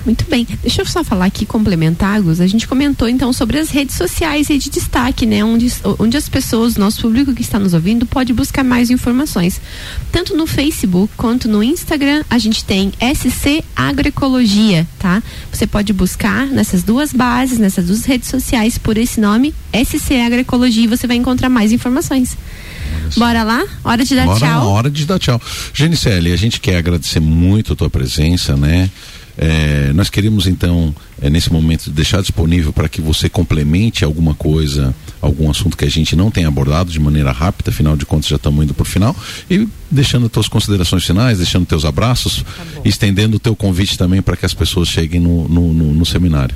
Muito 0.05 0.24
bem. 0.28 0.46
Deixa 0.61 0.82
eu 0.82 0.86
só 0.86 1.02
falar 1.02 1.24
aqui, 1.26 1.46
complementar, 1.46 2.20
Gus. 2.20 2.40
A 2.40 2.46
gente 2.46 2.68
comentou 2.68 3.09
então 3.09 3.32
sobre 3.32 3.59
as 3.59 3.70
redes 3.70 3.96
sociais 3.96 4.50
e 4.50 4.59
de 4.59 4.68
destaque, 4.68 5.24
né? 5.24 5.42
Onde, 5.42 5.72
onde 5.98 6.16
as 6.16 6.28
pessoas, 6.28 6.76
nosso 6.76 7.00
público 7.00 7.32
que 7.32 7.40
está 7.40 7.59
nos 7.59 7.72
ouvindo, 7.72 8.05
pode 8.05 8.32
buscar 8.32 8.62
mais 8.62 8.90
informações. 8.90 9.61
Tanto 10.12 10.36
no 10.36 10.46
Facebook 10.46 11.12
quanto 11.16 11.48
no 11.48 11.62
Instagram, 11.62 12.22
a 12.28 12.38
gente 12.38 12.64
tem 12.64 12.92
SC 13.00 13.64
Agroecologia, 13.74 14.86
tá? 14.98 15.22
Você 15.50 15.66
pode 15.66 15.92
buscar 15.92 16.46
nessas 16.48 16.82
duas 16.82 17.12
bases, 17.12 17.59
nessas 17.59 17.86
duas 17.86 18.05
redes 18.05 18.28
sociais, 18.28 18.76
por 18.76 18.98
esse 18.98 19.20
nome, 19.20 19.55
SC 19.72 20.20
Agroecologia, 20.20 20.84
e 20.84 20.88
você 20.88 21.07
vai 21.07 21.16
encontrar 21.16 21.48
mais 21.48 21.72
informações. 21.72 22.36
Bora 23.16 23.42
lá? 23.42 23.64
Hora 23.82 24.05
de 24.05 24.14
dar 24.14 24.26
Bora 24.26 24.38
tchau. 24.38 24.68
Hora 24.68 24.90
de 24.90 25.07
dar 25.07 25.18
tchau. 25.18 25.40
Genicele, 25.72 26.32
a 26.32 26.36
gente 26.36 26.61
quer 26.61 26.76
agradecer 26.76 27.20
muito 27.20 27.72
a 27.72 27.76
tua 27.76 27.88
presença, 27.88 28.57
né? 28.57 28.90
É, 29.37 29.93
nós 29.95 30.09
queremos 30.09 30.47
então, 30.47 30.95
é, 31.20 31.28
nesse 31.28 31.53
momento, 31.53 31.91
deixar 31.91 32.20
disponível 32.20 32.72
para 32.72 32.89
que 32.89 33.01
você 33.01 33.28
complemente 33.28 34.05
alguma 34.05 34.35
coisa, 34.35 34.95
algum 35.20 35.51
assunto 35.51 35.76
que 35.76 35.85
a 35.85 35.91
gente 35.91 36.14
não 36.14 36.30
tenha 36.30 36.49
abordado 36.49 36.91
de 36.93 37.01
maneira 37.01 37.32
rápida, 37.32 37.70
afinal 37.70 37.97
de 37.97 38.07
contas 38.07 38.28
já 38.28 38.37
estamos 38.37 38.64
indo 38.64 38.74
para 38.74 38.82
o 38.82 38.87
final, 38.87 39.14
e 39.51 39.68
deixando 39.91 40.28
tuas 40.28 40.49
considerações 40.49 41.05
finais, 41.05 41.39
deixando 41.39 41.66
teus 41.66 41.85
abraços, 41.85 42.45
estendendo 42.85 43.37
o 43.37 43.41
teu 43.41 43.57
convite 43.57 43.99
também 43.99 44.22
para 44.22 44.37
que 44.37 44.47
as 44.47 44.55
pessoas 44.55 44.89
cheguem 44.89 45.20
no, 45.20 45.49
no, 45.49 45.72
no, 45.72 45.95
no 45.95 46.07
seminário. 46.07 46.55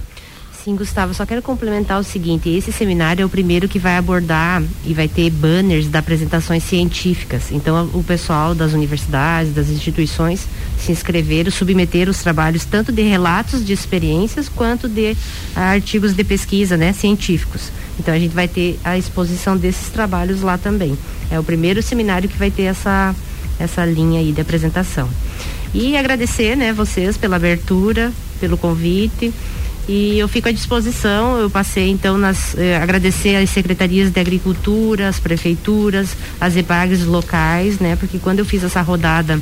Sim, 0.69 0.77
Gustavo, 0.77 1.15
só 1.15 1.25
quero 1.25 1.41
complementar 1.41 1.99
o 1.99 2.05
seguinte: 2.05 2.51
esse 2.51 2.71
seminário 2.71 3.23
é 3.23 3.25
o 3.25 3.29
primeiro 3.31 3.67
que 3.67 3.79
vai 3.79 3.97
abordar 3.97 4.63
e 4.85 4.93
vai 4.93 5.09
ter 5.09 5.31
banners 5.31 5.89
da 5.89 6.01
apresentações 6.01 6.63
científicas. 6.63 7.51
Então, 7.51 7.89
o 7.95 8.05
pessoal 8.05 8.55
das 8.55 8.75
universidades, 8.75 9.55
das 9.55 9.71
instituições 9.71 10.47
se 10.79 10.93
inscreveram, 10.93 11.51
submeteram 11.51 12.11
os 12.11 12.19
trabalhos 12.19 12.67
tanto 12.67 12.93
de 12.93 13.01
relatos 13.01 13.65
de 13.65 13.73
experiências 13.73 14.47
quanto 14.47 14.91
de 14.91 15.17
ah, 15.57 15.71
artigos 15.71 16.13
de 16.13 16.23
pesquisa, 16.23 16.77
né, 16.77 16.93
científicos. 16.93 17.71
Então, 17.99 18.13
a 18.13 18.19
gente 18.19 18.35
vai 18.35 18.47
ter 18.47 18.79
a 18.85 18.99
exposição 18.99 19.57
desses 19.57 19.89
trabalhos 19.89 20.43
lá 20.43 20.59
também. 20.59 20.99
É 21.31 21.41
o 21.41 21.43
primeiro 21.43 21.83
seminário 21.83 22.29
que 22.29 22.37
vai 22.37 22.51
ter 22.51 22.65
essa 22.65 23.15
essa 23.59 23.87
linha 23.87 24.21
aí 24.21 24.33
de 24.33 24.41
apresentação. 24.43 25.09
E 25.73 25.97
agradecer, 25.97 26.57
né, 26.57 26.75
vocês 26.75 27.17
pela 27.17 27.37
abertura, 27.37 28.13
pelo 28.39 28.59
convite. 28.59 29.33
E 29.89 30.19
eu 30.19 30.29
fico 30.29 30.49
à 30.49 30.53
disposição. 30.53 31.39
Eu 31.39 31.49
passei 31.49 31.89
então 31.89 32.19
nas 32.19 32.55
eh, 32.59 32.77
agradecer 32.77 33.37
às 33.37 33.49
secretarias 33.49 34.11
de 34.11 34.21
agricultura, 34.21 35.09
as 35.09 35.19
prefeituras, 35.19 36.15
as 36.39 36.57
EPAGs 36.57 37.05
locais, 37.05 37.79
né? 37.79 37.97
Porque 37.97 38.19
quando 38.19 38.41
eu 38.41 38.45
fiz 38.45 38.63
essa 38.63 38.83
rodada 38.83 39.41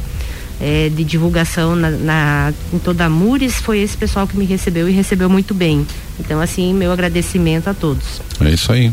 eh, 0.60 0.90
de 0.94 1.02
divulgação 1.02 1.74
na, 1.74 1.90
na, 1.90 2.54
em 2.72 2.78
toda 2.78 3.06
a 3.06 3.10
Mures, 3.10 3.56
foi 3.56 3.80
esse 3.80 3.96
pessoal 3.96 4.26
que 4.26 4.36
me 4.36 4.44
recebeu 4.44 4.88
e 4.88 4.92
recebeu 4.92 5.28
muito 5.28 5.52
bem. 5.52 5.84
Então, 6.20 6.40
assim, 6.40 6.72
meu 6.72 6.92
agradecimento 6.92 7.68
a 7.68 7.74
todos. 7.74 8.20
É 8.40 8.50
isso 8.50 8.70
aí. 8.70 8.92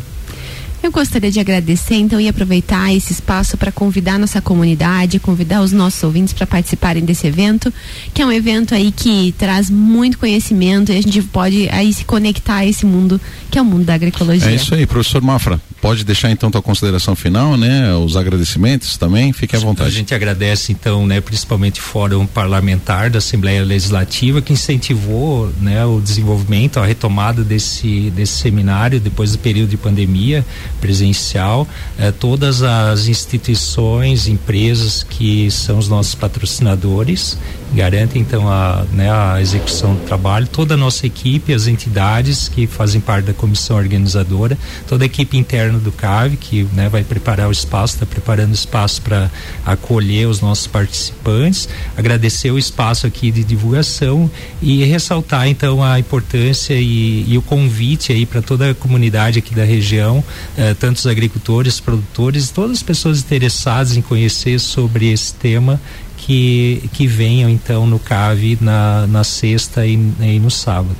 Eu 0.83 0.91
gostaria 0.91 1.31
de 1.31 1.39
agradecer, 1.39 1.95
então, 1.95 2.19
e 2.19 2.27
aproveitar 2.27 2.93
esse 2.93 3.13
espaço 3.13 3.55
para 3.55 3.71
convidar 3.71 4.19
nossa 4.19 4.41
comunidade, 4.41 5.17
convidar 5.17 5.61
os 5.61 5.71
nossos 5.71 6.03
ouvintes 6.03 6.33
para 6.33 6.45
participarem 6.45 7.05
desse 7.05 7.25
evento, 7.25 7.73
que 8.13 8.21
é 8.21 8.25
um 8.25 8.31
evento 8.31 8.75
aí 8.75 8.91
que 8.91 9.33
traz 9.37 9.69
muito 9.69 10.17
conhecimento 10.17 10.91
e 10.91 10.97
a 10.97 11.01
gente 11.01 11.21
pode 11.21 11.69
aí 11.69 11.93
se 11.93 12.03
conectar 12.03 12.55
a 12.55 12.65
esse 12.65 12.85
mundo 12.85 13.19
que 13.49 13.57
é 13.57 13.61
o 13.61 13.65
mundo 13.65 13.85
da 13.85 13.93
agroecologia. 13.93 14.49
É 14.49 14.55
isso 14.55 14.75
aí, 14.75 14.85
professor 14.85 15.21
Mafra. 15.21 15.61
Pode 15.79 16.03
deixar 16.03 16.31
então 16.31 16.51
tua 16.51 16.61
consideração 16.61 17.15
final, 17.15 17.55
né? 17.55 17.93
Os 17.95 18.17
agradecimentos 18.17 18.97
também, 18.97 19.31
fique 19.31 19.55
à 19.55 19.59
vontade. 19.59 19.89
A 19.89 19.91
gente 19.91 20.13
agradece 20.13 20.73
então, 20.73 21.07
né, 21.07 21.21
principalmente 21.21 21.79
o 21.79 21.83
Fórum 21.83 22.25
Parlamentar 22.25 23.09
da 23.09 23.19
Assembleia 23.19 23.63
Legislativa 23.63 24.41
que 24.41 24.51
incentivou, 24.51 25.49
né, 25.61 25.85
o 25.85 26.01
desenvolvimento, 26.01 26.77
a 26.79 26.85
retomada 26.85 27.41
desse 27.41 28.09
desse 28.11 28.33
seminário 28.33 28.99
depois 28.99 29.31
do 29.31 29.39
período 29.39 29.69
de 29.69 29.77
pandemia 29.77 30.45
presencial, 30.83 31.65
eh, 31.97 32.11
todas 32.11 32.61
as 32.61 33.07
instituições, 33.07 34.27
empresas 34.27 35.01
que 35.01 35.49
são 35.49 35.77
os 35.77 35.87
nossos 35.87 36.13
patrocinadores 36.13 37.37
garantem 37.73 38.21
então 38.21 38.47
a, 38.47 38.85
né, 38.91 39.11
a 39.11 39.41
execução 39.41 39.95
do 39.95 40.01
trabalho, 40.01 40.47
toda 40.47 40.75
a 40.75 40.77
nossa 40.77 41.05
equipe, 41.05 41.53
as 41.53 41.67
entidades 41.67 42.47
que 42.47 42.67
fazem 42.67 43.01
parte 43.01 43.25
da 43.25 43.33
comissão 43.33 43.77
organizadora, 43.77 44.57
toda 44.87 45.03
a 45.03 45.07
equipe 45.07 45.37
interna 45.37 45.79
do 45.79 45.91
CAV 45.91 46.37
que 46.37 46.63
né, 46.73 46.87
vai 46.87 47.03
preparar 47.03 47.47
o 47.47 47.51
espaço, 47.51 47.95
está 47.95 48.05
preparando 48.05 48.51
o 48.51 48.53
espaço 48.53 49.01
para 49.01 49.29
acolher 49.65 50.27
os 50.27 50.39
nossos 50.39 50.67
participantes, 50.67 51.67
agradecer 51.97 52.51
o 52.51 52.57
espaço 52.57 53.07
aqui 53.07 53.31
de 53.31 53.43
divulgação 53.43 54.29
e 54.61 54.83
ressaltar 54.85 55.47
então 55.47 55.83
a 55.83 55.99
importância 55.99 56.75
e, 56.75 57.25
e 57.27 57.37
o 57.37 57.41
convite 57.41 58.11
aí 58.11 58.25
para 58.25 58.41
toda 58.41 58.71
a 58.71 58.75
comunidade 58.75 59.39
aqui 59.39 59.53
da 59.53 59.63
região, 59.63 60.23
eh, 60.57 60.75
tanto 60.79 60.97
os 60.97 61.07
agricultores, 61.07 61.79
produtores, 61.79 62.49
todas 62.49 62.77
as 62.77 62.83
pessoas 62.83 63.19
interessadas 63.19 63.97
em 63.97 64.01
conhecer 64.01 64.59
sobre 64.59 65.11
esse 65.11 65.33
tema 65.33 65.79
que, 66.25 66.89
que 66.93 67.05
venham 67.05 67.49
então 67.49 67.85
no 67.85 67.99
CAV 67.99 68.57
na, 68.61 69.05
na 69.07 69.23
sexta 69.25 69.85
e, 69.85 69.93
e 70.21 70.39
no 70.39 70.49
sábado. 70.49 70.95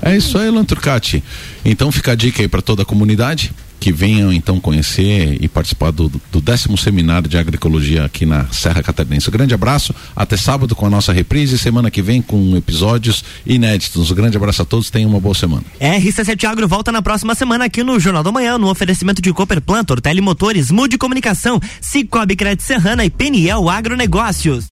É 0.00 0.16
isso 0.16 0.38
aí, 0.38 0.48
Lanturcati. 0.48 1.22
Então 1.64 1.90
fica 1.90 2.12
a 2.12 2.14
dica 2.14 2.40
aí 2.40 2.48
para 2.48 2.62
toda 2.62 2.82
a 2.82 2.84
comunidade 2.86 3.52
que 3.84 3.92
venham 3.92 4.32
então 4.32 4.58
conhecer 4.58 5.36
e 5.42 5.46
participar 5.46 5.90
do, 5.90 6.10
do 6.32 6.40
décimo 6.40 6.74
seminário 6.78 7.28
de 7.28 7.36
agroecologia 7.36 8.06
aqui 8.06 8.24
na 8.24 8.46
Serra 8.50 8.82
Catarinense. 8.82 9.28
Um 9.28 9.32
grande 9.32 9.52
abraço, 9.52 9.94
até 10.16 10.38
sábado 10.38 10.74
com 10.74 10.86
a 10.86 10.88
nossa 10.88 11.12
reprise, 11.12 11.58
semana 11.58 11.90
que 11.90 12.00
vem 12.00 12.22
com 12.22 12.56
episódios 12.56 13.22
inéditos. 13.44 14.10
Um 14.10 14.14
grande 14.14 14.38
abraço 14.38 14.62
a 14.62 14.64
todos, 14.64 14.88
tenham 14.88 15.10
uma 15.10 15.20
boa 15.20 15.34
semana. 15.34 15.64
RC7 15.78 16.44
Agro 16.44 16.66
volta 16.66 16.90
na 16.90 17.02
próxima 17.02 17.34
semana 17.34 17.66
aqui 17.66 17.84
no 17.84 18.00
Jornal 18.00 18.22
da 18.22 18.32
Manhã, 18.32 18.56
no 18.56 18.70
oferecimento 18.70 19.20
de 19.20 19.30
Cooper 19.34 19.60
Plant, 19.60 19.90
Ortele 19.90 20.22
Motores, 20.22 20.70
Mude 20.70 20.96
Comunicação, 20.96 21.60
Cicobi 21.78 22.36
Crédito 22.36 22.62
Serrana 22.62 23.04
e 23.04 23.10
Peniel 23.10 23.68
Agronegócios. 23.68 24.62